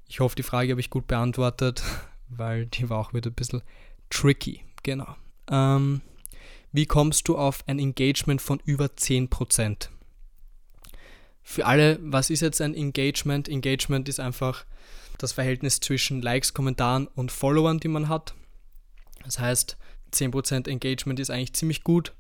Ich 0.09 0.21
hoffe, 0.21 0.37
die 0.37 0.43
Frage 0.43 0.73
habe 0.73 0.81
ich 0.81 0.91
gut 0.91 1.07
beantwortet, 1.07 1.83
weil 2.29 2.67
die 2.67 2.89
war 2.89 2.99
auch 2.99 3.15
wieder 3.15 3.31
ein 3.31 3.35
bisschen 3.35 3.63
tricky. 4.11 4.65
Genau. 4.83 5.17
Ähm, 5.51 6.01
wie 6.73 6.87
kommst 6.87 7.29
du 7.29 7.37
auf 7.37 7.65
ein 7.67 7.79
Engagement 7.79 8.41
von 8.41 8.61
über 8.65 8.87
10%? 8.87 9.89
Für 11.51 11.67
alle, 11.67 11.99
was 12.01 12.31
ist 12.31 12.43
jetzt 12.43 12.61
ein 12.61 12.75
Engagement? 12.75 13.49
Engagement 13.49 14.09
ist 14.09 14.21
einfach 14.21 14.65
das 15.19 15.33
Verhältnis 15.33 15.81
zwischen 15.81 16.23
Likes, 16.23 16.55
Kommentaren 16.55 17.09
und 17.09 17.33
Followern, 17.33 17.81
die 17.81 17.89
man 17.89 18.09
hat. 18.09 18.35
Das 19.25 19.41
heißt, 19.41 19.77
10% 20.13 20.69
Engagement 20.69 21.19
ist 21.19 21.31
eigentlich 21.31 21.55
ziemlich 21.55 21.83
gut. 21.83 22.15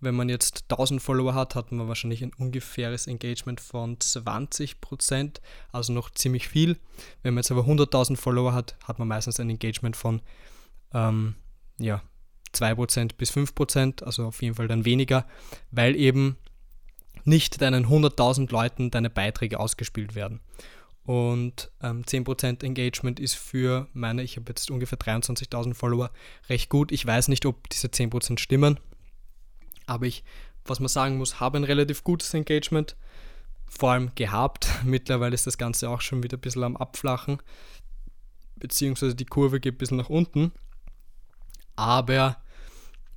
Wenn 0.00 0.14
man 0.14 0.30
jetzt 0.30 0.64
1000 0.70 1.02
Follower 1.02 1.34
hat, 1.34 1.54
hat 1.54 1.70
man 1.70 1.86
wahrscheinlich 1.86 2.22
ein 2.22 2.32
ungefähres 2.38 3.06
Engagement 3.06 3.60
von 3.60 3.98
20%, 3.98 5.40
also 5.70 5.92
noch 5.92 6.08
ziemlich 6.08 6.48
viel. 6.48 6.78
Wenn 7.22 7.34
man 7.34 7.42
jetzt 7.42 7.52
aber 7.52 7.66
100.000 7.66 8.16
Follower 8.16 8.54
hat, 8.54 8.76
hat 8.84 8.98
man 8.98 9.06
meistens 9.06 9.38
ein 9.38 9.50
Engagement 9.50 9.96
von 9.96 10.22
ähm, 10.94 11.34
ja, 11.78 12.02
2% 12.54 13.16
bis 13.18 13.32
5%, 13.32 14.02
also 14.02 14.24
auf 14.24 14.40
jeden 14.40 14.54
Fall 14.54 14.66
dann 14.66 14.86
weniger, 14.86 15.26
weil 15.70 15.94
eben 15.94 16.38
nicht 17.24 17.60
deinen 17.60 17.86
100.000 17.86 18.50
Leuten 18.50 18.90
deine 18.90 19.10
Beiträge 19.10 19.60
ausgespielt 19.60 20.14
werden. 20.14 20.40
Und 21.04 21.70
ähm, 21.82 22.02
10% 22.02 22.62
Engagement 22.62 23.18
ist 23.18 23.34
für 23.34 23.88
meine, 23.92 24.22
ich 24.22 24.36
habe 24.36 24.50
jetzt 24.50 24.70
ungefähr 24.70 24.98
23.000 24.98 25.74
Follower, 25.74 26.10
recht 26.48 26.68
gut. 26.68 26.92
Ich 26.92 27.04
weiß 27.04 27.28
nicht, 27.28 27.44
ob 27.44 27.68
diese 27.70 27.88
10% 27.88 28.38
stimmen, 28.38 28.78
aber 29.86 30.06
ich, 30.06 30.22
was 30.64 30.78
man 30.78 30.88
sagen 30.88 31.18
muss, 31.18 31.40
habe 31.40 31.58
ein 31.58 31.64
relativ 31.64 32.04
gutes 32.04 32.32
Engagement. 32.34 32.96
vor 33.68 33.92
allem 33.92 34.14
gehabt. 34.14 34.68
Mittlerweile 34.84 35.34
ist 35.34 35.46
das 35.46 35.58
Ganze 35.58 35.88
auch 35.88 36.00
schon 36.00 36.22
wieder 36.22 36.36
ein 36.36 36.40
bisschen 36.40 36.62
am 36.62 36.76
Abflachen, 36.76 37.38
beziehungsweise 38.56 39.16
die 39.16 39.24
Kurve 39.24 39.60
geht 39.60 39.74
ein 39.74 39.78
bisschen 39.78 39.96
nach 39.96 40.10
unten. 40.10 40.52
Aber 41.74 42.36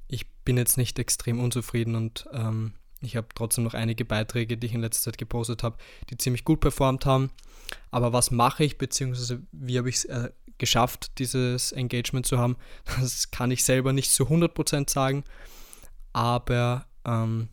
ich 0.08 0.28
bin 0.44 0.58
jetzt 0.58 0.78
nicht 0.78 0.98
extrem 0.98 1.40
unzufrieden 1.40 1.96
und 1.96 2.28
ähm, 2.32 2.74
ich 3.06 3.16
habe 3.16 3.28
trotzdem 3.36 3.64
noch 3.64 3.74
einige 3.74 4.06
Beiträge, 4.06 4.58
die 4.58 4.68
ich 4.68 4.74
in 4.74 4.82
letzter 4.82 5.12
Zeit 5.12 5.18
gepostet 5.18 5.64
habe, 5.64 5.78
die 6.10 6.18
ziemlich 6.18 6.44
gut 6.44 6.60
performt 6.60 7.06
haben. 7.06 7.32
Aber 7.92 8.14
was 8.14 8.32
mache 8.32 8.64
ich, 8.64 8.78
beziehungsweise 8.78 9.42
wie 9.52 9.78
habe 9.78 9.90
ich 9.90 9.96
es 9.96 10.06
äh, 10.06 10.30
geschafft, 10.58 11.20
dieses 11.20 11.72
Engagement 11.72 12.26
zu 12.26 12.38
haben, 12.38 12.58
das 13.00 13.32
kann 13.32 13.52
ich 13.52 13.64
selber 13.64 13.94
nicht 13.94 14.12
zu 14.12 14.26
100% 14.26 14.90
sagen. 14.90 15.24
Aber 16.14 16.86
ähm, 17.06 17.50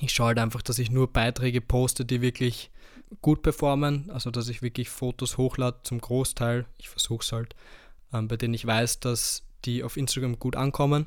ich 0.00 0.12
schaue 0.12 0.28
halt 0.28 0.38
einfach, 0.38 0.62
dass 0.62 0.78
ich 0.78 0.90
nur 0.90 1.12
Beiträge 1.12 1.60
poste, 1.60 2.04
die 2.04 2.20
wirklich 2.20 2.70
gut 3.22 3.42
performen. 3.42 4.10
Also 4.10 4.30
dass 4.30 4.48
ich 4.48 4.62
wirklich 4.62 4.88
Fotos 4.90 5.38
hochlade 5.38 5.78
zum 5.82 6.00
Großteil. 6.00 6.66
Ich 6.78 6.88
versuche 6.88 7.22
es 7.22 7.32
halt, 7.32 7.54
ähm, 8.12 8.28
bei 8.28 8.36
denen 8.36 8.54
ich 8.54 8.66
weiß, 8.66 9.00
dass 9.00 9.42
die 9.64 9.82
auf 9.82 9.96
Instagram 9.96 10.38
gut 10.38 10.56
ankommen 10.56 11.06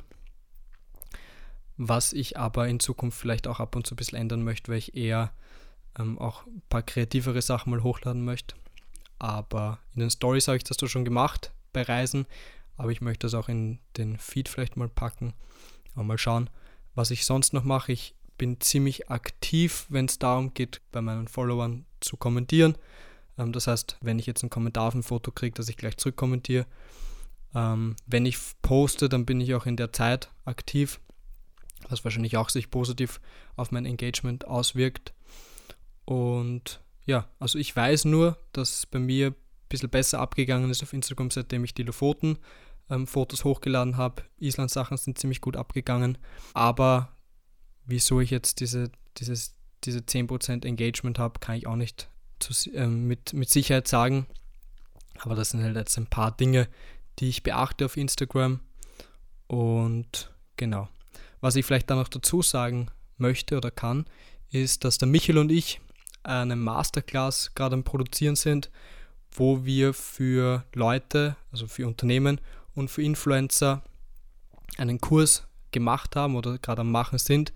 was 1.80 2.12
ich 2.12 2.38
aber 2.38 2.68
in 2.68 2.82
Zukunft 2.82 3.18
vielleicht 3.18 3.48
auch 3.48 3.62
ab 3.62 3.76
und 3.76 3.88
zu 3.88 3.96
ein 3.96 3.98
bisschen 3.98 4.20
ändern 4.20 4.44
möchte, 4.44 4.70
weil 4.70 4.80
ich 4.80 4.96
eher 4.96 5.32
ähm, 5.98 6.20
auch 6.20 6.46
ein 6.46 6.62
paar 6.68 6.84
kreativere 6.84 7.42
Sachen 7.42 7.72
mal 7.72 7.84
hochladen 7.84 8.26
möchte. 8.26 8.56
Aber 9.18 9.80
in 9.96 10.02
den 10.02 10.10
Stories 10.10 10.50
habe 10.50 10.58
ich 10.58 10.66
das 10.66 10.76
doch 10.76 10.90
schon 10.90 11.06
gemacht 11.06 11.54
bei 11.72 11.82
Reisen, 11.84 12.26
aber 12.76 12.92
ich 12.92 13.00
möchte 13.00 13.28
das 13.28 13.34
auch 13.34 13.48
in 13.48 13.80
den 13.96 14.18
Feed 14.18 14.50
vielleicht 14.50 14.76
mal 14.76 14.90
packen. 14.90 15.34
Aber 15.94 16.04
mal 16.04 16.18
schauen, 16.18 16.50
was 16.96 17.12
ich 17.12 17.26
sonst 17.26 17.54
noch 17.54 17.64
mache. 17.64 17.94
Ich 17.94 18.14
bin 18.38 18.60
ziemlich 18.60 19.10
aktiv, 19.10 19.86
wenn 19.88 20.06
es 20.06 20.20
darum 20.20 20.54
geht, 20.54 20.82
bei 20.92 21.02
meinen 21.02 21.30
Followern 21.30 21.86
zu 22.02 22.18
kommentieren. 22.18 22.78
Ähm, 23.38 23.54
das 23.54 23.68
heißt, 23.68 23.98
wenn 24.02 24.20
ich 24.20 24.26
jetzt 24.26 24.44
einen 24.44 24.50
Kommentar 24.50 24.90
auf 24.90 24.96
ein 24.96 25.04
Foto 25.04 25.32
kriege, 25.32 25.56
dass 25.56 25.70
ich 25.70 25.78
gleich 25.78 25.96
zurückkommentiere. 25.96 26.66
Ähm, 27.56 27.96
wenn 28.06 28.26
ich 28.26 28.38
poste, 28.62 29.08
dann 29.08 29.26
bin 29.26 29.40
ich 29.40 29.56
auch 29.56 29.66
in 29.66 29.78
der 29.78 29.94
Zeit 29.94 30.30
aktiv 30.44 31.00
was 31.90 32.04
wahrscheinlich 32.04 32.38
auch 32.38 32.50
sich 32.50 32.70
positiv 32.70 33.20
auf 33.56 33.72
mein 33.72 33.86
Engagement 33.86 34.48
auswirkt. 34.48 35.14
Und 36.06 36.82
ja, 37.06 37.28
also 37.40 37.60
ich 37.60 37.76
weiß 37.76 38.06
nur, 38.06 38.38
dass 38.54 38.86
bei 38.86 39.00
mir 39.00 39.32
ein 39.32 39.36
bisschen 39.70 39.90
besser 39.90 40.20
abgegangen 40.20 40.70
ist 40.70 40.84
auf 40.84 40.94
Instagram, 40.94 41.32
seitdem 41.32 41.64
ich 41.64 41.74
die 41.74 41.84
Lofoten 41.84 42.38
ähm, 42.90 43.08
Fotos 43.08 43.44
hochgeladen 43.44 43.98
habe. 43.98 44.24
Island-Sachen 44.40 44.98
sind 44.98 45.18
ziemlich 45.18 45.42
gut 45.42 45.56
abgegangen. 45.56 46.18
Aber 46.54 47.10
wieso 47.86 48.20
ich 48.20 48.30
jetzt 48.30 48.60
diese, 48.60 48.92
dieses, 49.18 49.56
diese 49.84 50.00
10% 50.00 50.66
Engagement 50.66 51.20
habe, 51.20 51.40
kann 51.40 51.56
ich 51.56 51.68
auch 51.68 51.76
nicht 51.76 52.10
zu, 52.40 52.54
äh, 52.72 52.88
mit, 52.88 53.34
mit 53.34 53.50
Sicherheit 53.50 53.88
sagen. 53.88 54.28
Aber 55.20 55.36
das 55.36 55.50
sind 55.50 55.64
halt 55.64 55.76
jetzt 55.76 55.98
ein 55.98 56.08
paar 56.08 56.36
Dinge, 56.36 56.68
die 57.20 57.30
ich 57.30 57.44
beachte 57.44 57.86
auf 57.86 57.98
Instagram. 57.98 58.62
Und 59.48 60.32
genau. 60.58 60.88
Was 61.42 61.56
ich 61.56 61.66
vielleicht 61.66 61.90
da 61.90 61.96
noch 61.96 62.10
dazu 62.10 62.42
sagen 62.42 62.88
möchte 63.18 63.58
oder 63.58 63.72
kann, 63.72 64.06
ist, 64.52 64.84
dass 64.84 64.98
der 64.98 65.08
Michael 65.08 65.38
und 65.38 65.52
ich 65.52 65.80
eine 66.24 66.56
Masterclass 66.56 67.54
gerade 67.56 67.76
am 67.76 67.84
Produzieren 67.84 68.36
sind, 68.36 68.70
wo 69.32 69.64
wir 69.64 69.94
für 69.94 70.66
Leute, 70.74 71.36
also 71.52 71.68
für 71.68 71.88
Unternehmen 71.88 72.42
und 72.76 72.90
für 72.90 73.04
Influencer 73.04 73.84
einen 74.78 75.00
Kurs 75.00 75.48
gemacht 75.72 76.16
haben 76.16 76.36
oder 76.36 76.58
gerade 76.58 76.82
am 76.82 76.92
Machen 76.92 77.20
sind, 77.20 77.54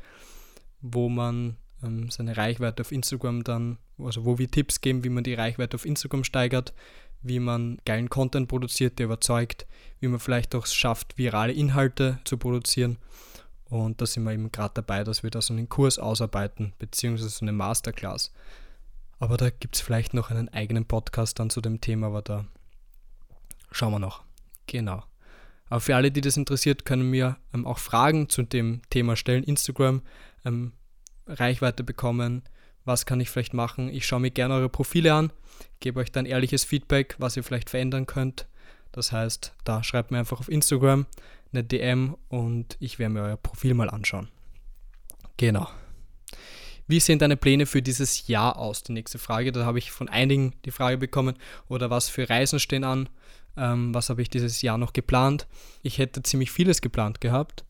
wo 0.81 1.09
man 1.09 1.57
ähm, 1.83 2.09
seine 2.09 2.37
Reichweite 2.37 2.81
auf 2.81 2.91
Instagram 2.91 3.43
dann, 3.43 3.77
also 3.97 4.23
wo 4.25 4.37
wir 4.37 4.49
Tipps 4.49 4.81
geben, 4.81 5.03
wie 5.03 5.09
man 5.09 5.23
die 5.23 5.33
Reichweite 5.33 5.75
auf 5.75 5.85
Instagram 5.85 6.23
steigert, 6.23 6.73
wie 7.21 7.39
man 7.39 7.79
geilen 7.85 8.09
Content 8.09 8.47
produziert, 8.47 8.99
der 8.99 9.05
überzeugt, 9.07 9.65
wie 9.99 10.07
man 10.07 10.19
vielleicht 10.19 10.53
auch 10.55 10.65
schafft, 10.67 11.17
virale 11.17 11.53
Inhalte 11.53 12.19
zu 12.23 12.37
produzieren 12.37 12.97
und 13.79 14.01
da 14.01 14.05
sind 14.05 14.23
wir 14.23 14.33
eben 14.33 14.51
gerade 14.51 14.73
dabei, 14.75 15.03
dass 15.03 15.23
wir 15.23 15.29
da 15.29 15.41
so 15.41 15.53
einen 15.53 15.69
Kurs 15.69 15.99
ausarbeiten, 15.99 16.73
beziehungsweise 16.79 17.29
so 17.29 17.43
eine 17.43 17.53
Masterclass. 17.53 18.31
Aber 19.19 19.37
da 19.37 19.49
gibt 19.49 19.75
es 19.75 19.81
vielleicht 19.81 20.13
noch 20.13 20.31
einen 20.31 20.49
eigenen 20.49 20.85
Podcast 20.85 21.39
dann 21.39 21.49
zu 21.49 21.61
dem 21.61 21.81
Thema, 21.81 22.07
aber 22.07 22.21
da 22.21 22.45
schauen 23.71 23.93
wir 23.93 23.99
noch. 23.99 24.23
Genau. 24.67 25.03
Aber 25.69 25.79
für 25.79 25.95
alle, 25.95 26.11
die 26.11 26.21
das 26.21 26.37
interessiert, 26.37 26.85
können 26.85 27.09
mir 27.09 27.37
ähm, 27.53 27.65
auch 27.65 27.79
Fragen 27.79 28.29
zu 28.29 28.43
dem 28.43 28.81
Thema 28.89 29.15
stellen. 29.15 29.43
Instagram, 29.43 30.01
ähm, 30.45 30.73
Reichweite 31.25 31.83
bekommen, 31.83 32.43
was 32.85 33.05
kann 33.05 33.21
ich 33.21 33.29
vielleicht 33.29 33.53
machen. 33.53 33.89
Ich 33.89 34.05
schaue 34.05 34.19
mir 34.19 34.31
gerne 34.31 34.55
eure 34.55 34.69
Profile 34.69 35.13
an, 35.13 35.33
gebe 35.79 35.99
euch 35.99 36.11
dann 36.11 36.25
ehrliches 36.25 36.63
Feedback, 36.63 37.15
was 37.17 37.37
ihr 37.37 37.43
vielleicht 37.43 37.69
verändern 37.69 38.05
könnt. 38.05 38.47
Das 38.91 39.11
heißt, 39.11 39.55
da 39.63 39.83
schreibt 39.83 40.11
mir 40.11 40.19
einfach 40.19 40.39
auf 40.39 40.49
Instagram 40.49 41.07
eine 41.53 41.63
DM 41.63 42.17
und 42.29 42.75
ich 42.79 42.99
werde 42.99 43.13
mir 43.13 43.21
euer 43.21 43.37
Profil 43.37 43.73
mal 43.73 43.89
anschauen. 43.89 44.29
Genau. 45.37 45.67
Wie 46.87 46.99
sehen 46.99 47.19
deine 47.19 47.37
Pläne 47.37 47.65
für 47.65 47.81
dieses 47.81 48.27
Jahr 48.27 48.57
aus? 48.57 48.83
Die 48.83 48.91
nächste 48.91 49.17
Frage. 49.17 49.51
Da 49.51 49.65
habe 49.65 49.79
ich 49.79 49.91
von 49.91 50.09
einigen 50.09 50.53
die 50.65 50.71
Frage 50.71 50.97
bekommen. 50.97 51.35
Oder 51.69 51.89
was 51.89 52.09
für 52.09 52.29
Reisen 52.29 52.59
stehen 52.59 52.83
an? 52.83 53.09
Ähm, 53.55 53.93
was 53.93 54.09
habe 54.09 54.21
ich 54.21 54.29
dieses 54.29 54.61
Jahr 54.61 54.77
noch 54.77 54.93
geplant? 54.93 55.47
Ich 55.81 55.97
hätte 55.97 56.23
ziemlich 56.23 56.51
vieles 56.51 56.81
geplant 56.81 57.21
gehabt, 57.21 57.63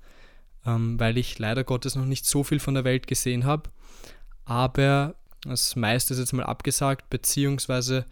ähm, 0.65 0.99
weil 0.99 1.17
ich 1.17 1.37
leider 1.37 1.63
Gottes 1.63 1.95
noch 1.95 2.05
nicht 2.05 2.25
so 2.25 2.43
viel 2.43 2.59
von 2.59 2.73
der 2.73 2.85
Welt 2.85 3.05
gesehen 3.05 3.45
habe. 3.45 3.69
Aber 4.45 5.15
das 5.43 5.75
meiste 5.75 6.13
ist 6.13 6.19
jetzt 6.19 6.33
mal 6.33 6.43
abgesagt, 6.43 7.09
beziehungsweise 7.09 8.05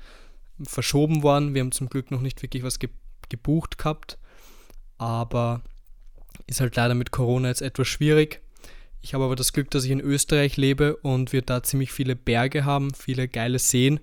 verschoben 0.61 1.23
worden. 1.23 1.55
Wir 1.55 1.61
haben 1.61 1.71
zum 1.71 1.89
Glück 1.89 2.11
noch 2.11 2.21
nicht 2.21 2.41
wirklich 2.41 2.63
was 2.63 2.79
ge 2.79 2.89
gebucht 3.29 3.77
gehabt 3.77 4.17
aber 5.01 5.61
ist 6.45 6.61
halt 6.61 6.75
leider 6.75 6.93
mit 6.93 7.09
Corona 7.09 7.47
jetzt 7.47 7.63
etwas 7.63 7.87
schwierig. 7.87 8.39
Ich 9.01 9.15
habe 9.15 9.23
aber 9.23 9.35
das 9.35 9.51
Glück, 9.51 9.71
dass 9.71 9.83
ich 9.83 9.89
in 9.89 9.99
Österreich 9.99 10.57
lebe 10.57 10.95
und 10.97 11.33
wir 11.33 11.41
da 11.41 11.63
ziemlich 11.63 11.91
viele 11.91 12.15
Berge 12.15 12.65
haben, 12.65 12.93
viele 12.93 13.27
geile 13.27 13.57
Seen 13.57 13.99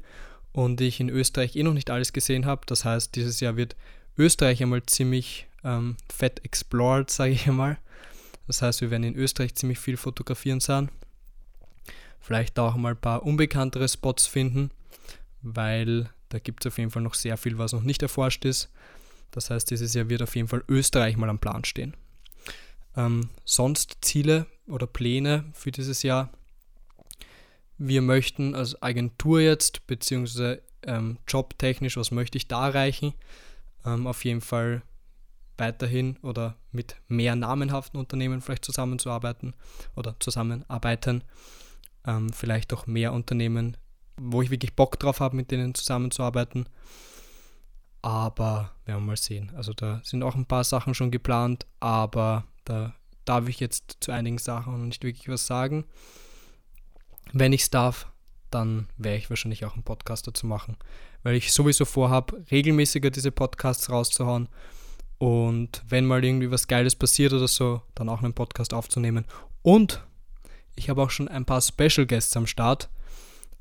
und 0.51 0.80
ich 0.80 0.99
in 0.99 1.09
Österreich 1.09 1.55
eh 1.55 1.62
noch 1.62 1.72
nicht 1.72 1.90
alles 1.90 2.12
gesehen 2.12 2.46
habe. 2.46 2.62
Das 2.66 2.84
heißt, 2.84 3.14
dieses 3.14 3.38
Jahr 3.38 3.57
wird 3.57 3.76
Österreich 4.16 4.61
einmal 4.61 4.82
ziemlich 4.86 5.46
ähm, 5.62 5.96
fett 6.12 6.44
explored, 6.44 7.11
sage 7.11 7.30
ich 7.30 7.46
einmal. 7.46 7.78
Das 8.49 8.61
heißt, 8.61 8.80
wir 8.80 8.90
werden 8.90 9.05
in 9.05 9.14
Österreich 9.14 9.55
ziemlich 9.55 9.78
viel 9.78 9.96
fotografieren 9.96 10.59
sein. 10.59 10.90
Vielleicht 12.18 12.59
auch 12.59 12.74
mal 12.74 12.94
ein 12.94 13.01
paar 13.01 13.22
unbekanntere 13.22 13.88
Spots 13.88 14.26
finden, 14.26 14.72
weil 15.42 16.11
da 16.28 16.40
gibt 16.40 16.66
es 16.66 16.72
auf 16.72 16.78
jeden 16.78 16.90
Fall 16.90 17.03
noch 17.03 17.14
sehr 17.14 17.36
viel, 17.36 17.57
was 17.57 17.72
noch 17.72 17.84
nicht 17.84 18.03
erforscht 18.03 18.44
ist. 18.44 18.68
Das 19.31 19.51
heißt, 19.51 19.70
dieses 19.70 19.95
Jahr 19.95 20.09
wird 20.09 20.22
auf 20.22 20.35
jeden 20.37 20.49
Fall 20.49 20.64
Österreich 20.68 21.16
mal 21.16 21.29
am 21.29 21.39
Plan 21.39 21.64
stehen. 21.64 21.95
Ähm, 22.97 23.31
sonst 23.45 23.99
Ziele 24.01 24.47
oder 24.66 24.87
Pläne 24.87 25.45
für 25.53 25.70
dieses 25.70 26.03
Jahr. 26.03 26.31
Wir 27.76 28.03
möchten 28.03 28.55
als 28.55 28.83
Agentur 28.83 29.41
jetzt, 29.41 29.87
beziehungsweise 29.87 30.62
ähm, 30.83 31.18
jobtechnisch, 31.29 31.97
was 31.97 32.11
möchte 32.11 32.39
ich 32.39 32.49
da 32.49 32.68
erreichen? 32.68 33.14
Ähm, 33.85 34.07
auf 34.07 34.24
jeden 34.24 34.41
Fall 34.41 34.83
weiterhin 35.57 36.16
oder 36.22 36.57
mit 36.72 36.97
mehr 37.09 37.37
namenhaften 37.37 37.99
Unternehmen 37.99 38.41
vielleicht 38.41 38.64
zusammenzuarbeiten 38.64 39.55
oder 39.97 40.16
zusammenarbeiten. 40.18 41.22
Ähm, 42.07 42.33
vielleicht 42.33 42.72
auch 42.72 42.87
mehr 42.87 43.12
Unternehmen, 43.12 43.76
wo 44.16 44.43
ich 44.43 44.51
wirklich 44.51 44.74
Bock 44.74 44.99
drauf 44.99 45.20
habe, 45.20 45.37
mit 45.37 45.51
denen 45.51 45.74
zusammenzuarbeiten. 45.74 46.68
Aber 48.03 48.72
werden 48.84 49.01
wir 49.01 49.07
mal 49.07 49.16
sehen. 49.16 49.53
Also 49.57 49.72
da 49.72 50.01
sind 50.05 50.22
auch 50.22 50.34
ein 50.34 50.46
paar 50.46 50.64
Sachen 50.64 50.94
schon 50.94 51.11
geplant, 51.11 51.66
aber 51.80 52.44
da 52.64 52.94
darf 53.24 53.49
ich 53.49 53.61
jetzt 53.61 53.99
zu 54.01 54.12
einigen 54.12 54.38
Sachen 54.38 54.88
nicht 54.88 55.05
wirklich 55.05 55.28
was 55.28 55.46
sagen. 55.46 55.84
Wenn 57.32 57.53
ich 57.53 57.62
es 57.62 57.70
darf, 57.70 58.07
dann 58.51 58.88
werde 58.96 59.18
ich 59.18 59.30
wahrscheinlich 59.30 59.64
auch 59.64 59.74
einen 59.74 59.82
Podcast 59.82 60.26
dazu 60.26 60.46
machen, 60.46 60.76
weil 61.22 61.34
ich 61.34 61.53
sowieso 61.53 61.84
vorhabe, 61.84 62.42
regelmäßiger 62.51 63.11
diese 63.11 63.30
Podcasts 63.30 63.90
rauszuhauen. 63.90 64.49
Und 65.18 65.82
wenn 65.88 66.07
mal 66.07 66.24
irgendwie 66.24 66.51
was 66.51 66.68
Geiles 66.68 66.94
passiert 66.94 67.32
oder 67.32 67.49
so, 67.49 67.82
dann 67.94 68.09
auch 68.09 68.22
einen 68.22 68.34
Podcast 68.34 68.72
aufzunehmen. 68.72 69.24
Und 69.62 70.03
ich 70.76 70.88
habe 70.88 71.03
auch 71.03 71.11
schon 71.11 71.28
ein 71.28 71.44
paar 71.44 71.61
Special 71.61 72.07
Guests 72.07 72.36
am 72.36 72.46
Start 72.46 72.88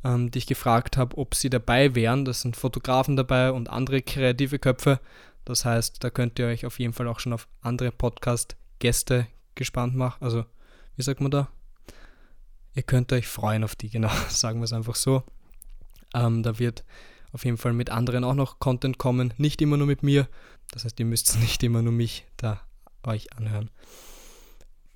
ähm, 0.04 0.32
die 0.32 0.40
ich 0.40 0.48
gefragt 0.48 0.98
habe, 0.98 1.18
ob 1.18 1.36
sie 1.36 1.50
dabei 1.50 1.96
wären. 1.96 2.26
Das 2.26 2.42
sind 2.42 2.56
Fotografen 2.56 3.16
dabei 3.16 3.52
und 3.52 3.70
andere 3.70 4.02
kreative 4.02 4.60
Köpfe. 4.60 5.00
Das 5.46 5.66
heißt, 5.66 6.04
da 6.04 6.10
könnt 6.10 6.40
ihr 6.40 6.48
euch 6.48 6.66
auf 6.66 6.80
jeden 6.80 6.94
Fall 6.94 7.08
auch 7.08 7.20
schon 7.20 7.34
auf 7.34 7.48
andere 7.62 7.92
Podcast-Gäste 7.92 9.28
gespannt 9.56 9.96
machen. 9.96 10.24
Also, 10.24 10.46
wie 10.96 11.04
sagt 11.04 11.22
man 11.22 11.32
da? 11.32 11.50
Ihr 12.76 12.84
könnt 12.84 13.12
euch 13.14 13.28
freuen 13.28 13.64
auf 13.64 13.76
die, 13.76 13.90
genau, 13.92 14.12
sagen 14.30 14.60
wir 14.60 14.66
es 14.66 14.74
einfach 14.74 14.96
so. 14.96 15.24
Ähm, 16.14 16.44
da 16.44 16.60
wird 16.60 16.84
auf 17.32 17.46
jeden 17.46 17.58
Fall 17.58 17.74
mit 17.74 17.90
anderen 17.90 18.24
auch 18.24 18.34
noch 18.34 18.60
Content 18.60 18.98
kommen, 18.98 19.34
nicht 19.38 19.62
immer 19.62 19.78
nur 19.78 19.88
mit 19.88 20.04
mir. 20.04 20.28
Das 20.72 20.86
heißt, 20.86 21.00
ihr 21.00 21.06
müsst 21.06 21.40
nicht 21.40 21.64
immer 21.64 21.82
nur 21.82 21.94
mich 21.94 22.26
da 22.38 22.62
euch 23.04 23.34
anhören. 23.34 23.70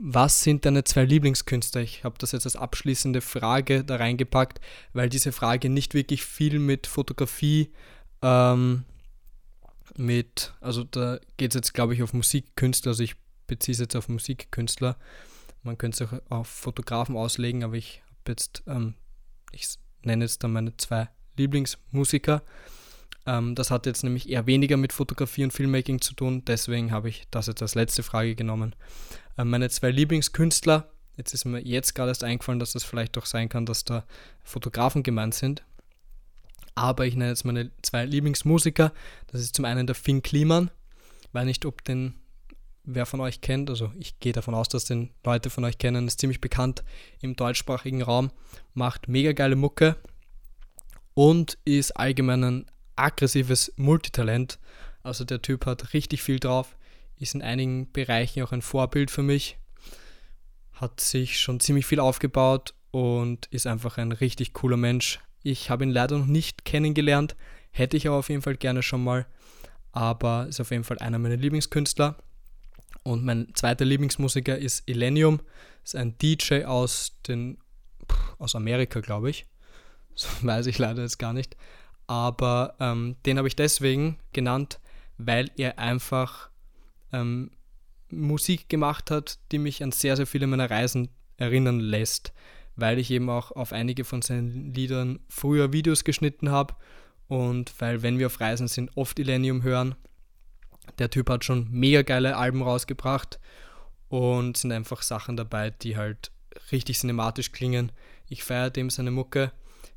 Was 0.03 0.41
sind 0.41 0.65
deine 0.65 0.83
zwei 0.83 1.05
Lieblingskünstler? 1.05 1.81
Ich 1.81 2.03
habe 2.03 2.15
das 2.17 2.31
jetzt 2.31 2.45
als 2.45 2.55
abschließende 2.55 3.21
Frage 3.21 3.83
da 3.83 3.97
reingepackt, 3.97 4.59
weil 4.93 5.09
diese 5.09 5.31
Frage 5.31 5.69
nicht 5.69 5.93
wirklich 5.93 6.25
viel 6.25 6.57
mit 6.57 6.87
Fotografie, 6.87 7.71
ähm, 8.23 8.83
mit, 9.95 10.53
also 10.59 10.83
da 10.83 11.19
geht 11.37 11.51
es 11.51 11.55
jetzt, 11.55 11.73
glaube 11.73 11.93
ich, 11.93 12.01
auf 12.01 12.13
Musikkünstler, 12.13 12.91
also 12.91 13.03
ich 13.03 13.15
beziehe 13.45 13.73
es 13.73 13.79
jetzt 13.79 13.95
auf 13.95 14.09
Musikkünstler. 14.09 14.97
Man 15.61 15.77
könnte 15.77 16.03
es 16.03 16.11
auch 16.11 16.31
auf 16.31 16.47
Fotografen 16.47 17.15
auslegen, 17.15 17.63
aber 17.63 17.75
ich 17.75 18.01
habe 18.07 18.31
jetzt, 18.31 18.63
ähm, 18.65 18.95
ich 19.51 19.67
nenne 20.03 20.25
jetzt 20.25 20.43
dann 20.43 20.53
meine 20.53 20.75
zwei 20.77 21.09
Lieblingsmusiker. 21.37 22.41
Ähm, 23.27 23.53
das 23.53 23.69
hat 23.69 23.85
jetzt 23.85 24.03
nämlich 24.03 24.29
eher 24.29 24.47
weniger 24.47 24.77
mit 24.77 24.93
Fotografie 24.93 25.43
und 25.43 25.51
Filmmaking 25.51 26.01
zu 26.01 26.15
tun, 26.15 26.43
deswegen 26.45 26.91
habe 26.91 27.09
ich 27.09 27.27
das 27.29 27.45
jetzt 27.45 27.61
als 27.61 27.75
letzte 27.75 28.01
Frage 28.01 28.35
genommen. 28.35 28.75
Ähm, 29.37 29.49
meine 29.49 29.69
zwei 29.69 29.91
Lieblingskünstler, 29.91 30.91
jetzt 31.17 31.33
ist 31.33 31.45
mir 31.45 31.59
jetzt 31.59 31.95
gerade 31.95 32.09
erst 32.09 32.23
eingefallen, 32.23 32.59
dass 32.59 32.73
das 32.73 32.83
vielleicht 32.83 33.15
doch 33.17 33.25
sein 33.25 33.49
kann, 33.49 33.65
dass 33.65 33.83
da 33.83 34.05
Fotografen 34.43 35.03
gemeint 35.03 35.35
sind. 35.35 35.63
Aber 36.75 37.05
ich 37.05 37.15
nenne 37.15 37.31
jetzt 37.31 37.45
meine 37.45 37.71
zwei 37.81 38.05
Lieblingsmusiker. 38.05 38.93
Das 39.27 39.41
ist 39.41 39.55
zum 39.55 39.65
einen 39.65 39.87
der 39.87 39.95
Finn 39.95 40.21
Kliman. 40.23 40.71
Weiß 41.33 41.45
nicht, 41.45 41.65
ob 41.65 41.83
den 41.83 42.15
wer 42.83 43.05
von 43.05 43.21
euch 43.21 43.41
kennt, 43.41 43.69
also 43.69 43.91
ich 43.97 44.19
gehe 44.19 44.33
davon 44.33 44.55
aus, 44.55 44.67
dass 44.67 44.85
den 44.85 45.11
Leute 45.23 45.49
von 45.49 45.63
euch 45.63 45.77
kennen, 45.77 46.07
ist 46.07 46.19
ziemlich 46.19 46.41
bekannt 46.41 46.83
im 47.19 47.35
deutschsprachigen 47.35 48.01
Raum, 48.01 48.31
macht 48.73 49.07
mega 49.07 49.33
geile 49.33 49.55
Mucke 49.55 49.97
und 51.13 51.57
ist 51.65 51.91
allgemein 51.91 52.43
ein 52.43 52.65
aggressives 52.95 53.73
Multitalent. 53.77 54.59
Also 55.03 55.23
der 55.23 55.41
Typ 55.41 55.65
hat 55.65 55.93
richtig 55.93 56.21
viel 56.21 56.39
drauf, 56.39 56.75
ist 57.21 57.35
in 57.35 57.41
einigen 57.41 57.91
Bereichen 57.91 58.43
auch 58.43 58.51
ein 58.51 58.61
Vorbild 58.61 59.11
für 59.11 59.23
mich, 59.23 59.57
hat 60.73 60.99
sich 60.99 61.39
schon 61.39 61.59
ziemlich 61.59 61.85
viel 61.85 61.99
aufgebaut 61.99 62.73
und 62.91 63.45
ist 63.47 63.67
einfach 63.67 63.97
ein 63.97 64.11
richtig 64.11 64.53
cooler 64.53 64.77
Mensch. 64.77 65.19
Ich 65.43 65.69
habe 65.69 65.83
ihn 65.83 65.91
leider 65.91 66.17
noch 66.17 66.25
nicht 66.25 66.65
kennengelernt, 66.65 67.35
hätte 67.71 67.97
ich 67.97 68.07
aber 68.07 68.17
auf 68.17 68.29
jeden 68.29 68.41
Fall 68.41 68.57
gerne 68.57 68.83
schon 68.83 69.03
mal, 69.03 69.25
aber 69.91 70.47
ist 70.47 70.59
auf 70.59 70.71
jeden 70.71 70.83
Fall 70.83 70.99
einer 70.99 71.19
meiner 71.19 71.37
Lieblingskünstler. 71.37 72.17
Und 73.03 73.23
mein 73.23 73.49
zweiter 73.55 73.85
Lieblingsmusiker 73.85 74.57
ist 74.57 74.87
Illenium, 74.87 75.41
ist 75.83 75.95
ein 75.95 76.17
DJ 76.17 76.65
aus 76.65 77.17
den 77.27 77.57
aus 78.37 78.55
Amerika, 78.55 78.99
glaube 78.99 79.29
ich. 79.29 79.45
Das 80.13 80.27
weiß 80.45 80.65
ich 80.65 80.77
leider 80.77 81.03
jetzt 81.03 81.19
gar 81.19 81.31
nicht 81.31 81.55
aber 82.11 82.75
ähm, 82.81 83.15
den 83.25 83.37
habe 83.37 83.47
ich 83.47 83.55
deswegen 83.55 84.19
genannt, 84.33 84.81
weil 85.17 85.49
er 85.55 85.79
einfach 85.79 86.49
ähm, 87.13 87.51
Musik 88.09 88.69
gemacht 88.69 89.11
hat, 89.11 89.39
die 89.51 89.59
mich 89.59 89.83
an 89.83 89.91
sehr, 89.91 90.15
sehr 90.15 90.27
viele 90.27 90.47
meiner 90.47 90.69
Reisen 90.69 91.09
erinnern 91.37 91.79
lässt, 91.79 92.33
weil 92.75 92.99
ich 92.99 93.09
eben 93.11 93.29
auch 93.29 93.51
auf 93.51 93.73
einige 93.73 94.03
von 94.03 94.21
seinen 94.21 94.73
Liedern 94.73 95.19
früher 95.29 95.73
Videos 95.73 96.03
geschnitten 96.03 96.51
habe 96.51 96.75
und 97.27 97.73
weil, 97.79 98.01
wenn 98.01 98.19
wir 98.19 98.27
auf 98.27 98.39
Reisen 98.39 98.67
sind, 98.67 98.91
oft 98.95 99.17
Illenium 99.17 99.63
hören. 99.63 99.95
Der 100.99 101.09
Typ 101.09 101.29
hat 101.29 101.45
schon 101.45 101.67
mega 101.71 102.01
geile 102.01 102.35
Alben 102.35 102.61
rausgebracht 102.61 103.39
und 104.09 104.57
sind 104.57 104.71
einfach 104.71 105.01
Sachen 105.01 105.37
dabei, 105.37 105.69
die 105.69 105.95
halt 105.95 106.31
richtig 106.71 106.99
cinematisch 106.99 107.51
klingen. 107.51 107.91
Ich 108.27 108.43
feiere 108.43 108.69
dem 108.69 108.89
seine 108.89 109.11
Mucke 109.11 109.51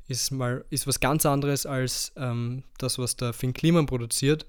ist 0.07 0.31
mal 0.31 0.63
ist 0.69 0.87
was 0.87 0.99
ganz 0.99 1.25
anderes 1.25 1.65
als 1.65 2.13
ähm, 2.15 2.63
das, 2.77 2.99
was 2.99 3.15
der 3.15 3.33
Finn 3.33 3.53
Kliman 3.53 3.85
produziert. 3.85 4.45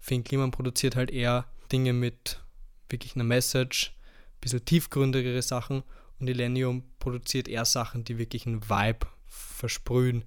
Finn 0.00 0.24
Kliman 0.24 0.50
produziert 0.50 0.96
halt 0.96 1.10
eher 1.10 1.46
Dinge 1.72 1.92
mit 1.92 2.42
wirklich 2.88 3.14
einer 3.14 3.24
Message, 3.24 3.94
ein 4.00 4.40
bisschen 4.40 4.64
tiefgründigere 4.64 5.42
Sachen 5.42 5.82
und 6.18 6.28
Illenium 6.28 6.84
produziert 6.98 7.48
eher 7.48 7.64
Sachen, 7.64 8.04
die 8.04 8.18
wirklich 8.18 8.46
einen 8.46 8.68
Vibe 8.68 9.06
versprühen, 9.26 10.24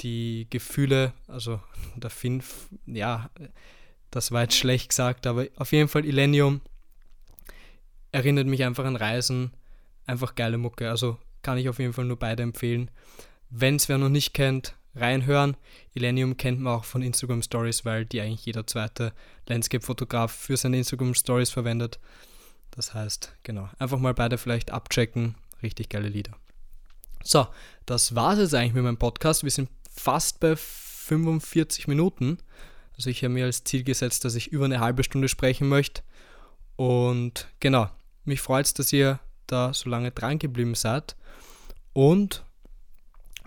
die 0.00 0.46
Gefühle, 0.50 1.12
also 1.26 1.60
der 1.96 2.10
Finn, 2.10 2.42
ja, 2.86 3.30
das 4.10 4.32
war 4.32 4.42
jetzt 4.42 4.56
schlecht 4.56 4.88
gesagt, 4.88 5.26
aber 5.26 5.46
auf 5.56 5.72
jeden 5.72 5.88
Fall 5.88 6.04
Illenium 6.04 6.60
erinnert 8.10 8.46
mich 8.46 8.64
einfach 8.64 8.84
an 8.84 8.96
Reisen, 8.96 9.52
einfach 10.06 10.34
geile 10.34 10.58
Mucke, 10.58 10.88
also 10.88 11.18
kann 11.42 11.58
ich 11.58 11.68
auf 11.68 11.78
jeden 11.78 11.92
Fall 11.92 12.06
nur 12.06 12.18
beide 12.18 12.42
empfehlen. 12.42 12.90
Wenn 13.50 13.76
es 13.76 13.88
wer 13.88 13.98
noch 13.98 14.08
nicht 14.08 14.34
kennt, 14.34 14.74
reinhören. 15.00 15.56
Illenium 15.94 16.36
kennt 16.36 16.60
man 16.60 16.74
auch 16.74 16.84
von 16.84 17.02
Instagram 17.02 17.42
Stories, 17.42 17.84
weil 17.84 18.04
die 18.04 18.20
eigentlich 18.20 18.44
jeder 18.46 18.66
zweite 18.66 19.12
Landscape-Fotograf 19.46 20.32
für 20.32 20.56
seine 20.56 20.78
Instagram 20.78 21.14
Stories 21.14 21.50
verwendet. 21.50 21.98
Das 22.70 22.94
heißt, 22.94 23.34
genau, 23.42 23.68
einfach 23.78 23.98
mal 23.98 24.14
beide 24.14 24.38
vielleicht 24.38 24.70
abchecken. 24.70 25.34
Richtig 25.62 25.88
geile 25.88 26.08
Lieder. 26.08 26.32
So, 27.22 27.46
das 27.86 28.14
war 28.14 28.34
es 28.34 28.38
jetzt 28.38 28.54
eigentlich 28.54 28.74
mit 28.74 28.84
meinem 28.84 28.98
Podcast. 28.98 29.42
Wir 29.42 29.50
sind 29.50 29.68
fast 29.90 30.40
bei 30.40 30.54
45 30.56 31.88
Minuten. 31.88 32.38
Also 32.96 33.10
ich 33.10 33.22
habe 33.22 33.34
mir 33.34 33.44
als 33.46 33.64
Ziel 33.64 33.84
gesetzt, 33.84 34.24
dass 34.24 34.34
ich 34.34 34.48
über 34.48 34.64
eine 34.64 34.80
halbe 34.80 35.04
Stunde 35.04 35.28
sprechen 35.28 35.68
möchte. 35.68 36.02
Und 36.76 37.48
genau, 37.60 37.90
mich 38.24 38.40
freut 38.40 38.66
es, 38.66 38.74
dass 38.74 38.92
ihr 38.92 39.18
da 39.46 39.74
so 39.74 39.88
lange 39.88 40.10
dran 40.10 40.38
geblieben 40.38 40.74
seid. 40.74 41.16
Und 41.92 42.44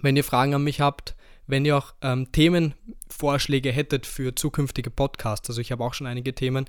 wenn 0.01 0.17
ihr 0.17 0.23
Fragen 0.23 0.53
an 0.53 0.63
mich 0.63 0.81
habt, 0.81 1.15
wenn 1.51 1.65
ihr 1.65 1.77
auch 1.77 1.93
ähm, 2.01 2.31
Themenvorschläge 2.31 3.71
hättet 3.71 4.05
für 4.05 4.33
zukünftige 4.33 4.89
Podcasts. 4.89 5.49
Also 5.49 5.59
ich 5.59 5.73
habe 5.73 5.83
auch 5.83 5.93
schon 5.93 6.07
einige 6.07 6.33
Themen, 6.33 6.65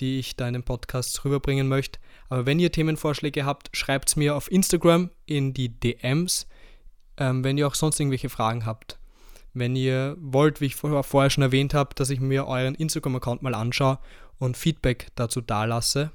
die 0.00 0.18
ich 0.18 0.36
da 0.36 0.46
in 0.46 0.52
den 0.52 0.62
Podcasts 0.64 1.24
rüberbringen 1.24 1.66
möchte. 1.66 1.98
Aber 2.28 2.44
wenn 2.44 2.60
ihr 2.60 2.70
Themenvorschläge 2.70 3.46
habt, 3.46 3.74
schreibt 3.74 4.10
es 4.10 4.16
mir 4.16 4.36
auf 4.36 4.52
Instagram 4.52 5.10
in 5.24 5.54
die 5.54 5.70
DMs, 5.70 6.46
ähm, 7.16 7.42
wenn 7.42 7.56
ihr 7.56 7.66
auch 7.66 7.74
sonst 7.74 7.98
irgendwelche 7.98 8.28
Fragen 8.28 8.66
habt. 8.66 8.98
Wenn 9.54 9.74
ihr 9.74 10.14
wollt, 10.20 10.60
wie 10.60 10.66
ich 10.66 10.76
vorher 10.76 11.30
schon 11.30 11.42
erwähnt 11.42 11.72
habe, 11.72 11.94
dass 11.94 12.10
ich 12.10 12.20
mir 12.20 12.46
euren 12.46 12.74
Instagram-Account 12.74 13.42
mal 13.42 13.54
anschaue 13.54 13.98
und 14.38 14.58
Feedback 14.58 15.08
dazu 15.14 15.40
dalasse, 15.40 16.10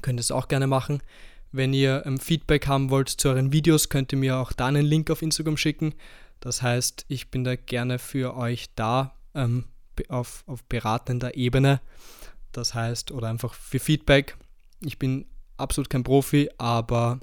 könnt 0.00 0.18
ihr 0.18 0.22
es 0.22 0.30
auch 0.30 0.48
gerne 0.48 0.66
machen. 0.66 1.02
Wenn 1.52 1.74
ihr 1.74 2.02
ähm, 2.06 2.18
Feedback 2.18 2.66
haben 2.66 2.88
wollt 2.88 3.10
zu 3.10 3.28
euren 3.28 3.52
Videos, 3.52 3.90
könnt 3.90 4.12
ihr 4.12 4.18
mir 4.18 4.38
auch 4.38 4.52
da 4.52 4.66
einen 4.66 4.86
Link 4.86 5.10
auf 5.10 5.20
Instagram 5.20 5.58
schicken. 5.58 5.94
Das 6.40 6.62
heißt, 6.62 7.06
ich 7.08 7.30
bin 7.30 7.44
da 7.44 7.56
gerne 7.56 7.98
für 7.98 8.36
euch 8.36 8.74
da 8.74 9.14
ähm, 9.34 9.64
auf, 10.08 10.44
auf 10.46 10.64
beratender 10.64 11.36
Ebene. 11.36 11.80
Das 12.52 12.74
heißt, 12.74 13.10
oder 13.12 13.28
einfach 13.28 13.54
für 13.54 13.78
Feedback. 13.78 14.36
Ich 14.80 14.98
bin 14.98 15.26
absolut 15.56 15.90
kein 15.90 16.04
Profi, 16.04 16.50
aber 16.58 17.20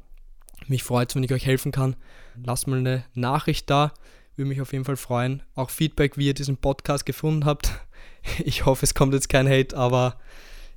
mich 0.67 0.83
freut 0.83 1.09
es, 1.09 1.15
wenn 1.15 1.23
ich 1.23 1.33
euch 1.33 1.45
helfen 1.45 1.71
kann. 1.71 1.95
Lasst 2.43 2.67
mal 2.67 2.79
eine 2.79 3.05
Nachricht 3.13 3.69
da. 3.69 3.93
Würde 4.35 4.49
mich 4.49 4.61
auf 4.61 4.73
jeden 4.73 4.85
Fall 4.85 4.97
freuen. 4.97 5.43
Auch 5.55 5.69
Feedback, 5.69 6.17
wie 6.17 6.27
ihr 6.27 6.33
diesen 6.33 6.57
Podcast 6.57 7.05
gefunden 7.05 7.45
habt. 7.45 7.71
Ich 8.45 8.65
hoffe, 8.65 8.85
es 8.85 8.95
kommt 8.95 9.13
jetzt 9.13 9.27
kein 9.27 9.49
Hate, 9.49 9.75
aber 9.75 10.17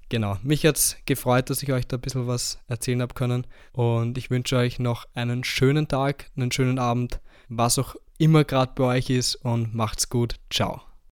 genau, 0.08 0.36
mich 0.42 0.66
hat 0.66 0.78
es 0.78 0.96
gefreut, 1.06 1.48
dass 1.48 1.62
ich 1.62 1.72
euch 1.72 1.86
da 1.86 1.96
ein 1.96 2.00
bisschen 2.00 2.26
was 2.26 2.58
erzählen 2.66 3.00
habe 3.00 3.14
können. 3.14 3.46
Und 3.70 4.18
ich 4.18 4.30
wünsche 4.30 4.56
euch 4.56 4.80
noch 4.80 5.06
einen 5.14 5.44
schönen 5.44 5.86
Tag, 5.86 6.28
einen 6.36 6.50
schönen 6.50 6.80
Abend, 6.80 7.20
was 7.48 7.78
auch 7.78 7.94
immer 8.18 8.44
gerade 8.44 8.72
bei 8.74 8.84
euch 8.98 9.10
ist 9.10 9.36
und 9.36 9.74
macht's 9.74 10.08
gut. 10.08 10.36
Ciao. 10.50 10.82